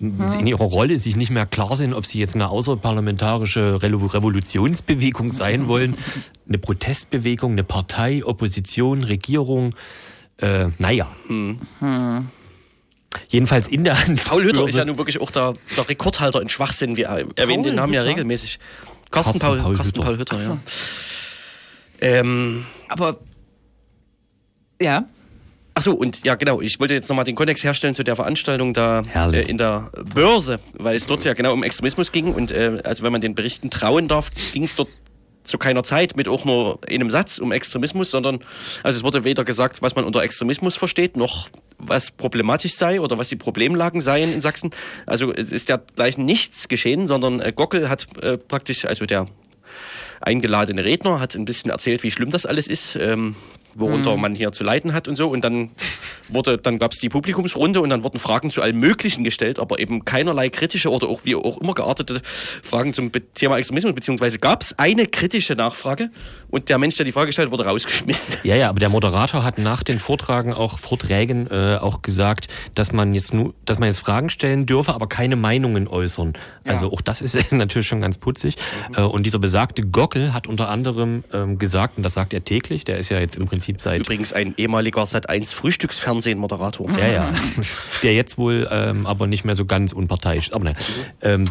in 0.01 0.47
ihrer 0.47 0.63
Rolle 0.63 0.97
sich 0.97 1.17
nicht 1.17 1.29
mehr 1.29 1.45
klar 1.45 1.75
sind, 1.75 1.93
ob 1.93 2.05
sie 2.05 2.19
jetzt 2.19 2.33
eine 2.33 2.47
außerparlamentarische 2.47 3.75
Revo- 3.81 4.13
Revolutionsbewegung 4.13 5.29
sein 5.29 5.67
wollen, 5.67 5.97
eine 6.47 6.57
Protestbewegung, 6.57 7.51
eine 7.53 7.65
Partei, 7.65 8.23
Opposition, 8.23 9.03
Regierung. 9.03 9.75
Äh, 10.37 10.67
naja. 10.77 11.07
Jedenfalls 13.29 13.67
in 13.67 13.83
der 13.83 13.99
Hand. 14.05 14.23
Paul 14.23 14.43
Hütter 14.43 14.67
ist 14.67 14.75
ja 14.75 14.85
nun 14.85 14.97
wirklich 14.97 15.19
auch 15.19 15.31
der, 15.31 15.55
der 15.75 15.89
Rekordhalter 15.89 16.41
in 16.41 16.49
Schwachsinn. 16.49 16.95
Wir 16.95 17.07
erwähnen 17.35 17.63
den 17.63 17.75
Namen 17.75 17.93
ja 17.93 18.01
Hütter? 18.01 18.11
regelmäßig. 18.11 18.59
Carsten, 19.11 19.39
Carsten 19.39 19.39
Paul, 19.39 19.59
Paul 19.61 19.75
Carsten 19.75 19.95
Hütter. 19.99 20.05
Paul 20.05 20.17
Hütter, 20.19 20.35
Ach 20.37 20.41
so. 20.41 20.51
ja. 20.53 20.59
Ähm, 22.01 22.65
Aber 22.87 23.17
ja, 24.81 25.05
Achso, 25.79 25.93
und 25.93 26.25
ja, 26.25 26.35
genau. 26.35 26.59
Ich 26.59 26.77
wollte 26.81 26.93
jetzt 26.93 27.07
nochmal 27.07 27.23
den 27.23 27.35
Kontext 27.35 27.63
herstellen 27.63 27.95
zu 27.95 28.03
der 28.03 28.17
Veranstaltung 28.17 28.73
da 28.73 29.01
äh, 29.15 29.49
in 29.49 29.57
der 29.57 29.89
Börse, 30.13 30.59
weil 30.73 30.95
es 30.97 31.07
dort 31.07 31.23
ja 31.23 31.33
genau 31.33 31.53
um 31.53 31.63
Extremismus 31.63 32.11
ging. 32.11 32.33
Und 32.33 32.51
äh, 32.51 32.81
also, 32.83 33.03
wenn 33.03 33.13
man 33.13 33.21
den 33.21 33.33
Berichten 33.33 33.69
trauen 33.69 34.09
darf, 34.09 34.29
ging 34.51 34.63
es 34.63 34.75
dort 34.75 34.89
zu 35.45 35.57
keiner 35.57 35.83
Zeit 35.83 36.17
mit 36.17 36.27
auch 36.27 36.43
nur 36.43 36.79
einem 36.89 37.09
Satz 37.09 37.37
um 37.39 37.53
Extremismus, 37.53 38.11
sondern 38.11 38.39
also 38.83 38.97
es 38.97 39.03
wurde 39.03 39.23
weder 39.23 39.45
gesagt, 39.45 39.81
was 39.81 39.95
man 39.95 40.03
unter 40.03 40.21
Extremismus 40.21 40.75
versteht, 40.75 41.15
noch 41.15 41.47
was 41.79 42.11
problematisch 42.11 42.75
sei 42.75 43.01
oder 43.01 43.17
was 43.17 43.29
die 43.29 43.35
Problemlagen 43.35 44.01
seien 44.01 44.31
in 44.33 44.41
Sachsen. 44.41 44.71
Also 45.05 45.33
es 45.33 45.51
ist 45.51 45.69
dergleichen 45.69 46.25
nichts 46.25 46.67
geschehen, 46.67 47.07
sondern 47.07 47.39
äh, 47.39 47.51
Gockel 47.55 47.89
hat 47.89 48.07
äh, 48.21 48.37
praktisch, 48.37 48.85
also 48.85 49.05
der 49.05 49.27
eingeladene 50.21 50.83
Redner 50.83 51.19
hat 51.19 51.35
ein 51.35 51.45
bisschen 51.45 51.71
erzählt, 51.71 52.03
wie 52.03 52.11
schlimm 52.11 52.29
das 52.29 52.45
alles 52.45 52.67
ist, 52.67 52.95
ähm, 52.95 53.35
worunter 53.79 54.15
man 54.17 54.35
hier 54.35 54.51
zu 54.51 54.63
leiden 54.63 54.93
hat 54.93 55.07
und 55.07 55.15
so. 55.15 55.29
Und 55.29 55.43
dann 55.43 55.71
wurde, 56.29 56.57
dann 56.57 56.79
gab 56.79 56.91
es 56.91 56.99
die 56.99 57.09
Publikumsrunde 57.09 57.81
und 57.81 57.89
dann 57.89 58.03
wurden 58.03 58.19
Fragen 58.19 58.51
zu 58.51 58.61
allem 58.61 58.79
Möglichen 58.79 59.23
gestellt, 59.23 59.59
aber 59.59 59.79
eben 59.79 60.05
keinerlei 60.05 60.49
kritische 60.49 60.89
oder 60.89 61.07
auch 61.07 61.21
wie 61.23 61.35
auch 61.35 61.59
immer 61.59 61.73
geartete 61.73 62.21
Fragen 62.63 62.93
zum 62.93 63.11
Be- 63.11 63.21
Thema 63.33 63.57
Extremismus, 63.57 63.93
beziehungsweise 63.93 64.39
gab 64.39 64.61
es 64.61 64.77
eine 64.77 65.05
kritische 65.05 65.53
Nachfrage 65.53 66.09
und 66.49 66.69
der 66.69 66.77
Mensch, 66.77 66.95
der 66.95 67.05
die 67.05 67.11
Frage 67.11 67.31
stellt, 67.31 67.51
wurde 67.51 67.65
rausgeschmissen. 67.65 68.33
Ja, 68.43 68.55
ja, 68.55 68.69
aber 68.69 68.79
der 68.79 68.89
Moderator 68.89 69.43
hat 69.43 69.57
nach 69.57 69.83
den 69.83 69.99
Vortragen 69.99 70.53
auch 70.53 70.79
Vorträgen 70.79 71.47
äh, 71.47 71.77
auch 71.81 72.01
gesagt, 72.01 72.47
dass 72.75 72.91
man 72.91 73.13
jetzt 73.13 73.33
nur, 73.33 73.53
dass 73.65 73.79
man 73.79 73.87
jetzt 73.87 73.99
Fragen 73.99 74.29
stellen 74.29 74.65
dürfe, 74.65 74.93
aber 74.93 75.07
keine 75.07 75.35
Meinungen 75.35 75.87
äußern. 75.87 76.33
Also 76.63 76.91
auch 76.91 77.01
das 77.01 77.21
ist 77.21 77.51
natürlich 77.51 77.87
schon 77.87 78.01
ganz 78.01 78.17
putzig. 78.17 78.55
Äh, 78.95 79.01
und 79.01 79.25
dieser 79.25 79.39
besagte 79.39 79.83
Gockel 79.83 80.33
hat 80.33 80.47
unter 80.47 80.69
anderem 80.69 81.23
ähm, 81.33 81.57
gesagt, 81.57 81.97
und 81.97 82.03
das 82.03 82.13
sagt 82.13 82.33
er 82.33 82.43
täglich, 82.43 82.83
der 82.83 82.97
ist 82.97 83.09
ja 83.09 83.19
jetzt 83.19 83.35
im 83.35 83.45
Prinzip 83.47 83.68
seit 83.77 84.01
Übrigens 84.01 84.33
ein 84.33 84.53
ehemaliger 84.57 85.03
Sat1 85.03 85.53
Frühstücksfernsehen-Moderator. 85.53 86.89
Ja, 86.97 87.07
ja. 87.07 87.33
Der 88.03 88.13
jetzt 88.13 88.37
wohl 88.37 88.67
ähm, 88.71 89.05
aber 89.05 89.27
nicht 89.27 89.45
mehr 89.45 89.55
so 89.55 89.65
ganz 89.65 89.91
unparteiisch 89.91 90.47
ist. 90.47 90.53
Aber 90.53 90.65
nein. 90.65 90.75
Ähm, 91.21 91.45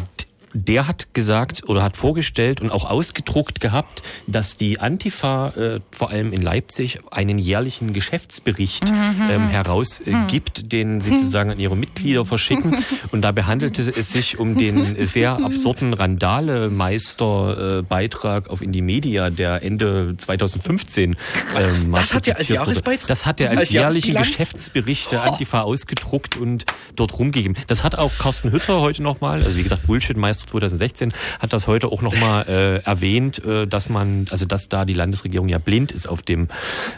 der 0.53 0.87
hat 0.87 1.13
gesagt 1.13 1.67
oder 1.67 1.83
hat 1.83 1.97
vorgestellt 1.97 2.61
und 2.61 2.71
auch 2.71 2.89
ausgedruckt 2.89 3.59
gehabt, 3.61 4.01
dass 4.27 4.57
die 4.57 4.79
Antifa 4.79 5.49
äh, 5.49 5.81
vor 5.91 6.09
allem 6.09 6.33
in 6.33 6.41
Leipzig 6.41 7.01
einen 7.11 7.37
jährlichen 7.37 7.93
Geschäftsbericht 7.93 8.89
ähm, 8.89 9.49
herausgibt, 9.49 10.71
den 10.71 11.01
sie 11.01 11.11
sozusagen 11.11 11.51
an 11.51 11.59
ihre 11.59 11.77
Mitglieder 11.77 12.25
verschicken. 12.25 12.83
Und 13.11 13.21
dabei 13.21 13.43
handelte 13.43 13.81
es 13.81 14.11
sich 14.11 14.39
um 14.39 14.57
den 14.57 15.05
sehr 15.05 15.43
absurden 15.43 15.93
Randale-Meister-Beitrag 15.93 18.49
auf 18.49 18.61
Indie 18.61 18.81
Media, 18.81 19.29
der 19.29 19.61
Ende 19.63 20.15
2015 20.17 21.15
ähm, 21.57 21.91
Das 21.93 22.13
hat 22.13 22.27
er 22.27 22.37
als. 22.37 22.49
Jahresbeitrag? 22.49 23.07
Das 23.07 23.25
hat 23.25 23.39
er 23.39 23.51
als, 23.51 23.59
Als 23.59 23.69
jährlichen? 23.71 24.15
Geschäftsbericht 24.15 25.11
der 25.11 25.23
Antifa 25.23 25.61
ausgedruckt 25.61 26.37
und 26.37 26.65
dort 26.95 27.17
rumgegeben. 27.17 27.57
Das 27.67 27.83
hat 27.83 27.95
auch 27.95 28.11
Carsten 28.17 28.51
Hütter 28.51 28.81
heute 28.81 29.03
nochmal, 29.03 29.43
also 29.43 29.57
wie 29.57 29.63
gesagt, 29.63 29.85
Bullshit-Meister 29.85 30.38
2016, 30.47 31.13
hat 31.39 31.53
das 31.53 31.67
heute 31.67 31.87
auch 31.87 32.01
nochmal 32.01 32.45
äh, 32.47 32.77
erwähnt, 32.83 33.43
äh, 33.45 33.67
dass 33.67 33.89
man, 33.89 34.27
also 34.29 34.45
dass 34.45 34.69
da 34.69 34.85
die 34.85 34.93
Landesregierung 34.93 35.49
ja 35.49 35.57
blind 35.57 35.91
ist 35.91 36.07
auf 36.07 36.21
dem 36.21 36.47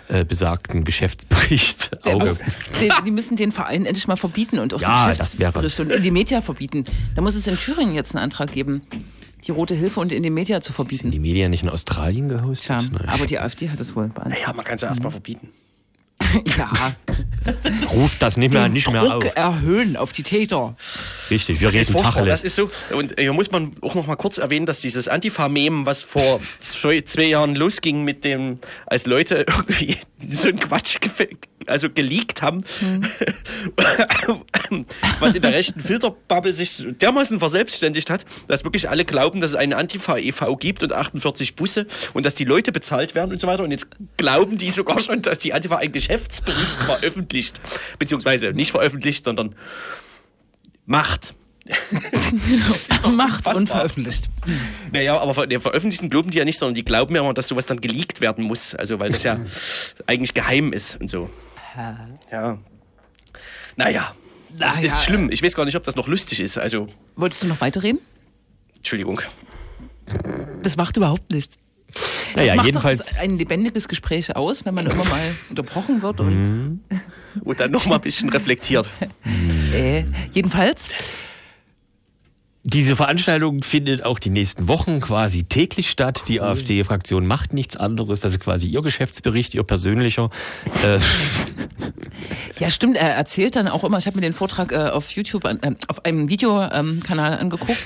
äh, 0.08 0.24
besagten 0.26 0.84
Geschäftsbericht. 0.84 1.92
Auge. 2.06 2.38
den, 2.80 2.92
die 3.06 3.12
müssen 3.12 3.36
den 3.36 3.52
Verein 3.52 3.86
endlich 3.86 4.08
mal 4.08 4.16
verbieten 4.18 4.60
und 4.60 4.74
auch 4.74 4.82
Ja, 4.82 5.12
die 5.12 5.18
das 5.18 5.40
wäre- 5.40 5.52
Geschäftsberichte 5.54 5.82
und 5.84 5.92
in 5.92 6.04
die 6.04 6.12
Media 6.12 6.42
verbieten. 6.42 6.86
Da 7.16 7.22
muss 7.22 7.36
es 7.36 7.48
in 7.48 7.58
Thüringen 7.58 7.94
jetzt 7.96 8.16
einen 8.16 8.24
Antrag 8.24 8.52
geben, 8.52 8.82
die 9.48 9.52
Rote 9.52 9.74
Hilfe 9.76 10.00
und 10.00 10.12
in 10.12 10.22
die 10.24 10.30
Media 10.30 10.62
zu 10.62 10.68
Sind 10.68 10.76
verbieten. 10.76 11.12
die 11.12 11.20
Medien 11.20 11.50
nicht 11.52 11.64
in 11.64 11.70
Australien 11.70 12.30
gehostet? 12.30 12.80
Tja, 12.90 12.90
aber 13.08 13.26
die 13.26 13.40
AfD 13.40 13.70
hat 13.70 13.80
das 13.80 13.96
wohl 13.96 14.08
beantragt. 14.10 14.42
Ja, 14.46 14.54
man 14.54 14.64
kann 14.66 14.76
es 14.76 14.82
ja 14.82 14.88
erstmal 14.90 15.12
verbieten. 15.12 15.50
Ja, 16.58 16.72
Ruft 17.92 18.22
das 18.22 18.38
nicht 18.38 18.54
mehr, 18.54 18.64
den 18.64 18.74
nicht 18.74 18.92
mehr 18.92 19.02
Druck 19.04 19.26
auf. 19.26 19.36
erhöhen 19.36 19.98
auf 19.98 20.12
die 20.12 20.22
Täter. 20.24 20.76
Richtig, 21.32 21.60
wir 21.60 21.68
Das 21.70 21.76
ist 21.76 21.90
reden 21.90 21.94
furchtbar, 22.04 22.26
das 22.26 22.42
Tacheles. 22.42 22.44
ist 22.44 22.56
so. 22.56 22.70
Und 22.96 23.16
hier 23.20 23.34
muss 23.34 23.50
man 23.52 23.74
auch 23.82 23.96
noch 23.96 24.06
mal 24.06 24.16
kurz 24.16 24.38
erwähnen, 24.38 24.66
dass 24.68 24.80
dieses 24.80 25.08
Antifa-Mem, 25.08 25.86
was 25.86 26.04
vor 26.04 26.40
zwei, 26.60 27.02
zwei 27.02 27.24
Jahren 27.24 27.56
losging 27.56 28.04
mit 28.04 28.24
dem, 28.24 28.60
als 28.86 29.06
Leute 29.08 29.46
irgendwie 29.48 29.98
so 30.30 30.50
einen 30.50 30.60
Quatsch 30.60 31.00
also 31.68 31.90
geleakt 31.90 32.42
haben, 32.42 32.64
was 35.20 35.36
in 35.36 35.42
der 35.42 35.54
rechten 35.54 35.80
Filterbubble 35.80 36.54
sich 36.54 36.86
dermaßen 37.02 37.40
verselbstständigt 37.40 38.10
hat, 38.10 38.26
dass 38.48 38.64
wirklich 38.64 38.90
alle 38.90 39.06
glauben, 39.06 39.42
dass 39.42 39.52
es 39.52 39.56
eine 39.56 39.78
Antifa 39.78 40.18
e.V. 40.18 40.56
gibt 40.58 40.84
und 40.84 40.94
48 40.94 41.56
Busse 41.56 41.88
und 42.14 42.26
dass 42.26 42.36
die 42.36 42.46
Leute 42.46 42.72
bezahlt 42.72 43.16
werden 43.16 43.32
und 43.32 43.40
so 43.40 43.48
weiter. 43.48 43.64
Und 43.64 43.72
jetzt 43.72 43.88
glauben 44.18 44.58
die 44.58 44.70
sogar 44.72 45.00
schon, 45.00 45.22
dass 45.22 45.40
die 45.40 45.54
Antifa 45.54 45.78
einen 45.78 45.92
Geschäftsbericht 45.92 46.82
veröffentlicht, 46.86 47.62
beziehungsweise 48.00 48.52
nicht 48.52 48.72
veröffentlicht, 48.72 49.26
sondern 49.26 49.56
macht. 50.86 51.34
Das 52.70 52.78
ist 52.78 52.92
doch 53.04 53.12
Macht 53.12 53.40
unfassbar. 53.40 53.56
unveröffentlicht. 53.56 54.30
Naja, 54.92 55.18
aber 55.20 55.48
der 55.48 55.60
Veröffentlichten 55.60 56.10
glauben 56.10 56.32
die 56.32 56.38
ja 56.38 56.46
nicht, 56.46 56.58
sondern 56.58 56.76
die 56.76 56.84
glauben 56.84 57.14
ja 57.16 57.22
immer, 57.22 57.34
dass 57.34 57.48
sowas 57.48 57.66
dann 57.66 57.82
geleakt 57.82 58.20
werden 58.22 58.44
muss. 58.46 58.74
Also, 58.76 59.00
weil 59.00 59.12
das 59.12 59.24
ja 59.24 59.40
eigentlich 60.08 60.34
geheim 60.34 60.74
ist 60.74 61.00
und 61.00 61.10
so. 61.10 61.30
Ja. 62.32 62.58
Naja. 63.76 64.16
Das 64.58 64.76
Naja. 64.76 64.88
ist 64.88 65.04
schlimm. 65.04 65.30
Ich 65.32 65.42
weiß 65.44 65.56
gar 65.56 65.66
nicht, 65.66 65.76
ob 65.78 65.84
das 65.84 65.96
noch 65.96 66.08
lustig 66.08 66.40
ist. 66.42 66.58
Also, 66.58 66.88
Wolltest 67.16 67.44
du 67.44 67.48
noch 67.48 67.62
weiterreden? 67.62 68.00
Entschuldigung. 68.76 69.22
Das 70.64 70.76
macht 70.76 70.98
überhaupt 70.98 71.32
nichts. 71.32 71.56
Naja, 72.36 72.48
das 72.50 72.56
macht 72.58 72.66
jedenfalls. 72.66 73.14
doch 73.16 73.20
ein 73.22 73.38
lebendiges 73.38 73.88
Gespräch 73.88 74.36
aus, 74.36 74.66
wenn 74.66 74.74
man 74.74 74.88
immer 74.88 75.06
mal 75.06 75.36
unterbrochen 75.50 76.02
wird 76.02 76.20
und 76.20 76.44
Mhm. 76.44 76.80
Und 77.46 77.62
dann 77.62 77.72
noch 77.72 77.86
mal 77.86 77.96
ein 77.96 78.02
bisschen 78.02 78.28
reflektiert. 78.30 78.90
äh, 79.74 80.04
jedenfalls 80.34 80.90
Diese 82.64 82.96
Veranstaltung 82.96 83.64
findet 83.64 84.06
auch 84.06 84.20
die 84.20 84.30
nächsten 84.30 84.68
Wochen 84.68 85.02
quasi 85.02 85.44
täglich 85.44 85.90
statt. 85.90 86.24
Die 86.28 86.42
AfD-Fraktion 86.42 87.26
macht 87.26 87.54
nichts 87.54 87.76
anderes. 87.76 88.20
Das 88.20 88.34
ist 88.34 88.40
quasi 88.40 88.68
ihr 88.68 88.82
Geschäftsbericht, 88.84 89.56
ihr 89.56 89.64
persönlicher. 89.64 90.30
Äh, 90.84 91.00
Ja, 92.60 92.70
stimmt. 92.70 92.96
Er 92.96 93.16
erzählt 93.16 93.56
dann 93.56 93.68
auch 93.68 93.84
immer, 93.84 93.98
ich 93.98 94.06
habe 94.06 94.18
mir 94.18 94.22
den 94.22 94.34
Vortrag 94.34 94.72
äh, 94.72 94.90
auf 94.90 95.10
YouTube, 95.12 95.46
äh, 95.46 95.58
auf 95.88 96.06
einem 96.06 96.30
Videokanal 96.30 97.40
angeguckt. 97.40 97.78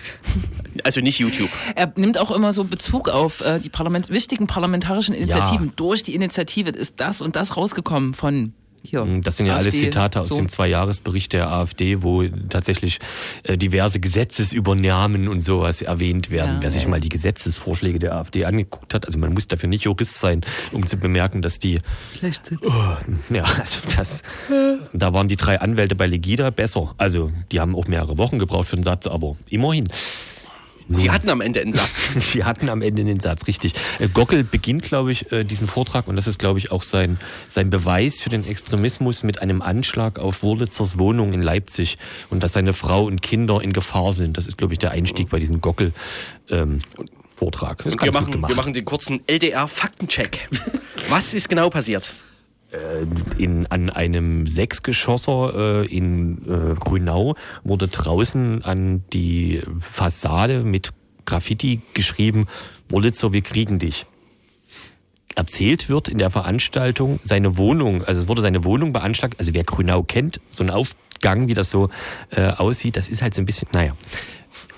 Also 0.83 0.99
nicht 0.99 1.19
YouTube. 1.19 1.49
Er 1.75 1.93
nimmt 1.95 2.17
auch 2.17 2.31
immer 2.31 2.51
so 2.51 2.65
Bezug 2.65 3.07
auf 3.07 3.39
äh, 3.41 3.59
die 3.59 3.69
Parlament 3.69 4.09
wichtigen 4.09 4.47
parlamentarischen 4.47 5.15
Initiativen. 5.15 5.71
Durch 5.77 6.03
die 6.03 6.13
Initiative 6.13 6.71
ist 6.71 6.95
das 6.97 7.21
und 7.21 7.37
das 7.37 7.55
rausgekommen 7.55 8.13
von 8.13 8.53
hier. 8.85 9.05
Das 9.21 9.37
sind 9.37 9.47
ja 9.47 9.55
alles 9.55 9.73
AfD, 9.73 9.85
Zitate 9.85 10.21
aus 10.21 10.29
so. 10.29 10.37
dem 10.37 10.49
Zweijahresbericht 10.49 11.33
der 11.33 11.49
AfD, 11.49 12.01
wo 12.01 12.23
tatsächlich 12.49 12.99
äh, 13.43 13.57
diverse 13.57 13.99
Gesetzesübernahmen 13.99 15.27
und 15.27 15.41
sowas 15.41 15.81
erwähnt 15.81 16.29
werden. 16.29 16.55
Ja. 16.55 16.63
Wer 16.63 16.71
sich 16.71 16.87
mal 16.87 16.99
die 16.99 17.09
Gesetzesvorschläge 17.09 17.99
der 17.99 18.15
AfD 18.15 18.45
angeguckt 18.45 18.93
hat, 18.93 19.05
also 19.05 19.19
man 19.19 19.33
muss 19.33 19.47
dafür 19.47 19.69
nicht 19.69 19.83
Jurist 19.83 20.19
sein, 20.19 20.41
um 20.71 20.85
zu 20.85 20.97
bemerken, 20.97 21.41
dass 21.41 21.59
die, 21.59 21.79
Schlecht 22.17 22.45
sind. 22.45 22.61
ja, 23.29 23.43
also 23.43 23.79
das, 23.95 24.23
da 24.93 25.13
waren 25.13 25.27
die 25.27 25.35
drei 25.35 25.59
Anwälte 25.59 25.95
bei 25.95 26.07
Legida 26.07 26.49
besser. 26.49 26.93
Also 26.97 27.31
die 27.51 27.59
haben 27.59 27.75
auch 27.75 27.87
mehrere 27.87 28.17
Wochen 28.17 28.39
gebraucht 28.39 28.67
für 28.67 28.75
den 28.75 28.83
Satz, 28.83 29.07
aber 29.07 29.35
immerhin. 29.49 29.87
Sie 30.89 31.09
hatten 31.09 31.29
am 31.29 31.41
Ende 31.41 31.61
einen 31.61 31.73
Satz. 31.73 32.09
Sie 32.19 32.43
hatten 32.43 32.69
am 32.69 32.81
Ende 32.81 33.03
den 33.03 33.19
Satz, 33.19 33.47
richtig. 33.47 33.73
Äh, 33.99 34.07
Gockel 34.07 34.43
beginnt, 34.43 34.83
glaube 34.83 35.11
ich, 35.11 35.31
äh, 35.31 35.43
diesen 35.43 35.67
Vortrag 35.67 36.07
und 36.07 36.15
das 36.15 36.27
ist, 36.27 36.37
glaube 36.39 36.59
ich, 36.59 36.71
auch 36.71 36.83
sein, 36.83 37.19
sein 37.49 37.69
Beweis 37.69 38.21
für 38.21 38.29
den 38.29 38.45
Extremismus 38.45 39.23
mit 39.23 39.41
einem 39.41 39.61
Anschlag 39.61 40.19
auf 40.19 40.43
Wurlitzers 40.43 40.99
Wohnung 40.99 41.33
in 41.33 41.41
Leipzig 41.41 41.97
und 42.29 42.43
dass 42.43 42.53
seine 42.53 42.73
Frau 42.73 43.05
und 43.05 43.21
Kinder 43.21 43.61
in 43.61 43.73
Gefahr 43.73 44.13
sind. 44.13 44.37
Das 44.37 44.47
ist, 44.47 44.57
glaube 44.57 44.73
ich, 44.73 44.79
der 44.79 44.91
Einstieg 44.91 45.29
bei 45.29 45.39
diesem 45.39 45.61
Gockel. 45.61 45.93
Ähm, 46.49 46.79
Vortrag. 47.35 47.83
Wir 47.83 48.13
machen, 48.13 48.41
wir 48.47 48.55
machen 48.55 48.71
den 48.71 48.85
kurzen 48.85 49.19
LDR-Faktencheck. 49.27 50.47
Was 51.09 51.33
ist 51.33 51.49
genau 51.49 51.69
passiert? 51.69 52.13
In, 53.37 53.67
an 53.67 53.89
einem 53.89 54.47
Sechsgeschosser 54.47 55.83
äh, 55.83 55.85
in 55.85 56.37
äh, 56.47 56.75
Grünau 56.75 57.35
wurde 57.63 57.87
draußen 57.87 58.63
an 58.63 59.03
die 59.13 59.61
Fassade 59.79 60.63
mit 60.63 60.91
Graffiti 61.25 61.81
geschrieben, 61.93 62.47
Wolitzer, 62.89 63.33
wir 63.33 63.41
kriegen 63.41 63.79
dich. 63.79 64.05
Erzählt 65.35 65.89
wird 65.89 66.07
in 66.07 66.17
der 66.17 66.29
Veranstaltung 66.29 67.19
seine 67.23 67.57
Wohnung, 67.57 68.03
also 68.03 68.21
es 68.21 68.27
wurde 68.27 68.41
seine 68.41 68.63
Wohnung 68.63 68.93
beanschlagt, 68.93 69.39
also 69.39 69.53
wer 69.53 69.63
Grünau 69.63 70.03
kennt, 70.03 70.39
so 70.51 70.63
ein 70.63 70.69
Aufgang, 70.69 71.47
wie 71.47 71.53
das 71.53 71.69
so 71.69 71.89
äh, 72.29 72.47
aussieht, 72.51 72.95
das 72.95 73.09
ist 73.09 73.21
halt 73.21 73.33
so 73.33 73.41
ein 73.41 73.45
bisschen, 73.45 73.67
naja. 73.73 73.95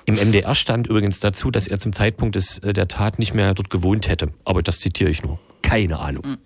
Im 0.06 0.16
MDR 0.16 0.56
stand 0.56 0.88
übrigens 0.88 1.20
dazu, 1.20 1.52
dass 1.52 1.68
er 1.68 1.80
zum 1.80 1.92
Zeitpunkt 1.92 2.36
des, 2.36 2.60
äh, 2.60 2.72
der 2.72 2.88
Tat 2.88 3.20
nicht 3.20 3.34
mehr 3.34 3.54
dort 3.54 3.70
gewohnt 3.70 4.08
hätte. 4.08 4.32
Aber 4.46 4.64
das 4.64 4.80
zitiere 4.80 5.10
ich 5.10 5.22
nur. 5.22 5.38
Keine 5.62 6.00
Ahnung. 6.00 6.38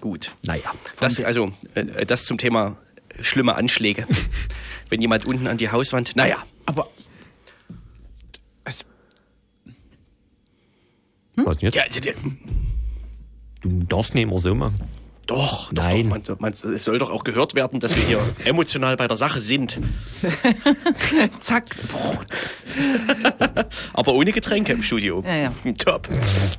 Gut. 0.00 0.34
Naja. 0.46 0.72
Das, 1.00 1.18
also, 1.20 1.52
äh, 1.74 2.04
das 2.06 2.24
zum 2.24 2.38
Thema 2.38 2.76
schlimme 3.20 3.54
Anschläge. 3.54 4.06
Wenn 4.90 5.00
jemand 5.00 5.24
unten 5.26 5.46
an 5.46 5.56
die 5.56 5.70
Hauswand, 5.70 6.14
naja, 6.16 6.44
Aber 6.66 6.88
Was 11.34 11.56
denn 11.58 11.66
jetzt? 11.68 11.74
ja, 11.74 11.82
also, 11.84 12.00
der- 12.00 12.14
Du 13.62 13.68
darfst 13.84 14.14
nicht 14.14 14.24
immer 14.24 14.38
so 14.38 14.54
machen. 14.54 14.80
doch, 15.26 15.72
doch, 15.72 15.82
Nein. 15.84 16.10
Doch, 16.24 16.38
man, 16.40 16.52
man, 16.64 16.74
es 16.74 16.84
soll 16.84 16.98
doch 16.98 17.10
auch 17.10 17.22
gehört 17.24 17.54
werden, 17.54 17.78
dass 17.80 17.94
wir 17.96 18.02
hier 18.04 18.20
emotional 18.44 18.96
bei 18.96 19.06
der 19.08 19.16
Sache 19.16 19.40
sind. 19.40 19.78
zack, 21.40 21.76
Aber 23.92 24.14
ohne 24.14 24.32
Getränke 24.32 24.72
im 24.72 24.82
Studio. 24.82 25.22
Ja, 25.26 25.36
ja. 25.36 25.52
Top. 25.78 26.08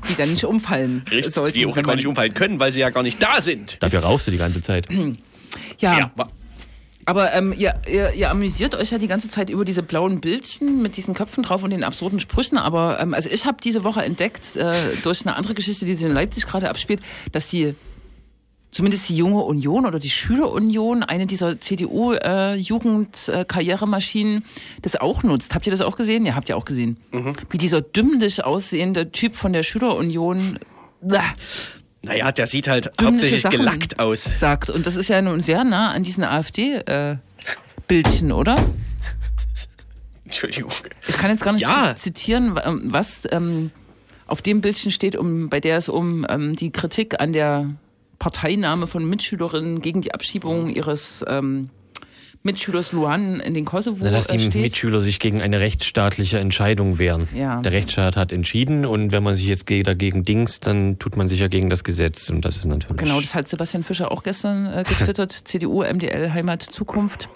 die 0.09 0.15
dann 0.15 0.29
nicht 0.29 0.45
umfallen 0.45 1.03
Richtig, 1.09 1.33
sollten. 1.33 1.53
die 1.57 1.65
auch 1.65 1.75
gar 1.75 1.95
nicht 1.95 2.07
umfallen 2.07 2.33
können, 2.33 2.59
weil 2.59 2.71
sie 2.71 2.79
ja 2.79 2.89
gar 2.89 3.03
nicht 3.03 3.21
da 3.21 3.41
sind. 3.41 3.77
Dafür 3.81 3.99
rauchst 3.99 4.27
du 4.27 4.31
die 4.31 4.37
ganze 4.37 4.61
Zeit. 4.61 4.87
Ja, 5.77 5.99
Ja, 5.99 6.11
aber 7.05 7.33
ähm, 7.33 7.53
ihr, 7.55 7.75
ihr, 7.87 8.13
ihr 8.13 8.29
amüsiert 8.31 8.75
euch 8.75 8.91
ja 8.91 8.97
die 8.97 9.07
ganze 9.07 9.27
Zeit 9.27 9.49
über 9.49 9.65
diese 9.65 9.83
blauen 9.83 10.21
Bildchen 10.21 10.81
mit 10.81 10.95
diesen 10.95 11.13
Köpfen 11.13 11.43
drauf 11.43 11.63
und 11.63 11.71
den 11.71 11.83
absurden 11.83 12.19
Sprüchen. 12.19 12.57
Aber 12.57 12.99
ähm, 12.99 13.13
also 13.13 13.29
ich 13.29 13.45
habe 13.45 13.57
diese 13.63 13.83
Woche 13.83 14.01
entdeckt, 14.03 14.55
äh, 14.55 14.73
durch 15.03 15.25
eine 15.25 15.35
andere 15.35 15.53
Geschichte, 15.53 15.85
die 15.85 15.95
sich 15.95 16.05
in 16.05 16.13
Leipzig 16.13 16.45
gerade 16.45 16.69
abspielt, 16.69 17.01
dass 17.31 17.49
die 17.49 17.75
zumindest 18.73 19.07
die 19.07 19.15
junge 19.15 19.43
Union 19.43 19.85
oder 19.85 19.99
die 19.99 20.09
Schülerunion, 20.09 21.03
eine 21.03 21.27
dieser 21.27 21.61
CDU-Jugendkarrieremaschinen, 21.61 24.39
äh, 24.39 24.41
das 24.81 24.97
auch 24.97 25.23
nutzt. 25.23 25.55
Habt 25.55 25.65
ihr 25.67 25.71
das 25.71 25.79
auch 25.81 25.95
gesehen? 25.95 26.25
Ja, 26.25 26.35
habt 26.35 26.49
ihr 26.49 26.57
auch 26.57 26.65
gesehen. 26.65 26.97
Mhm. 27.11 27.35
Wie 27.49 27.57
dieser 27.57 27.79
dümmlich 27.81 28.43
aussehende 28.43 29.11
Typ 29.11 29.35
von 29.35 29.53
der 29.53 29.63
Schülerunion. 29.63 30.59
Blah, 31.01 31.35
naja, 32.05 32.33
der 32.33 32.47
sieht 32.47 32.67
halt 32.67 32.91
hauptsächlich 33.01 33.41
Sachen 33.41 33.59
gelackt 33.59 33.97
aus. 33.97 34.23
Sagt. 34.23 34.69
Und 34.69 34.85
das 34.85 34.97
ist 34.97 35.07
ja 35.07 35.21
nun 35.21 35.39
sehr 35.41 35.63
nah 35.63 35.91
an 35.91 36.03
diesen 36.03 36.25
AfD-Bildchen, 36.25 38.29
äh, 38.29 38.33
oder? 38.33 38.57
Entschuldigung. 40.25 40.73
Ich 41.07 41.17
kann 41.17 41.29
jetzt 41.29 41.43
gar 41.43 41.53
nicht 41.53 41.61
ja. 41.61 41.95
zitieren, 41.95 42.59
was 42.91 43.25
ähm, 43.31 43.71
auf 44.27 44.41
dem 44.41 44.59
Bildchen 44.59 44.91
steht, 44.91 45.15
um, 45.15 45.47
bei 45.49 45.61
der 45.61 45.77
es 45.77 45.87
um 45.87 46.25
ähm, 46.27 46.57
die 46.57 46.71
Kritik 46.71 47.21
an 47.21 47.31
der 47.31 47.69
Parteinahme 48.23 48.87
von 48.87 49.03
Mitschülerinnen 49.03 49.81
gegen 49.81 50.01
die 50.01 50.13
Abschiebung 50.13 50.69
ihres 50.69 51.25
ähm, 51.27 51.69
Mitschülers 52.41 52.93
Luan 52.93 53.41
in 53.41 53.53
den 53.53 53.65
Kosovo 53.65 53.97
Na, 53.99 54.11
Dass 54.11 54.27
die 54.27 54.39
steht. 54.39 54.61
Mitschüler 54.61 55.01
sich 55.01 55.19
gegen 55.19 55.41
eine 55.41 55.59
rechtsstaatliche 55.59 56.39
Entscheidung 56.39 56.99
wehren. 56.99 57.27
Ja. 57.35 57.61
Der 57.61 57.73
Rechtsstaat 57.73 58.15
hat 58.15 58.31
entschieden 58.31 58.85
und 58.85 59.11
wenn 59.11 59.23
man 59.23 59.35
sich 59.35 59.47
jetzt 59.47 59.69
dagegen 59.69 60.23
dingst, 60.23 60.65
dann 60.65 60.99
tut 60.99 61.17
man 61.17 61.27
sich 61.27 61.41
ja 61.41 61.49
gegen 61.49 61.69
das 61.69 61.83
Gesetz 61.83 62.29
und 62.29 62.45
das 62.45 62.55
ist 62.55 62.63
natürlich... 62.63 62.95
Genau, 62.95 63.19
das 63.19 63.35
hat 63.35 63.49
Sebastian 63.49 63.83
Fischer 63.83 64.09
auch 64.09 64.23
gestern 64.23 64.67
äh, 64.67 64.85
getwittert. 64.87 65.33
CDU, 65.43 65.83
MDL, 65.83 66.31
Heimat, 66.31 66.63
Zukunft. 66.63 67.27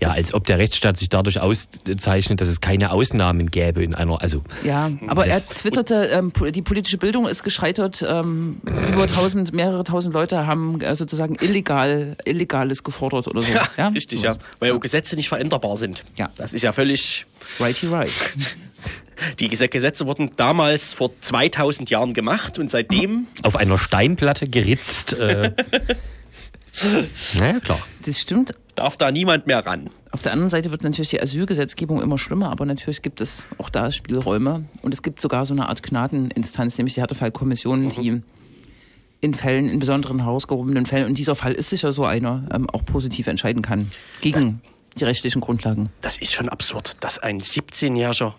Ja, 0.00 0.10
als 0.10 0.32
ob 0.32 0.46
der 0.46 0.58
Rechtsstaat 0.58 0.96
sich 0.96 1.08
dadurch 1.08 1.40
auszeichnet, 1.40 2.40
dass 2.40 2.48
es 2.48 2.60
keine 2.60 2.92
Ausnahmen 2.92 3.50
gäbe 3.50 3.82
in 3.82 3.94
einer, 3.94 4.20
also. 4.20 4.42
Ja, 4.62 4.90
aber 5.06 5.26
er 5.26 5.40
twitterte, 5.40 6.06
ähm, 6.12 6.32
die 6.52 6.62
politische 6.62 6.98
Bildung 6.98 7.26
ist 7.26 7.42
gescheitert. 7.42 8.04
Ähm, 8.06 8.60
über 8.92 9.06
tausend, 9.06 9.52
mehrere 9.52 9.84
tausend 9.84 10.14
Leute 10.14 10.46
haben 10.46 10.80
äh, 10.80 10.94
sozusagen 10.94 11.36
illegal, 11.40 12.16
Illegales 12.24 12.84
gefordert 12.84 13.26
oder 13.26 13.42
so. 13.42 13.52
Ja, 13.52 13.68
ja? 13.76 13.88
richtig, 13.88 14.20
so 14.20 14.26
ja. 14.26 14.36
Weil 14.60 14.70
ja 14.70 14.78
Gesetze 14.78 15.16
nicht 15.16 15.28
veränderbar 15.28 15.76
sind. 15.76 16.04
Ja. 16.16 16.30
Das 16.36 16.52
ist 16.52 16.62
ja 16.62 16.72
völlig. 16.72 17.26
Righty 17.58 17.88
right. 17.88 18.10
Die 19.40 19.48
Gesetze 19.48 20.06
wurden 20.06 20.30
damals 20.36 20.94
vor 20.94 21.10
2000 21.20 21.90
Jahren 21.90 22.14
gemacht 22.14 22.58
und 22.58 22.70
seitdem. 22.70 23.26
Auf 23.42 23.56
einer 23.56 23.76
Steinplatte 23.76 24.46
geritzt. 24.46 25.14
Äh, 25.14 25.52
naja, 27.34 27.58
klar. 27.58 27.80
Das 28.04 28.20
stimmt 28.20 28.54
darf 28.78 28.96
da 28.96 29.10
niemand 29.10 29.46
mehr 29.46 29.66
ran. 29.66 29.90
Auf 30.12 30.22
der 30.22 30.32
anderen 30.32 30.50
Seite 30.50 30.70
wird 30.70 30.82
natürlich 30.82 31.10
die 31.10 31.20
Asylgesetzgebung 31.20 32.00
immer 32.00 32.16
schlimmer, 32.16 32.50
aber 32.50 32.64
natürlich 32.64 33.02
gibt 33.02 33.20
es 33.20 33.44
auch 33.58 33.70
da 33.70 33.90
Spielräume. 33.90 34.64
Und 34.82 34.94
es 34.94 35.02
gibt 35.02 35.20
sogar 35.20 35.44
so 35.44 35.52
eine 35.52 35.68
Art 35.68 35.82
Gnadeninstanz, 35.82 36.78
nämlich 36.78 36.94
die 36.94 37.00
Härtefallkommission, 37.00 37.86
mhm. 37.86 37.90
die 37.90 38.22
in 39.20 39.34
Fällen, 39.34 39.68
in 39.68 39.80
besonderen 39.80 40.22
herausgehobenen 40.22 40.86
Fällen, 40.86 41.06
und 41.06 41.18
dieser 41.18 41.34
Fall 41.34 41.52
ist 41.52 41.70
sicher 41.70 41.90
so 41.90 42.04
einer, 42.04 42.46
ähm, 42.54 42.70
auch 42.70 42.84
positiv 42.84 43.26
entscheiden 43.26 43.62
kann 43.62 43.90
gegen 44.20 44.62
das, 44.62 45.00
die 45.00 45.04
rechtlichen 45.04 45.40
Grundlagen. 45.40 45.90
Das 46.00 46.16
ist 46.16 46.32
schon 46.32 46.48
absurd, 46.48 46.96
dass 47.00 47.18
ein 47.18 47.40
17-Jähriger 47.40 48.34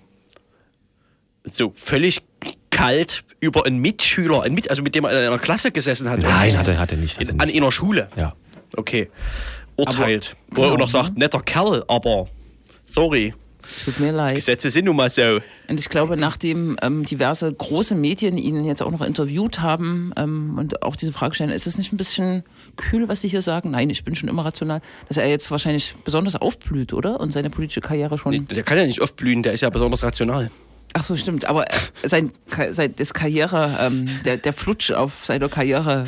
so 1.44 1.74
völlig 1.76 2.22
kalt 2.70 3.26
über 3.42 3.66
einen 3.66 3.80
Mitschüler, 3.80 4.44
einen 4.44 4.56
Mit, 4.56 4.70
also 4.70 4.82
mit 4.82 4.96
dem 4.96 5.04
er 5.04 5.12
in 5.12 5.18
einer 5.28 5.40
Klasse 5.40 5.72
gesessen 5.72 6.10
hat. 6.10 6.22
Nein, 6.22 6.58
hat 6.58 6.68
er, 6.70 6.80
hat 6.80 6.92
er 6.94 6.98
nicht. 6.98 7.20
Hat 7.20 7.28
er 7.28 7.34
nicht. 7.34 7.42
An 7.42 7.50
einer 7.50 7.72
Schule. 7.74 8.08
Ja. 8.16 8.36
Okay 8.78 9.10
urteilt. 9.80 10.36
Aber, 10.52 10.62
er 10.62 10.72
genau, 10.72 10.84
noch 10.84 10.90
sagt, 10.90 11.18
netter 11.18 11.42
Kerl, 11.42 11.84
aber 11.88 12.28
sorry. 12.86 13.34
Tut 13.86 14.00
mir 14.00 14.12
leid. 14.12 14.36
Gesetze 14.36 14.70
sind 14.70 14.86
nun 14.86 14.96
mal 14.96 15.10
so. 15.10 15.40
Und 15.68 15.80
ich 15.80 15.90
glaube, 15.90 16.18
nachdem 16.18 16.78
ähm, 16.82 17.06
diverse 17.06 17.54
große 17.54 17.96
Medien 17.96 18.38
ihn 18.38 18.64
jetzt 18.66 18.82
auch 18.82 18.92
noch 18.92 19.02
interviewt 19.02 19.62
haben 19.62 20.12
ähm, 20.18 20.58
und 20.58 20.82
auch 20.82 20.96
diese 20.96 21.14
Frage 21.14 21.36
stellen, 21.36 21.52
ist 21.52 21.68
es 21.68 21.78
nicht 21.78 21.94
ein 21.94 21.98
bisschen 21.98 22.44
kühl, 22.78 23.08
was 23.10 23.22
Sie 23.22 23.28
hier 23.28 23.42
sagen? 23.42 23.72
Nein, 23.72 23.90
ich 23.90 24.04
bin 24.04 24.16
schon 24.16 24.30
immer 24.30 24.46
rational, 24.46 24.82
dass 25.08 25.18
er 25.18 25.28
jetzt 25.28 25.52
wahrscheinlich 25.52 25.94
besonders 26.04 26.36
aufblüht, 26.36 26.94
oder? 26.94 27.20
Und 27.20 27.32
seine 27.32 27.50
politische 27.50 27.82
Karriere 27.82 28.18
schon. 28.18 28.48
Der 28.48 28.64
kann 28.64 28.78
ja 28.78 28.86
nicht 28.86 29.02
aufblühen, 29.02 29.44
der 29.44 29.54
ist 29.54 29.62
ja 29.62 29.70
besonders 29.70 30.04
rational. 30.04 30.50
Ach 30.94 31.04
so, 31.04 31.16
stimmt. 31.16 31.46
Aber 31.46 31.66
sein, 32.04 32.32
sein 32.72 32.96
das 32.96 33.14
Karriere, 33.14 33.78
ähm, 33.80 34.10
der, 34.26 34.38
der 34.38 34.54
Flutsch 34.54 34.92
auf 34.92 35.26
seiner 35.26 35.48
Karriere 35.48 36.06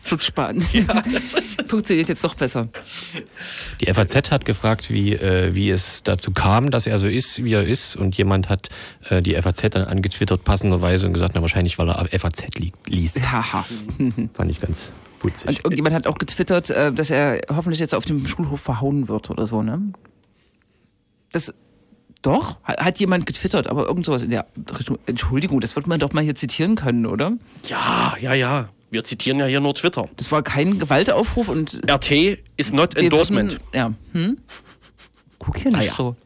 Flutschbahn. 0.00 0.64
Ja, 0.72 1.02
Funktioniert 1.68 2.08
jetzt 2.08 2.24
doch 2.24 2.34
besser. 2.34 2.68
Die 3.80 3.92
FAZ 3.92 4.30
hat 4.30 4.44
gefragt, 4.44 4.90
wie, 4.90 5.14
äh, 5.14 5.54
wie 5.54 5.70
es 5.70 6.02
dazu 6.02 6.32
kam, 6.32 6.70
dass 6.70 6.86
er 6.86 6.98
so 6.98 7.08
ist, 7.08 7.42
wie 7.42 7.52
er 7.52 7.66
ist. 7.66 7.96
Und 7.96 8.16
jemand 8.16 8.48
hat 8.48 8.68
äh, 9.08 9.22
die 9.22 9.34
FAZ 9.34 9.70
dann 9.70 9.84
angetwittert, 9.84 10.44
passenderweise, 10.44 11.06
und 11.06 11.12
gesagt, 11.12 11.34
na 11.34 11.40
wahrscheinlich, 11.40 11.78
weil 11.78 11.88
er 11.88 12.06
FAZ 12.18 12.42
li 12.56 12.72
liest. 12.86 13.20
Haha. 13.20 13.64
Fand 14.34 14.50
ich 14.50 14.60
ganz 14.60 14.90
putzig. 15.18 15.48
Und 15.48 15.58
irgendjemand 15.58 15.94
hat 15.94 16.06
auch 16.06 16.18
getwittert, 16.18 16.70
äh, 16.70 16.92
dass 16.92 17.10
er 17.10 17.40
hoffentlich 17.48 17.80
jetzt 17.80 17.94
auf 17.94 18.04
dem 18.04 18.26
Schulhof 18.26 18.60
verhauen 18.60 19.08
wird 19.08 19.30
oder 19.30 19.46
so, 19.46 19.62
ne? 19.62 19.80
Das 21.32 21.54
doch, 22.22 22.58
hat 22.64 22.98
jemand 22.98 23.24
getwittert, 23.24 23.66
aber 23.66 23.86
irgend 23.86 24.04
sowas 24.04 24.22
in 24.22 24.30
der 24.30 24.46
Richtung. 24.76 24.98
Entschuldigung, 25.06 25.60
das 25.60 25.74
wird 25.74 25.86
man 25.86 25.98
doch 25.98 26.12
mal 26.12 26.22
hier 26.22 26.34
zitieren 26.34 26.76
können, 26.76 27.06
oder? 27.06 27.32
Ja, 27.66 28.14
ja, 28.20 28.34
ja. 28.34 28.68
Wir 28.90 29.04
zitieren 29.04 29.38
ja 29.38 29.46
hier 29.46 29.60
nur 29.60 29.74
Twitter. 29.74 30.08
Das 30.16 30.32
war 30.32 30.42
kein 30.42 30.78
Gewaltaufruf 30.78 31.48
und. 31.48 31.80
RT 31.88 32.38
is 32.56 32.72
not 32.72 32.96
endorsement. 32.96 33.52
Würden, 33.52 33.64
ja. 33.72 33.92
Hm? 34.12 34.38
Guck 35.38 35.58
hier 35.58 35.70
nicht 35.70 35.80
ah, 35.80 35.84
ja. 35.84 35.92
so. 35.92 36.16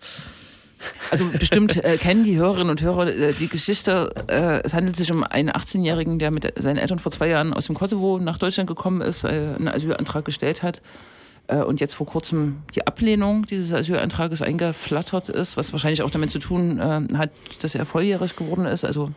Also 1.11 1.27
bestimmt 1.27 1.83
äh, 1.83 1.97
kennen 1.97 2.25
die 2.25 2.37
Hörerinnen 2.37 2.71
und 2.71 2.83
Hörer 2.83 3.07
äh, 3.07 3.33
die 3.33 3.49
Geschichte. 3.49 4.12
Äh, 4.29 4.62
es 4.65 4.75
handelt 4.75 4.97
sich 4.97 5.11
um 5.12 5.23
einen 5.25 5.51
18-Jährigen, 5.51 6.19
der 6.19 6.31
mit 6.31 6.53
seinen 6.59 6.77
Eltern 6.77 6.99
vor 6.99 7.12
zwei 7.12 7.29
Jahren 7.29 7.55
aus 7.55 7.67
dem 7.67 7.75
Kosovo 7.75 8.19
nach 8.19 8.39
Deutschland 8.39 8.69
gekommen 8.69 9.01
ist, 9.01 9.25
äh, 9.25 9.29
einen 9.29 9.69
Asylantrag 9.69 10.25
gestellt 10.25 10.62
hat 10.62 10.83
äh, 11.47 11.59
und 11.59 11.81
jetzt 11.81 11.95
vor 11.95 12.07
kurzem 12.07 12.62
die 12.75 12.87
Ablehnung 12.87 13.47
dieses 13.47 13.73
Asylantrages 13.73 14.43
eingeflattert 14.43 15.29
ist, 15.29 15.57
was 15.57 15.73
wahrscheinlich 15.73 16.03
auch 16.03 16.11
damit 16.11 16.31
zu 16.31 16.39
tun 16.39 16.79
äh, 16.79 17.03
hat, 17.17 17.31
dass 17.61 17.75
er 17.75 17.87
volljährig 17.87 18.37
geworden 18.37 18.67
ist, 18.67 18.85
also 18.85 19.11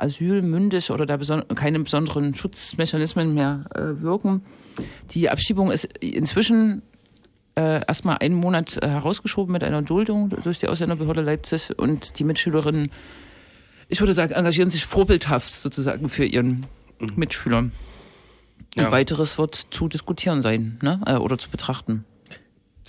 asylmündig 0.00 0.90
oder 0.90 1.06
da 1.06 1.16
beson 1.16 1.46
keine 1.54 1.80
besonderen 1.80 2.34
Schutzmechanismen 2.34 3.34
mehr 3.34 3.64
äh, 3.74 4.02
wirken. 4.02 4.42
Die 5.10 5.28
Abschiebung 5.28 5.70
ist 5.70 5.84
inzwischen 6.00 6.82
äh, 7.56 7.84
erstmal 7.86 8.18
einen 8.18 8.34
Monat 8.34 8.78
äh, 8.82 8.88
herausgeschoben 8.88 9.52
mit 9.52 9.64
einer 9.64 9.82
Duldung 9.82 10.30
durch 10.30 10.58
die 10.58 10.68
Ausländerbehörde 10.68 11.22
Leipzig 11.22 11.78
und 11.78 12.18
die 12.18 12.24
Mitschülerinnen, 12.24 12.90
ich 13.88 14.00
würde 14.00 14.12
sagen, 14.12 14.32
engagieren 14.32 14.70
sich 14.70 14.86
vorbildhaft 14.86 15.52
sozusagen 15.52 16.08
für 16.08 16.24
ihren 16.24 16.66
mhm. 17.00 17.12
Mitschüler. 17.16 17.58
Und 17.58 18.82
ja. 18.84 18.92
weiteres 18.92 19.36
wird 19.36 19.54
zu 19.70 19.88
diskutieren 19.88 20.42
sein 20.42 20.78
ne? 20.82 21.00
Äh, 21.06 21.16
oder 21.16 21.38
zu 21.38 21.50
betrachten. 21.50 22.04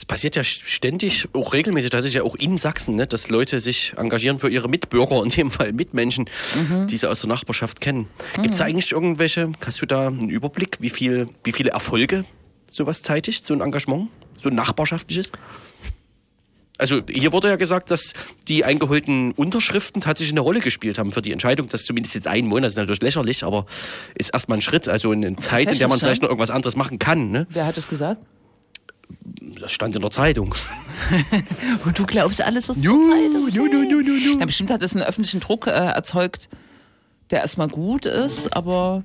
Es 0.01 0.05
passiert 0.05 0.35
ja 0.35 0.43
ständig, 0.43 1.27
auch 1.33 1.53
regelmäßig, 1.53 1.91
das 1.91 2.05
ist 2.05 2.15
ja 2.15 2.23
auch 2.23 2.35
in 2.35 2.57
Sachsen, 2.57 2.95
ne, 2.95 3.05
dass 3.05 3.29
Leute 3.29 3.59
sich 3.59 3.93
engagieren 3.97 4.39
für 4.39 4.49
ihre 4.49 4.67
Mitbürger, 4.67 5.21
in 5.23 5.29
dem 5.29 5.51
Fall 5.51 5.73
Mitmenschen, 5.73 6.27
mhm. 6.55 6.87
die 6.87 6.97
sie 6.97 7.07
aus 7.07 7.21
der 7.21 7.29
Nachbarschaft 7.29 7.81
kennen. 7.81 8.07
Mhm. 8.35 8.41
Gibt 8.41 8.55
es 8.55 8.61
eigentlich 8.61 8.93
irgendwelche, 8.93 9.51
hast 9.63 9.79
du 9.79 9.85
da 9.85 10.07
einen 10.07 10.29
Überblick, 10.29 10.77
wie, 10.79 10.89
viel, 10.89 11.29
wie 11.43 11.51
viele 11.51 11.69
Erfolge 11.69 12.25
sowas 12.67 13.03
zeitigt, 13.03 13.45
so 13.45 13.53
ein 13.53 13.61
Engagement, 13.61 14.09
so 14.41 14.49
ein 14.49 14.55
nachbarschaftliches? 14.55 15.31
Also 16.79 17.01
hier 17.07 17.31
wurde 17.31 17.49
ja 17.49 17.57
gesagt, 17.57 17.91
dass 17.91 18.13
die 18.47 18.65
eingeholten 18.65 19.33
Unterschriften 19.33 20.01
tatsächlich 20.01 20.33
eine 20.33 20.39
Rolle 20.39 20.61
gespielt 20.61 20.97
haben 20.97 21.11
für 21.11 21.21
die 21.21 21.31
Entscheidung, 21.31 21.69
dass 21.69 21.85
zumindest 21.85 22.15
jetzt 22.15 22.25
ein 22.25 22.47
Monat, 22.47 22.63
das 22.63 22.73
ist 22.73 22.77
natürlich 22.77 23.03
lächerlich, 23.03 23.43
aber 23.43 23.67
ist 24.15 24.33
erstmal 24.33 24.57
ein 24.57 24.61
Schritt, 24.63 24.89
also 24.89 25.11
eine 25.11 25.35
Zeit, 25.35 25.71
in 25.71 25.77
der 25.77 25.87
man 25.87 25.99
vielleicht 25.99 26.23
noch 26.23 26.29
irgendwas 26.29 26.49
anderes 26.49 26.75
machen 26.75 26.97
kann. 26.97 27.29
Ne? 27.29 27.45
Wer 27.51 27.67
hat 27.67 27.77
das 27.77 27.87
gesagt? 27.87 28.25
Das 29.59 29.71
stand 29.71 29.95
in 29.95 30.01
der 30.01 30.11
Zeitung. 30.11 30.55
Und 31.85 31.97
du 31.99 32.05
glaubst 32.05 32.41
alles, 32.41 32.69
was 32.69 32.77
in 32.77 32.83
der 32.83 32.91
Zeitung 32.91 33.49
steht? 33.49 34.39
Ja, 34.39 34.45
bestimmt 34.45 34.71
hat 34.71 34.81
es 34.81 34.95
einen 34.95 35.03
öffentlichen 35.03 35.39
Druck 35.39 35.67
äh, 35.67 35.71
erzeugt, 35.71 36.49
der 37.29 37.39
erstmal 37.41 37.67
gut 37.67 38.05
ist, 38.05 38.55
aber 38.55 39.03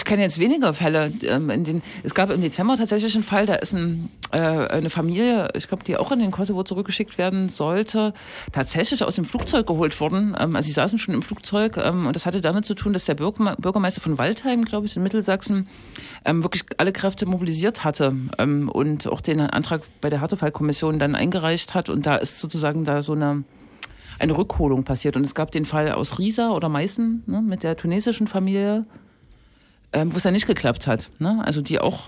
ich 0.00 0.06
kenne 0.06 0.22
jetzt 0.22 0.38
weniger 0.38 0.72
Fälle. 0.72 1.12
Ähm, 1.22 1.50
in 1.50 1.64
den, 1.64 1.82
es 2.02 2.14
gab 2.14 2.30
im 2.30 2.40
Dezember 2.40 2.76
tatsächlich 2.76 3.14
einen 3.14 3.22
Fall, 3.22 3.44
da 3.44 3.54
ist 3.56 3.74
ein, 3.74 4.08
äh, 4.32 4.38
eine 4.38 4.88
Familie, 4.88 5.50
ich 5.54 5.68
glaube, 5.68 5.84
die 5.84 5.98
auch 5.98 6.10
in 6.10 6.20
den 6.20 6.30
Kosovo 6.30 6.62
zurückgeschickt 6.64 7.18
werden 7.18 7.50
sollte, 7.50 8.14
tatsächlich 8.50 9.04
aus 9.04 9.16
dem 9.16 9.26
Flugzeug 9.26 9.66
geholt 9.66 10.00
worden. 10.00 10.34
Ähm, 10.40 10.56
also 10.56 10.66
sie 10.66 10.72
saßen 10.72 10.98
schon 10.98 11.12
im 11.12 11.20
Flugzeug 11.20 11.76
ähm, 11.76 12.06
und 12.06 12.16
das 12.16 12.24
hatte 12.24 12.40
damit 12.40 12.64
zu 12.64 12.74
tun, 12.74 12.94
dass 12.94 13.04
der 13.04 13.14
Bürgerme 13.14 13.56
Bürgermeister 13.58 14.00
von 14.00 14.16
Waldheim, 14.16 14.64
glaube 14.64 14.86
ich, 14.86 14.96
in 14.96 15.02
Mittelsachsen, 15.02 15.68
ähm, 16.24 16.42
wirklich 16.42 16.62
alle 16.78 16.92
Kräfte 16.92 17.26
mobilisiert 17.26 17.84
hatte 17.84 18.16
ähm, 18.38 18.70
und 18.70 19.06
auch 19.06 19.20
den 19.20 19.40
Antrag 19.40 19.82
bei 20.00 20.08
der 20.08 20.22
Härtefallkommission 20.22 20.98
dann 20.98 21.14
eingereicht 21.14 21.74
hat. 21.74 21.90
Und 21.90 22.06
da 22.06 22.16
ist 22.16 22.40
sozusagen 22.40 22.86
da 22.86 23.02
so 23.02 23.12
eine 23.12 23.44
eine 24.18 24.36
Rückholung 24.36 24.84
passiert. 24.84 25.16
Und 25.16 25.24
es 25.24 25.34
gab 25.34 25.50
den 25.50 25.64
Fall 25.64 25.90
aus 25.92 26.18
Riesa 26.18 26.50
oder 26.50 26.68
Meißen 26.68 27.24
ne, 27.26 27.40
mit 27.40 27.62
der 27.62 27.74
tunesischen 27.74 28.26
Familie, 28.26 28.84
ähm, 29.92 30.12
wo 30.12 30.16
es 30.16 30.24
ja 30.24 30.30
nicht 30.30 30.46
geklappt 30.46 30.86
hat. 30.86 31.10
Ne? 31.18 31.40
Also 31.44 31.62
die 31.62 31.78
auch 31.80 32.04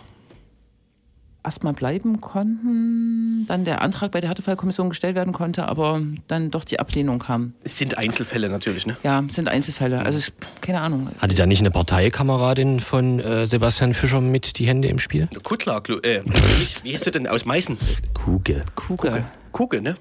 erstmal 1.45 1.73
bleiben 1.73 2.21
konnten, 2.21 3.47
dann 3.49 3.65
der 3.65 3.83
Antrag 3.83 4.13
bei 4.13 4.21
der 4.21 4.29
Härtefallkommission 4.31 4.91
gestellt 4.91 5.17
werden 5.17 5.33
konnte, 5.33 5.67
aber 5.69 6.01
dann 6.29 6.51
doch 6.51 6.65
die 6.65 6.79
Ablehnung 6.79 7.19
kam. 7.19 7.55
Es 7.65 7.79
sind 7.79 7.99
Einzelfälle 7.99 8.49
natürlich, 8.49 8.87
ne? 8.87 8.97
Ja, 9.03 9.25
es 9.29 9.35
sind 9.35 9.49
Einzelfälle. 9.49 10.05
Also 10.05 10.19
ich, 10.19 10.33
keine 10.61 10.81
Ahnung. 10.81 11.09
Hatte 11.19 11.35
da 11.35 11.47
nicht 11.47 11.61
eine 11.61 11.71
Parteikameradin 11.73 12.81
von 12.81 13.19
äh, 13.19 13.47
Sebastian 13.47 13.95
Fischer 13.95 14.21
mit 14.21 14.59
die 14.59 14.67
Hände 14.67 14.89
im 14.89 14.99
Spiel? 15.01 15.29
Kuttler, 15.43 15.83
äh, 16.05 16.23
wie, 16.25 16.91
hieß 16.91 17.01
sie 17.03 17.11
denn 17.11 17.27
aus 17.27 17.45
Meißen? 17.45 17.77
Kugel. 18.15 18.63
Kugel. 18.77 19.25
Kuge, 19.51 19.81
ne? 19.83 19.97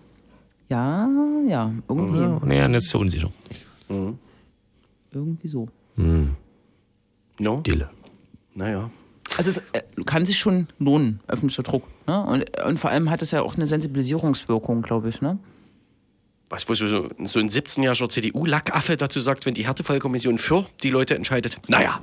Ja, 0.70 1.10
ja, 1.50 1.72
irgendwie, 1.90 2.20
Ja, 2.20 2.40
naja, 2.46 2.68
jetzt 2.70 2.86
ist 2.86 2.94
er 2.94 3.00
unsicher. 3.00 3.32
irgendwie 5.12 5.48
so. 5.48 5.68
Hm, 5.96 6.36
No? 7.42 7.62
Dille. 7.62 7.89
Naja. 8.54 8.89
Also 9.38 9.50
es 9.52 9.58
äh, 9.74 9.82
kann 10.06 10.26
sich 10.26 10.38
schon 10.38 10.68
lohnen, 10.80 11.22
öffentlicher 11.28 11.64
Druck. 11.64 11.84
Ne? 12.08 12.22
Und, 12.24 12.46
und 12.66 12.80
vor 12.80 12.89
allem 12.89 13.10
hat 13.10 13.22
es 13.22 13.32
ja 13.32 13.42
auch 13.42 13.56
eine 13.56 13.66
Sensibilisierungswirkung, 13.66 14.82
glaube 14.82 15.10
ich. 15.10 15.22
Ne? 15.22 15.39
Was 16.50 16.68
wo 16.68 16.76
so, 16.76 16.88
so 16.88 17.00
ein 17.39 17.50
17-jähriger 17.50 18.10
CDU-Lackaffe 18.10 18.98
dazu 18.98 19.20
sagt, 19.22 19.46
wenn 19.46 19.54
die 19.54 19.66
Härtefallkommission 19.66 20.38
für 20.38 20.66
die 20.84 20.89
Leute 20.89 21.16
entscheidet. 21.16 21.58
Naja, 21.70 22.02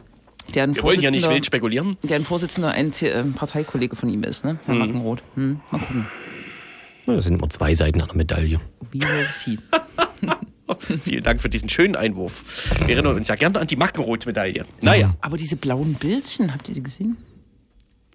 wir 0.50 0.82
wollen 0.82 1.00
ja 1.02 1.10
nicht 1.10 1.28
wild 1.28 1.44
spekulieren. 1.44 1.98
Der 2.02 2.16
ein 2.16 2.24
Vorsitzender 2.24 2.70
ein 2.70 2.90
The- 2.90 3.08
äh, 3.08 3.24
Parteikollege 3.24 3.94
von 3.94 4.08
ihm 4.08 4.24
ist, 4.24 4.44
ne? 4.46 4.58
Herr 4.64 4.74
Mhm. 4.74 4.80
Mackenroth. 4.80 5.22
Hm, 5.34 5.60
mal 5.70 5.78
gucken. 5.80 6.06
Ja, 7.06 7.14
Das 7.14 7.24
sind 7.24 7.34
immer 7.34 7.50
zwei 7.50 7.74
Seiten 7.74 8.00
einer 8.00 8.14
Medaille. 8.14 8.58
Wie 8.90 9.00
will 9.02 9.26
sie? 9.32 9.58
Vielen 11.04 11.22
Dank 11.22 11.40
für 11.40 11.48
diesen 11.48 11.68
schönen 11.68 11.96
Einwurf. 11.96 12.70
Wir 12.86 12.94
erinnern 12.96 13.16
uns 13.16 13.28
ja 13.28 13.34
gerne 13.34 13.58
an 13.60 13.66
die 13.66 13.76
Mackenroth-Medaille. 13.76 14.64
Naja, 14.80 15.14
Aber 15.20 15.36
diese 15.36 15.56
blauen 15.56 15.94
Bildchen, 15.94 16.52
habt 16.52 16.68
ihr 16.68 16.74
die 16.74 16.82
gesehen? 16.82 17.16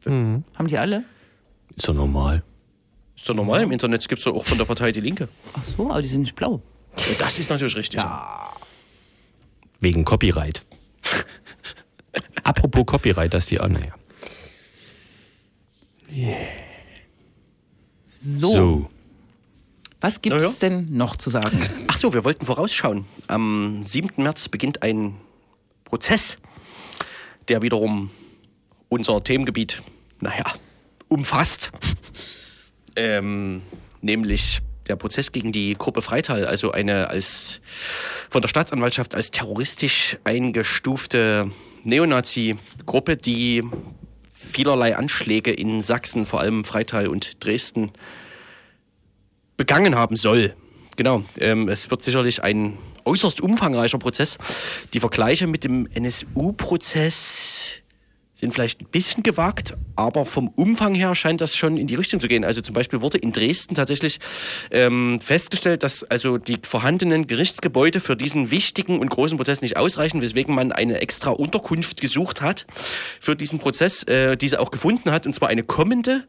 Mhm. 0.05 0.43
Haben 0.55 0.67
die 0.67 0.77
alle? 0.77 1.03
Ist 1.75 1.87
doch 1.87 1.93
normal. 1.93 2.43
ist 3.15 3.27
doch 3.27 3.33
normal. 3.35 3.63
Im 3.63 3.71
Internet 3.71 4.07
gibt 4.07 4.19
es 4.19 4.25
doch 4.25 4.35
auch 4.35 4.45
von 4.45 4.57
der 4.57 4.65
Partei 4.65 4.91
Die 4.91 5.01
Linke. 5.01 5.27
Ach 5.53 5.63
so, 5.63 5.89
aber 5.89 6.01
die 6.01 6.07
sind 6.07 6.21
nicht 6.21 6.35
blau. 6.35 6.61
Das 7.19 7.39
ist 7.39 7.49
natürlich 7.49 7.75
richtig. 7.75 8.01
Wegen 9.79 10.05
Copyright. 10.05 10.61
Apropos 12.43 12.85
Copyright, 12.85 13.33
dass 13.33 13.47
die. 13.47 13.59
Ah, 13.59 13.67
naja. 13.67 13.93
So, 18.19 18.89
was 20.03 20.21
gibt's 20.21 20.43
Na 20.43 20.49
ja. 20.49 20.55
denn 20.61 20.87
noch 20.91 21.15
zu 21.15 21.29
sagen? 21.29 21.65
Ach 21.87 21.95
so, 21.95 22.13
wir 22.13 22.25
wollten 22.25 22.45
vorausschauen. 22.45 23.05
Am 23.27 23.83
7. 23.83 24.09
März 24.17 24.49
beginnt 24.49 24.83
ein 24.83 25.15
Prozess, 25.85 26.37
der 27.47 27.61
wiederum 27.61 28.11
unser 28.89 29.23
Themengebiet, 29.23 29.81
naja, 30.19 30.45
umfasst. 31.07 31.71
Ähm, 32.95 33.63
nämlich 34.01 34.61
der 34.87 34.95
Prozess 34.95 35.31
gegen 35.31 35.51
die 35.51 35.73
Gruppe 35.73 36.03
Freital, 36.03 36.45
also 36.45 36.71
eine 36.71 37.09
als 37.09 37.59
von 38.29 38.43
der 38.43 38.49
Staatsanwaltschaft 38.49 39.15
als 39.15 39.31
terroristisch 39.31 40.15
eingestufte 40.25 41.49
Neonazi-Gruppe, 41.85 43.17
die 43.17 43.63
vielerlei 44.31 44.95
Anschläge 44.95 45.51
in 45.51 45.81
Sachsen, 45.81 46.27
vor 46.27 46.41
allem 46.41 46.65
Freital 46.65 47.07
und 47.07 47.43
Dresden, 47.43 47.91
begangen 49.57 49.95
haben 49.95 50.15
soll. 50.15 50.55
Genau, 50.95 51.23
ähm, 51.39 51.69
es 51.69 51.89
wird 51.89 52.03
sicherlich 52.03 52.43
ein 52.43 52.77
äußerst 53.05 53.41
umfangreicher 53.41 53.97
Prozess. 53.97 54.37
Die 54.93 54.99
Vergleiche 54.99 55.47
mit 55.47 55.63
dem 55.63 55.87
NSU-Prozess 55.87 57.83
sind 58.43 58.53
vielleicht 58.53 58.81
ein 58.81 58.87
bisschen 58.87 59.23
gewagt, 59.23 59.73
aber 59.95 60.25
vom 60.25 60.49
Umfang 60.49 60.95
her 60.95 61.15
scheint 61.15 61.39
das 61.39 61.55
schon 61.55 61.77
in 61.77 61.87
die 61.87 61.95
Richtung 61.95 62.19
zu 62.19 62.27
gehen. 62.27 62.43
Also 62.43 62.59
zum 62.59 62.73
Beispiel 62.73 63.01
wurde 63.01 63.17
in 63.17 63.31
Dresden 63.31 63.73
tatsächlich 63.73 64.19
ähm, 64.69 65.19
festgestellt, 65.21 65.81
dass 65.81 66.03
also 66.03 66.37
die 66.37 66.57
vorhandenen 66.61 67.25
Gerichtsgebäude 67.27 68.01
für 68.01 68.17
diesen 68.17 68.51
wichtigen 68.51 68.99
und 68.99 69.09
großen 69.09 69.37
Prozess 69.37 69.61
nicht 69.61 69.77
ausreichen, 69.77 70.21
weswegen 70.21 70.53
man 70.53 70.73
eine 70.73 70.99
extra 70.99 71.29
Unterkunft 71.29 72.01
gesucht 72.01 72.41
hat 72.41 72.65
für 73.21 73.37
diesen 73.37 73.59
Prozess, 73.59 74.03
äh, 74.03 74.35
diese 74.35 74.59
auch 74.59 74.71
gefunden 74.71 75.11
hat, 75.11 75.25
und 75.25 75.33
zwar 75.33 75.47
eine 75.47 75.63
kommende 75.63 76.27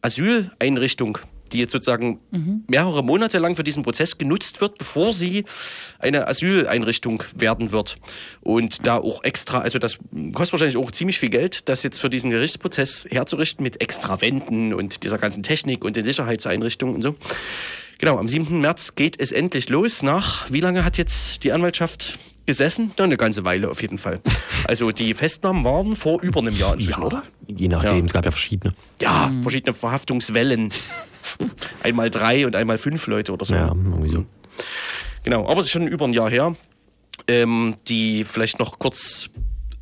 Asyleinrichtung, 0.00 1.18
die 1.48 1.58
jetzt 1.58 1.72
sozusagen 1.72 2.20
mehrere 2.68 3.02
Monate 3.02 3.38
lang 3.38 3.56
für 3.56 3.64
diesen 3.64 3.82
Prozess 3.82 4.18
genutzt 4.18 4.60
wird, 4.60 4.78
bevor 4.78 5.12
sie 5.12 5.44
eine 5.98 6.26
Asyleinrichtung 6.28 7.22
werden 7.34 7.72
wird. 7.72 7.96
Und 8.40 8.86
da 8.86 8.96
auch 8.98 9.24
extra, 9.24 9.60
also 9.60 9.78
das 9.78 9.98
kostet 10.32 10.52
wahrscheinlich 10.52 10.76
auch 10.76 10.90
ziemlich 10.90 11.18
viel 11.18 11.30
Geld, 11.30 11.68
das 11.68 11.82
jetzt 11.82 12.00
für 12.00 12.10
diesen 12.10 12.30
Gerichtsprozess 12.30 13.06
herzurichten 13.10 13.62
mit 13.62 13.80
extra 13.80 14.20
Wänden 14.20 14.72
und 14.74 15.02
dieser 15.04 15.18
ganzen 15.18 15.42
Technik 15.42 15.84
und 15.84 15.96
den 15.96 16.04
Sicherheitseinrichtungen 16.04 16.94
und 16.94 17.02
so. 17.02 17.16
Genau, 17.98 18.16
am 18.16 18.28
7. 18.28 18.60
März 18.60 18.94
geht 18.94 19.18
es 19.20 19.32
endlich 19.32 19.68
los. 19.68 20.02
Nach 20.02 20.50
wie 20.52 20.60
lange 20.60 20.84
hat 20.84 20.98
jetzt 20.98 21.42
die 21.42 21.50
Anwaltschaft 21.50 22.18
gesessen? 22.46 22.92
Na, 22.96 23.04
eine 23.04 23.16
ganze 23.16 23.44
Weile 23.44 23.68
auf 23.70 23.82
jeden 23.82 23.98
Fall. 23.98 24.20
Also 24.64 24.92
die 24.92 25.12
Festnahmen 25.14 25.64
waren 25.64 25.96
vor 25.96 26.22
über 26.22 26.38
einem 26.40 26.56
Jahr 26.56 26.74
inzwischen, 26.74 27.02
oder? 27.02 27.24
Je 27.48 27.66
nachdem, 27.68 27.98
Ja. 27.98 28.04
es 28.04 28.12
gab 28.12 28.24
ja 28.24 28.30
verschiedene. 28.30 28.72
Ja, 29.02 29.32
verschiedene 29.42 29.74
Verhaftungswellen. 29.74 30.72
einmal 31.82 32.10
drei 32.10 32.46
und 32.46 32.56
einmal 32.56 32.78
fünf 32.78 33.06
Leute 33.06 33.32
oder 33.32 33.44
so. 33.44 33.54
Ja, 33.54 33.68
irgendwie 33.68 34.08
so. 34.08 34.24
Genau, 35.24 35.48
aber 35.48 35.60
es 35.60 35.66
ist 35.66 35.72
schon 35.72 35.88
über 35.88 36.06
ein 36.06 36.12
Jahr 36.12 36.30
her. 36.30 36.54
Ähm, 37.26 37.74
die 37.88 38.24
vielleicht 38.24 38.58
noch 38.58 38.78
kurz 38.78 39.28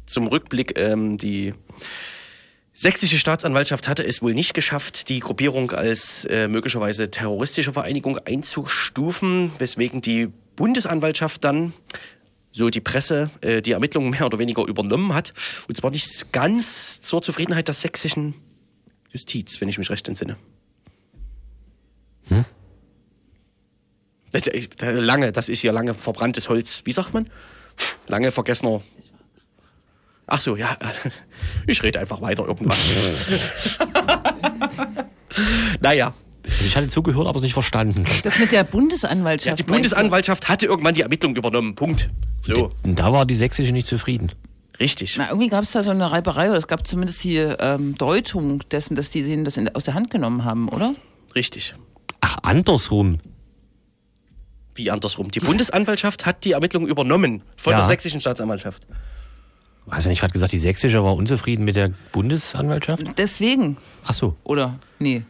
zum 0.06 0.26
Rückblick, 0.26 0.78
ähm, 0.78 1.18
die 1.18 1.54
sächsische 2.72 3.18
Staatsanwaltschaft 3.18 3.88
hatte 3.88 4.04
es 4.04 4.22
wohl 4.22 4.34
nicht 4.34 4.54
geschafft, 4.54 5.08
die 5.08 5.20
Gruppierung 5.20 5.70
als 5.70 6.24
äh, 6.26 6.48
möglicherweise 6.48 7.10
terroristische 7.10 7.72
Vereinigung 7.72 8.18
einzustufen, 8.18 9.50
weswegen 9.58 10.02
die 10.02 10.28
Bundesanwaltschaft 10.56 11.44
dann 11.44 11.72
so 12.52 12.70
die 12.70 12.80
Presse 12.80 13.30
äh, 13.40 13.60
die 13.62 13.72
Ermittlungen 13.72 14.10
mehr 14.10 14.26
oder 14.26 14.38
weniger 14.38 14.66
übernommen 14.66 15.14
hat. 15.14 15.34
Und 15.68 15.76
zwar 15.76 15.90
nicht 15.90 16.32
ganz 16.32 17.00
zur 17.00 17.22
Zufriedenheit 17.22 17.68
der 17.68 17.74
sächsischen 17.74 18.34
Justiz, 19.10 19.60
wenn 19.60 19.68
ich 19.68 19.78
mich 19.78 19.90
recht 19.90 20.08
entsinne. 20.08 20.36
Das- 24.32 24.46
ich- 24.48 24.68
äh, 24.82 24.92
Lange, 24.92 25.32
das 25.32 25.48
ist 25.48 25.62
ja 25.62 25.72
lange 25.72 25.94
verbranntes 25.94 26.48
Holz. 26.48 26.82
Wie 26.84 26.92
sagt 26.92 27.14
man? 27.14 27.28
Lange 28.08 28.32
vergessener. 28.32 28.82
Ach 30.26 30.40
so, 30.40 30.56
ja. 30.56 30.76
Ich 31.66 31.82
rede 31.82 32.00
einfach 32.00 32.20
weiter 32.20 32.44
irgendwas. 32.46 32.78
naja, 35.80 36.14
Also 36.44 36.64
ich 36.64 36.76
hatte 36.76 36.88
zugehört, 36.88 37.26
aber 37.26 37.36
es 37.36 37.42
nicht 37.42 37.52
verstanden. 37.54 38.04
Das 38.24 38.38
mit 38.38 38.52
der 38.52 38.64
Bundesanwaltschaft. 38.64 39.58
ja, 39.58 39.64
die? 39.64 39.70
Bundesanwaltschaft 39.70 40.48
hatte 40.48 40.66
irgendwann 40.66 40.94
die 40.94 41.02
Ermittlung 41.02 41.34
übernommen. 41.36 41.74
Punkt. 41.74 42.08
So, 42.42 42.72
Und 42.84 42.98
da 42.98 43.12
war 43.12 43.26
die 43.26 43.34
Sächsische 43.34 43.72
nicht 43.72 43.86
zufrieden. 43.86 44.32
richtig. 44.80 45.16
Na, 45.18 45.28
irgendwie 45.28 45.48
gab 45.48 45.62
es 45.64 45.72
da 45.72 45.82
so 45.82 45.90
eine 45.90 46.10
Reiberei, 46.12 46.48
oder 46.48 46.56
es 46.58 46.68
gab 46.68 46.86
zumindest 46.86 47.22
die 47.24 47.36
ähm, 47.38 47.96
Deutung 47.96 48.60
dessen, 48.70 48.94
dass 48.96 49.10
die 49.10 49.22
denen 49.22 49.44
das 49.44 49.56
in, 49.56 49.68
aus 49.74 49.84
der 49.84 49.94
Hand 49.94 50.10
genommen 50.10 50.44
haben, 50.44 50.68
oder? 50.68 50.94
Richtig. 51.34 51.74
Ach, 52.26 52.38
andersrum. 52.42 53.18
Wie 54.74 54.90
andersrum. 54.90 55.30
Die 55.30 55.38
Bundesanwaltschaft 55.38 56.26
hat 56.26 56.44
die 56.44 56.52
Ermittlung 56.52 56.88
übernommen 56.88 57.42
von 57.56 57.70
Ja. 57.70 57.78
der 57.78 57.86
sächsischen 57.86 58.20
Staatsanwaltschaft. 58.20 58.84
Hast 59.88 60.06
du 60.06 60.08
nicht 60.10 60.18
gerade 60.18 60.32
gesagt, 60.32 60.50
die 60.50 60.58
Sächsische 60.58 61.04
war 61.04 61.14
unzufrieden 61.14 61.64
mit 61.64 61.76
der 61.76 61.92
Bundesanwaltschaft? 62.10 63.04
Deswegen, 63.16 63.76
Ach 64.04 64.12
so. 64.12 64.34
oder? 64.42 64.80
Nee. 64.98 65.22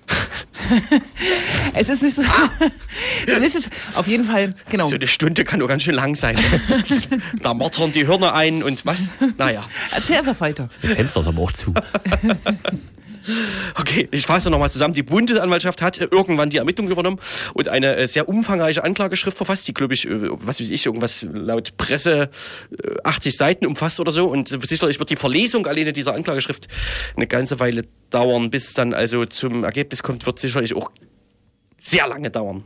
es 1.75 1.91
ist 1.91 2.03
nicht 2.03 2.17
so, 2.17 2.23
so 3.29 3.41
wichtig. 3.43 3.69
Auf 3.95 4.09
jeden 4.09 4.25
Fall, 4.25 4.55
genau. 4.71 4.89
So 4.89 4.95
eine 4.95 5.07
Stunde 5.07 5.45
kann 5.45 5.59
nur 5.59 5.69
ganz 5.69 5.83
schön 5.83 5.95
lang 5.95 6.15
sein. 6.15 6.39
da 7.43 7.53
mottern 7.53 7.93
die 7.93 8.07
Hirne 8.07 8.33
ein 8.33 8.63
und 8.63 8.87
was? 8.87 9.09
Naja. 9.37 9.65
Erzähl 9.95 10.17
einfach 10.17 10.41
weiter. 10.41 10.71
Das 10.81 10.93
Fenster 10.93 11.21
ist 11.21 11.27
aber 11.27 11.43
auch 11.43 11.53
zu. 11.53 11.75
Okay, 13.79 14.09
ich 14.11 14.27
fasse 14.27 14.51
nochmal 14.51 14.71
zusammen. 14.71 14.95
Die 14.95 15.03
Bundesanwaltschaft 15.03 15.83
hat 15.83 15.99
äh, 15.99 16.09
irgendwann 16.11 16.51
die 16.51 16.59
Ermittlung 16.59 16.89
übernommen 16.89 17.19
und 17.55 17.69
eine 17.69 17.97
äh, 17.97 18.09
sehr 18.09 18.29
umfangreiche 18.29 18.85
Anklageschrift 18.85 19.37
verfasst, 19.37 19.69
die, 19.69 19.75
glaube 19.75 19.95
ich, 19.95 20.07
äh, 20.07 20.31
was 20.31 20.61
weiß 20.61 20.71
ich, 20.71 20.87
irgendwas 20.87 21.27
laut 21.33 21.77
Presse 21.77 22.31
äh, 22.71 22.97
80 23.05 23.37
Seiten 23.37 23.67
umfasst 23.67 24.01
oder 24.01 24.13
so. 24.13 24.27
Und 24.27 24.49
sicherlich 24.67 24.99
wird 24.99 25.11
die 25.11 25.17
Verlesung 25.17 25.67
alleine 25.67 25.93
dieser 25.93 26.15
Anklageschrift 26.15 26.69
eine 27.17 27.27
ganze 27.27 27.61
Weile 27.61 27.85
dauern, 28.11 28.51
bis 28.51 28.75
dann 28.75 28.95
also 28.95 29.25
zum 29.27 29.65
Ergebnis 29.65 30.03
kommt, 30.03 30.27
wird 30.27 30.39
sicherlich 30.39 30.75
auch 30.75 30.91
sehr 31.79 32.07
lange 32.07 32.31
dauern. 32.31 32.65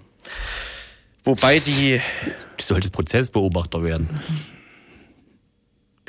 Wobei 1.25 1.59
die, 1.59 2.01
Du 2.61 2.65
solltest 2.65 2.93
Prozessbeobachter 2.93 3.83
werden. 3.83 4.21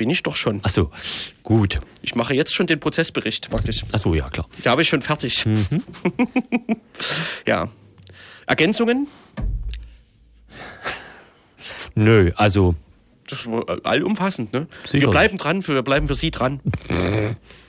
Bin 0.02 0.10
ich 0.10 0.24
doch 0.24 0.34
schon. 0.34 0.58
Ach 0.64 0.68
so. 0.68 0.90
Gut. 1.44 1.78
Ich 2.00 2.16
mache 2.16 2.34
jetzt 2.34 2.52
schon 2.52 2.66
den 2.66 2.80
Prozessbericht 2.80 3.48
praktisch. 3.50 3.84
Ach 3.92 4.00
so, 4.00 4.16
ja, 4.16 4.28
klar. 4.30 4.48
Den 4.64 4.72
habe 4.72 4.82
ich 4.82 4.88
schon 4.88 5.00
fertig. 5.00 5.44
ja. 7.46 7.68
Ergänzungen? 8.48 9.06
Nö, 11.94 12.32
also 12.34 12.74
Das 13.28 13.46
war 13.46 13.64
allumfassend, 13.84 14.52
ne? 14.52 14.66
Sicher. 14.86 15.02
Wir 15.02 15.10
bleiben 15.10 15.38
dran, 15.38 15.62
für, 15.62 15.74
wir 15.74 15.82
bleiben 15.82 16.08
für 16.08 16.16
Sie 16.16 16.32
dran. 16.32 16.58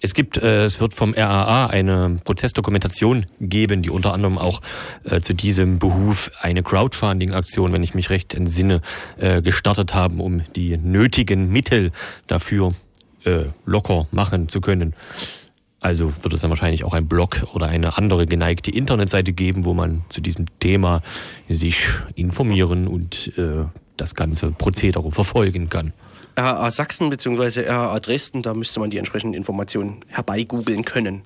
Es 0.00 0.14
gibt, 0.14 0.36
äh, 0.36 0.64
es 0.64 0.80
wird 0.80 0.94
vom 0.94 1.12
RAA 1.14 1.66
eine 1.66 2.20
Prozessdokumentation 2.24 3.26
geben, 3.40 3.82
die 3.82 3.90
unter 3.90 4.12
anderem 4.12 4.38
auch 4.38 4.60
äh, 5.04 5.20
zu 5.20 5.34
diesem 5.34 5.78
Behuf 5.78 6.30
eine 6.40 6.62
Crowdfunding-Aktion, 6.62 7.72
wenn 7.72 7.82
ich 7.82 7.94
mich 7.94 8.10
recht 8.10 8.34
entsinne, 8.34 8.80
äh, 9.18 9.42
gestartet 9.42 9.94
haben, 9.94 10.20
um 10.20 10.42
die 10.54 10.76
nötigen 10.76 11.50
Mittel 11.50 11.90
dafür 12.26 12.74
äh, 13.24 13.46
locker 13.66 14.06
machen 14.12 14.48
zu 14.48 14.60
können. 14.60 14.94
Also 15.80 16.12
wird 16.22 16.34
es 16.34 16.40
dann 16.40 16.50
wahrscheinlich 16.50 16.84
auch 16.84 16.92
ein 16.92 17.06
Blog 17.06 17.46
oder 17.54 17.66
eine 17.66 17.96
andere 17.96 18.26
geneigte 18.26 18.70
Internetseite 18.70 19.32
geben, 19.32 19.64
wo 19.64 19.74
man 19.74 20.02
zu 20.08 20.20
diesem 20.20 20.46
Thema 20.58 21.02
sich 21.48 21.86
informieren 22.16 22.88
und 22.88 23.32
äh, 23.36 23.64
das 23.96 24.14
ganze 24.14 24.50
Prozedere 24.50 25.12
verfolgen 25.12 25.68
kann. 25.68 25.92
RAA 26.38 26.70
Sachsen 26.70 27.10
bzw. 27.10 27.68
RAA 27.68 28.00
Dresden, 28.00 28.42
da 28.42 28.54
müsste 28.54 28.80
man 28.80 28.90
die 28.90 28.98
entsprechenden 28.98 29.34
Informationen 29.34 30.04
herbeigoogeln 30.06 30.84
können. 30.84 31.22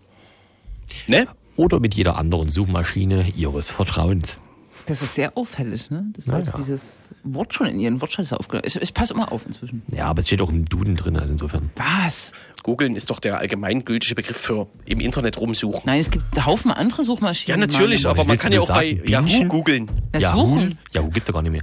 Ne? 1.07 1.27
Oder 1.57 1.81
mit 1.81 1.95
jeder 1.95 2.17
anderen 2.17 2.49
Suchmaschine 2.49 3.27
Ihres 3.37 3.71
Vertrauens. 3.71 4.39
Das 4.87 5.01
ist 5.03 5.15
sehr 5.15 5.37
auffällig, 5.37 5.91
ne? 5.91 6.07
Dass 6.17 6.27
Leute 6.27 6.51
ja. 6.51 6.57
dieses 6.59 7.03
Wort 7.23 7.55
schon 7.55 7.67
in 7.69 7.79
ihren 7.79 8.01
Wortschatz 8.01 8.33
aufgenommen 8.33 8.65
Ich, 8.67 8.75
ich 8.77 8.93
passe 8.95 9.15
immer 9.15 9.31
auf 9.31 9.47
inzwischen. 9.47 9.83
Ja, 9.95 10.07
aber 10.07 10.21
es 10.21 10.27
steht 10.27 10.41
auch 10.41 10.49
im 10.51 10.65
Duden 10.65 10.97
drin, 10.97 11.17
also 11.17 11.33
insofern. 11.33 11.71
Was? 11.77 12.33
Googeln 12.65 12.95
ist 12.97 13.11
doch 13.11 13.21
der 13.21 13.39
allgemeingültige 13.39 14.15
Begriff 14.15 14.37
für 14.37 14.67
im 14.85 15.01
Internet 15.01 15.39
rumsuchen. 15.39 15.81
Nein, 15.85 16.01
es 16.01 16.11
gibt 16.11 16.25
einen 16.37 16.47
Haufen 16.47 16.71
andere 16.71 17.03
Ja, 17.03 17.05
Suchmaschinen. 17.05 17.61
natürlich, 17.61 18.05
Mann. 18.05 18.11
aber 18.13 18.25
man 18.25 18.37
kann 18.39 18.53
ja 18.53 18.61
auch 18.61 18.69
mir 18.69 18.75
bei 18.75 18.95
sagen? 18.97 19.09
Yahoo 19.09 19.45
googeln. 19.49 19.91
Na, 20.13 20.19
Yahoo? 20.21 20.47
suchen. 20.47 20.79
Yahoo 20.93 21.11
gibt's 21.11 21.27
doch 21.29 21.35
gar 21.35 21.43
nicht 21.43 21.53
mehr. 21.53 21.63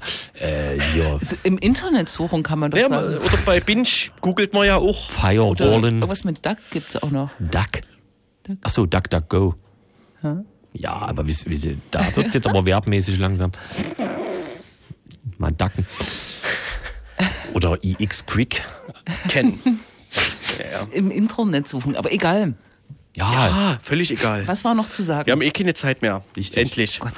Äh, 0.75 0.79
hier, 0.93 1.17
Also 1.19 1.35
Im 1.43 1.57
Internet 1.57 2.09
suchen 2.09 2.43
kann 2.43 2.59
man 2.59 2.71
doch 2.71 2.77
Ja, 2.77 2.89
sagen. 2.89 3.17
oder 3.17 3.37
bei 3.45 3.59
Binge 3.59 3.87
googelt 4.21 4.53
man 4.53 4.65
ja 4.65 4.77
auch. 4.77 5.09
Oder 5.09 5.29
Firewallen, 5.29 5.83
irgendwas 5.95 6.23
mit 6.23 6.45
Duck 6.45 6.57
gibt 6.71 6.89
es 6.95 7.01
auch 7.03 7.11
noch. 7.11 7.29
Duck. 7.39 7.81
Ach 8.61 8.69
so, 8.69 8.85
Duck, 8.85 9.09
Duck, 9.09 9.29
Go. 9.29 9.55
Ja, 10.79 10.93
aber 10.93 11.27
wie, 11.27 11.35
wie, 11.45 11.77
da 11.91 12.15
wird's 12.15 12.33
jetzt 12.33 12.47
aber 12.47 12.65
werbmäßig 12.65 13.19
langsam. 13.19 13.51
Mal 15.37 15.51
ducken. 15.51 15.85
Oder 17.53 17.77
iX 17.83 18.25
Quick. 18.25 18.65
kennen. 19.27 19.59
ja, 20.57 20.65
ja. 20.71 20.87
Im 20.91 21.11
Internet 21.11 21.67
suchen, 21.67 21.97
aber 21.97 22.13
egal. 22.13 22.53
Ja, 23.17 23.25
Ah, 23.27 23.79
völlig 23.83 24.09
egal. 24.11 24.47
Was 24.47 24.63
war 24.63 24.73
noch 24.73 24.87
zu 24.87 25.03
sagen? 25.03 25.25
Wir 25.25 25.33
haben 25.33 25.41
eh 25.41 25.51
keine 25.51 25.73
Zeit 25.73 26.01
mehr. 26.01 26.23
Richtig. 26.37 26.57
Endlich. 26.61 26.99
Gott. 27.01 27.13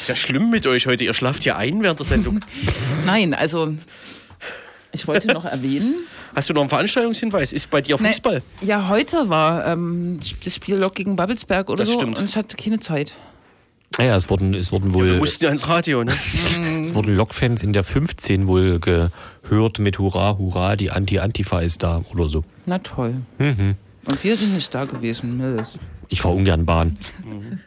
Ist 0.00 0.08
ja 0.08 0.16
schlimm 0.16 0.48
mit 0.50 0.66
euch 0.66 0.86
heute. 0.86 1.04
Ihr 1.04 1.12
schlaft 1.12 1.42
hier 1.42 1.56
ein 1.56 1.82
während 1.82 1.98
der 1.98 2.06
Sendung. 2.06 2.40
Nein, 3.04 3.34
also 3.34 3.74
ich 4.92 5.06
wollte 5.06 5.28
noch 5.28 5.44
erwähnen. 5.44 5.94
Hast 6.34 6.48
du 6.50 6.54
noch 6.54 6.62
einen 6.62 6.70
Veranstaltungshinweis? 6.70 7.52
Ist 7.52 7.70
bei 7.70 7.80
dir 7.80 7.96
Fußball? 7.98 8.42
Ne, 8.60 8.66
ja, 8.66 8.88
heute 8.88 9.28
war 9.28 9.66
ähm, 9.66 10.18
das 10.44 10.54
Spiel 10.56 10.76
Lok 10.76 10.94
gegen 10.94 11.16
Babelsberg 11.16 11.68
oder 11.68 11.78
Das 11.84 11.88
so 11.88 11.94
stimmt. 11.94 12.18
und 12.18 12.28
ich 12.28 12.36
hatte 12.36 12.56
keine 12.56 12.80
Zeit. 12.80 13.12
ja, 13.98 14.16
es 14.16 14.28
wurden, 14.28 14.52
es 14.54 14.72
wurden 14.72 14.92
Wir 14.92 15.00
wohl, 15.00 15.16
mussten 15.18 15.44
ja 15.44 15.50
ins 15.50 15.68
Radio, 15.68 16.02
ne? 16.02 16.12
es 16.82 16.94
wurden 16.94 17.14
Lokfans 17.14 17.62
in 17.62 17.72
der 17.72 17.84
15 17.84 18.46
wohl 18.48 18.80
gehört 18.80 19.78
mit 19.78 19.98
Hurra, 19.98 20.36
Hurra, 20.38 20.74
die 20.76 20.90
Anti-Antifa 20.90 21.60
ist 21.60 21.82
da 21.84 22.02
oder 22.12 22.26
so. 22.26 22.44
Na 22.66 22.78
toll. 22.80 23.14
Mhm. 23.38 23.76
Und 24.06 24.24
wir 24.24 24.36
sind 24.36 24.54
nicht 24.54 24.74
da 24.74 24.84
gewesen. 24.86 25.36
ne, 25.38 25.64
Ich 26.08 26.20
fahr 26.20 26.34
ungern 26.34 26.66
Bahn. 26.66 26.98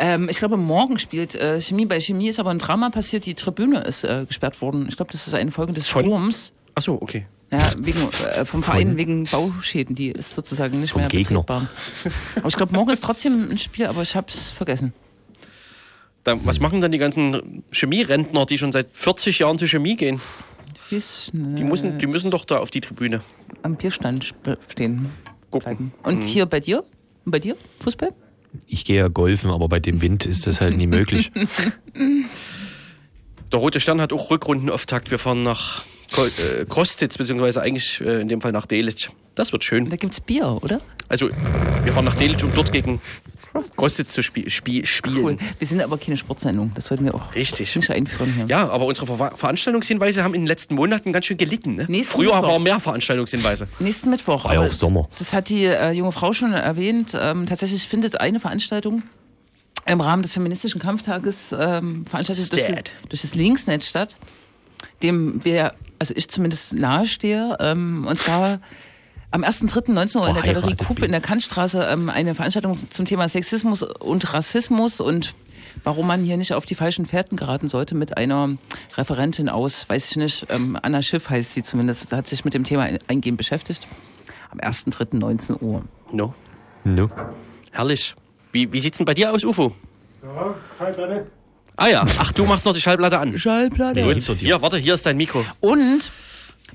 Ähm, 0.00 0.28
ich 0.30 0.38
glaube, 0.38 0.56
morgen 0.56 1.00
spielt 1.00 1.34
äh, 1.34 1.60
Chemie. 1.60 1.84
Bei 1.84 1.98
Chemie 1.98 2.28
ist 2.28 2.38
aber 2.38 2.50
ein 2.50 2.60
Drama 2.60 2.88
passiert. 2.90 3.26
Die 3.26 3.34
Tribüne 3.34 3.80
ist 3.80 4.04
äh, 4.04 4.26
gesperrt 4.28 4.62
worden. 4.62 4.86
Ich 4.88 4.96
glaube, 4.96 5.10
das 5.10 5.26
ist 5.26 5.34
eine 5.34 5.50
Folge 5.50 5.72
des 5.72 5.88
Von? 5.88 6.02
Sturms. 6.04 6.52
Ach 6.78 6.82
so, 6.82 7.02
okay. 7.02 7.26
Ja, 7.50 7.72
wegen, 7.78 7.98
äh, 8.24 8.44
vom 8.44 8.62
Verein 8.62 8.96
wegen 8.96 9.24
Bauschäden. 9.24 9.96
Die 9.96 10.10
ist 10.10 10.34
sozusagen 10.34 10.80
nicht 10.80 10.92
Vom 10.92 11.00
mehr 11.00 11.08
Gegner. 11.08 11.42
betretbar. 11.42 11.68
Aber 12.36 12.46
ich 12.46 12.56
glaube, 12.56 12.72
morgen 12.72 12.90
ist 12.90 13.02
trotzdem 13.02 13.48
ein 13.50 13.58
Spiel, 13.58 13.86
aber 13.86 14.02
ich 14.02 14.14
habe 14.14 14.28
es 14.30 14.50
vergessen. 14.50 14.92
Dann, 16.22 16.46
was 16.46 16.60
machen 16.60 16.80
dann 16.80 16.92
die 16.92 16.98
ganzen 16.98 17.64
Chemierentner, 17.72 18.46
die 18.46 18.58
schon 18.58 18.70
seit 18.70 18.88
40 18.92 19.40
Jahren 19.40 19.58
zur 19.58 19.66
Chemie 19.66 19.96
gehen? 19.96 20.20
Die 20.90 21.64
müssen, 21.64 21.98
die 21.98 22.06
müssen 22.06 22.30
doch 22.30 22.44
da 22.44 22.58
auf 22.58 22.70
die 22.70 22.80
Tribüne. 22.80 23.22
am 23.62 23.76
Bierstand 23.76 24.34
stehen. 24.68 25.10
Gucken. 25.50 25.92
Und 26.04 26.22
hier 26.22 26.46
bei 26.46 26.60
dir? 26.60 26.84
Und 27.24 27.32
bei 27.32 27.40
dir? 27.40 27.56
Fußball? 27.80 28.10
Ich 28.68 28.84
gehe 28.84 28.98
ja 28.98 29.08
golfen, 29.08 29.50
aber 29.50 29.68
bei 29.68 29.80
dem 29.80 30.00
Wind 30.00 30.26
ist 30.26 30.46
das 30.46 30.60
halt 30.60 30.76
nie 30.76 30.86
möglich. 30.86 31.32
Der 33.52 33.58
Rote 33.58 33.80
Stern 33.80 34.00
hat 34.00 34.12
auch 34.12 34.30
Rückrundenauftakt. 34.30 35.10
Wir 35.10 35.18
fahren 35.18 35.42
nach 35.42 35.84
Kostitz, 36.68 37.18
beziehungsweise 37.18 37.60
eigentlich 37.62 38.00
äh, 38.00 38.20
in 38.20 38.28
dem 38.28 38.40
Fall 38.40 38.52
nach 38.52 38.66
Delitzsch. 38.66 39.10
Das 39.34 39.52
wird 39.52 39.62
schön. 39.64 39.88
Da 39.88 39.96
gibt's 39.96 40.20
Bier, 40.20 40.58
oder? 40.62 40.80
Also, 41.08 41.28
wir 41.84 41.92
fahren 41.92 42.04
nach 42.04 42.16
Delitzsch, 42.16 42.42
um 42.44 42.52
dort 42.54 42.72
gegen 42.72 43.00
Kostitz 43.76 44.12
zu 44.12 44.22
spie 44.22 44.48
spie 44.50 44.84
spielen. 44.84 45.24
Cool. 45.24 45.38
Wir 45.58 45.66
sind 45.66 45.80
aber 45.80 45.96
keine 45.98 46.16
Sportsendung. 46.16 46.72
Das 46.74 46.90
wollten 46.90 47.04
wir 47.04 47.14
auch 47.14 47.34
Richtig. 47.34 47.74
nicht 47.74 47.90
einführen 47.90 48.32
hier. 48.34 48.46
Ja, 48.46 48.68
aber 48.68 48.84
unsere 48.86 49.06
Ver 49.16 49.32
Veranstaltungshinweise 49.36 50.22
haben 50.22 50.34
in 50.34 50.42
den 50.42 50.46
letzten 50.46 50.74
Monaten 50.74 51.12
ganz 51.12 51.26
schön 51.26 51.36
gelitten. 51.38 51.74
Ne? 51.76 51.86
Nächsten 51.88 52.12
Früher 52.12 52.34
Mittwoch. 52.34 52.48
waren 52.48 52.62
mehr 52.62 52.78
Veranstaltungshinweise. 52.80 53.68
Nächsten 53.78 54.10
Mittwoch. 54.10 54.44
War 54.44 54.54
ja 54.54 54.60
auch 54.60 54.70
Sommer. 54.72 55.08
Das 55.18 55.32
hat 55.32 55.48
die 55.48 55.64
äh, 55.64 55.90
junge 55.92 56.12
Frau 56.12 56.32
schon 56.32 56.52
erwähnt. 56.52 57.12
Ähm, 57.18 57.46
tatsächlich 57.46 57.86
findet 57.88 58.20
eine 58.20 58.38
Veranstaltung 58.38 59.02
im 59.86 60.00
Rahmen 60.00 60.22
des 60.22 60.34
feministischen 60.34 60.80
Kampftages 60.80 61.54
ähm, 61.58 62.04
veranstaltet 62.06 62.52
durch, 62.52 62.66
das- 62.66 62.82
durch 63.08 63.22
das 63.22 63.34
Linksnetz 63.34 63.86
statt, 63.88 64.16
dem 65.02 65.42
wir, 65.44 65.72
also 65.98 66.14
ich 66.16 66.28
zumindest 66.28 66.74
nahestehe. 66.74 67.56
Ähm, 67.60 68.06
und 68.08 68.18
zwar 68.18 68.60
am 69.30 69.44
1.3.19 69.44 70.18
Uhr 70.18 70.28
in 70.28 70.34
der 70.34 70.42
Galerie 70.42 70.74
bin. 70.74 71.04
in 71.04 71.12
der 71.12 71.20
Kantstraße 71.20 71.86
ähm, 71.90 72.08
eine 72.08 72.34
Veranstaltung 72.34 72.78
zum 72.90 73.04
Thema 73.04 73.28
Sexismus 73.28 73.82
und 73.82 74.32
Rassismus 74.32 75.00
und 75.00 75.34
warum 75.84 76.06
man 76.06 76.24
hier 76.24 76.36
nicht 76.36 76.54
auf 76.54 76.64
die 76.64 76.74
falschen 76.74 77.04
Fährten 77.06 77.36
geraten 77.36 77.68
sollte 77.68 77.94
mit 77.94 78.16
einer 78.16 78.56
Referentin 78.96 79.48
aus, 79.48 79.88
weiß 79.88 80.10
ich 80.10 80.16
nicht, 80.16 80.46
ähm, 80.48 80.78
Anna 80.80 81.02
Schiff 81.02 81.28
heißt 81.28 81.54
sie 81.54 81.62
zumindest, 81.62 82.12
hat 82.12 82.26
sich 82.26 82.44
mit 82.44 82.54
dem 82.54 82.64
Thema 82.64 82.88
eingehend 83.06 83.36
beschäftigt. 83.36 83.86
Am 84.50 84.60
1.3.19 84.60 85.60
Uhr. 85.60 85.84
No. 86.10 86.34
No. 86.84 87.10
Herrlich. 87.70 88.14
Wie, 88.50 88.72
wie 88.72 88.80
sieht's 88.80 88.96
denn 88.96 89.04
bei 89.04 89.12
dir 89.12 89.30
aus, 89.30 89.44
Ufo? 89.44 89.72
Ja, 90.22 90.54
Schallplatte. 90.78 91.26
Ah 91.78 91.86
ja, 91.88 92.04
ach, 92.18 92.32
du 92.32 92.44
machst 92.44 92.66
noch 92.66 92.74
die 92.74 92.80
Schallplatte 92.80 93.20
an. 93.20 93.38
Schallplatte. 93.38 94.02
Gut. 94.02 94.36
Hier, 94.40 94.60
warte, 94.60 94.78
hier 94.78 94.94
ist 94.94 95.06
dein 95.06 95.16
Mikro. 95.16 95.44
Und 95.60 96.10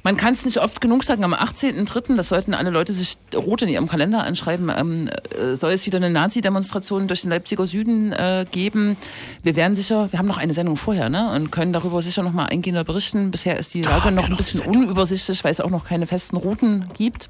man 0.02 0.16
kann 0.16 0.34
es 0.34 0.46
nicht 0.46 0.60
oft 0.60 0.80
genug 0.80 1.04
sagen, 1.04 1.26
am 1.26 1.34
18.03., 1.34 2.16
das 2.16 2.30
sollten 2.30 2.54
alle 2.54 2.70
Leute 2.70 2.94
sich 2.94 3.18
rot 3.36 3.64
in 3.64 3.68
ihrem 3.68 3.90
Kalender 3.90 4.24
anschreiben, 4.24 4.72
ähm, 4.74 5.10
äh, 5.38 5.58
soll 5.58 5.74
es 5.74 5.86
wieder 5.86 5.98
eine 5.98 6.10
Nazi-Demonstration 6.10 7.10
durch 7.10 7.22
den 7.22 7.32
Leipziger 7.32 7.66
Süden 7.66 8.14
äh, 8.14 8.46
geben. 8.50 8.96
Wir 9.44 9.58
werden 9.58 9.76
sicher, 9.76 10.10
wir 10.10 10.20
haben 10.20 10.26
noch 10.26 10.38
eine 10.38 10.54
Sendung 10.54 10.78
vorher, 10.78 11.10
ne? 11.10 11.32
Und 11.34 11.52
können 11.52 11.74
darüber 11.74 12.02
sicher 12.02 12.24
noch 12.24 12.32
mal 12.32 12.46
eingehender 12.46 12.86
berichten. 12.86 13.30
Bisher 13.30 13.60
ist 13.60 13.74
die 13.74 13.82
Lage 13.82 14.10
noch 14.10 14.30
ein 14.30 14.38
bisschen 14.38 14.62
unübersichtlich, 14.62 15.44
weil 15.44 15.52
es 15.52 15.60
auch 15.60 15.70
noch 15.70 15.84
keine 15.84 16.08
festen 16.08 16.38
Routen 16.38 16.86
gibt. 16.94 17.30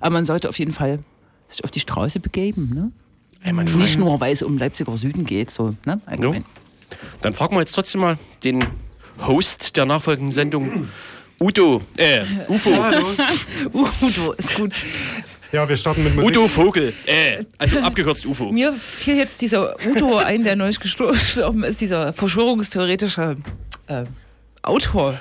Aber 0.00 0.10
man 0.10 0.24
sollte 0.24 0.48
auf 0.48 0.58
jeden 0.60 0.72
Fall 0.72 1.00
sich 1.48 1.64
auf 1.64 1.72
die 1.72 1.80
Straße 1.80 2.20
begeben, 2.20 2.70
ne? 2.72 2.92
Ey, 3.42 3.52
mein 3.52 3.66
Nicht 3.66 3.98
nur, 3.98 4.20
weil 4.20 4.32
es 4.32 4.42
um 4.42 4.56
Leipziger 4.56 4.94
Süden 4.96 5.24
geht, 5.24 5.50
so, 5.50 5.74
ne? 5.84 6.00
Allgemein. 6.06 6.44
Dann 7.22 7.34
fragen 7.34 7.56
wir 7.56 7.60
jetzt 7.60 7.72
trotzdem 7.74 8.00
mal 8.00 8.18
den 8.44 8.64
Host 9.26 9.76
der 9.76 9.84
nachfolgenden 9.84 10.32
Sendung, 10.32 10.88
Udo, 11.40 11.82
äh, 11.96 12.24
Ufo, 12.48 12.70
Hallo. 12.82 13.06
Udo, 13.72 14.32
ist 14.32 14.54
gut. 14.54 14.72
Ja, 15.52 15.68
wir 15.68 15.76
starten 15.76 16.04
mit 16.04 16.14
Musik. 16.14 16.30
Udo 16.30 16.48
Vogel, 16.48 16.92
äh, 17.06 17.44
also 17.56 17.78
abgekürzt 17.78 18.26
Ufo. 18.26 18.44
Mir 18.52 18.72
fiel 18.72 19.16
jetzt 19.16 19.40
dieser 19.40 19.76
Udo 19.86 20.18
ein, 20.18 20.44
der 20.44 20.56
neulich 20.56 20.78
gestorben 20.78 21.64
ist, 21.64 21.80
dieser 21.80 22.12
verschwörungstheoretische 22.12 23.36
äh, 23.86 24.04
Autor. 24.62 25.18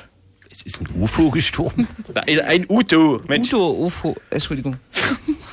Es 0.50 0.64
ist 0.64 0.82
ein 0.82 0.88
UFO 1.00 1.30
gestorben. 1.30 1.88
Ein, 2.16 2.40
ein 2.40 2.66
Udo, 2.68 3.22
Mensch. 3.28 3.54
Udo 3.54 3.86
UFO, 3.86 4.16
Entschuldigung. 4.30 4.78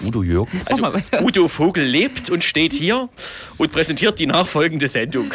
Udo 0.02 0.22
Jürgens. 0.22 0.66
Also, 0.68 0.80
Mach 0.82 0.92
mal 0.92 0.98
weiter. 0.98 1.22
Udo 1.22 1.46
Vogel 1.46 1.84
lebt 1.84 2.30
und 2.30 2.42
steht 2.42 2.72
hier 2.72 3.08
und 3.58 3.70
präsentiert 3.70 4.18
die 4.18 4.26
nachfolgende 4.26 4.88
Sendung. 4.88 5.32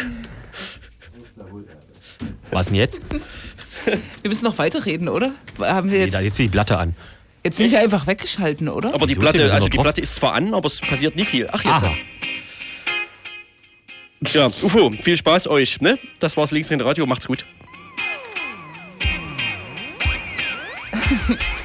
Was 2.52 2.66
denn 2.68 2.76
jetzt? 2.76 3.02
Wir 3.86 4.30
müssen 4.30 4.44
noch 4.46 4.58
weiterreden, 4.58 5.08
oder? 5.08 5.32
Haben 5.60 5.90
wir 5.92 5.98
Nee, 6.00 6.06
jetzt, 6.06 6.14
da 6.16 6.20
jetzt 6.20 6.38
die 6.38 6.50
Platte 6.50 6.78
an. 6.78 6.96
jetzt 7.44 7.58
sind 7.58 7.72
wir 7.72 7.80
einfach 7.80 8.08
weggeschalten, 8.08 8.68
oder? 8.68 8.94
Aber 8.94 9.06
die 9.08 9.12
Wieso? 9.12 9.22
Platte, 9.22 9.42
also 9.44 9.58
noch 9.58 9.70
die 9.70 9.78
drauf. 9.78 9.84
Platte 9.86 10.02
ist 10.02 10.16
zwar 10.16 10.34
an, 10.34 10.54
aber 10.54 10.68
es 10.68 10.82
passiert 10.82 11.16
nicht 11.16 11.30
viel. 11.30 11.48
Ach, 11.52 11.64
jetzt. 11.64 11.68
Aha. 11.74 11.94
Ja, 14.34 14.48
Ufo, 14.62 14.92
viel 15.02 15.16
Spaß 15.16 15.48
euch, 15.48 15.80
ne? 15.80 15.98
Das 16.20 16.36
war's 16.36 16.52
links 16.52 16.70
in 16.72 16.82
Radio, 16.82 17.06
macht's 17.06 17.26
gut. 17.26 17.46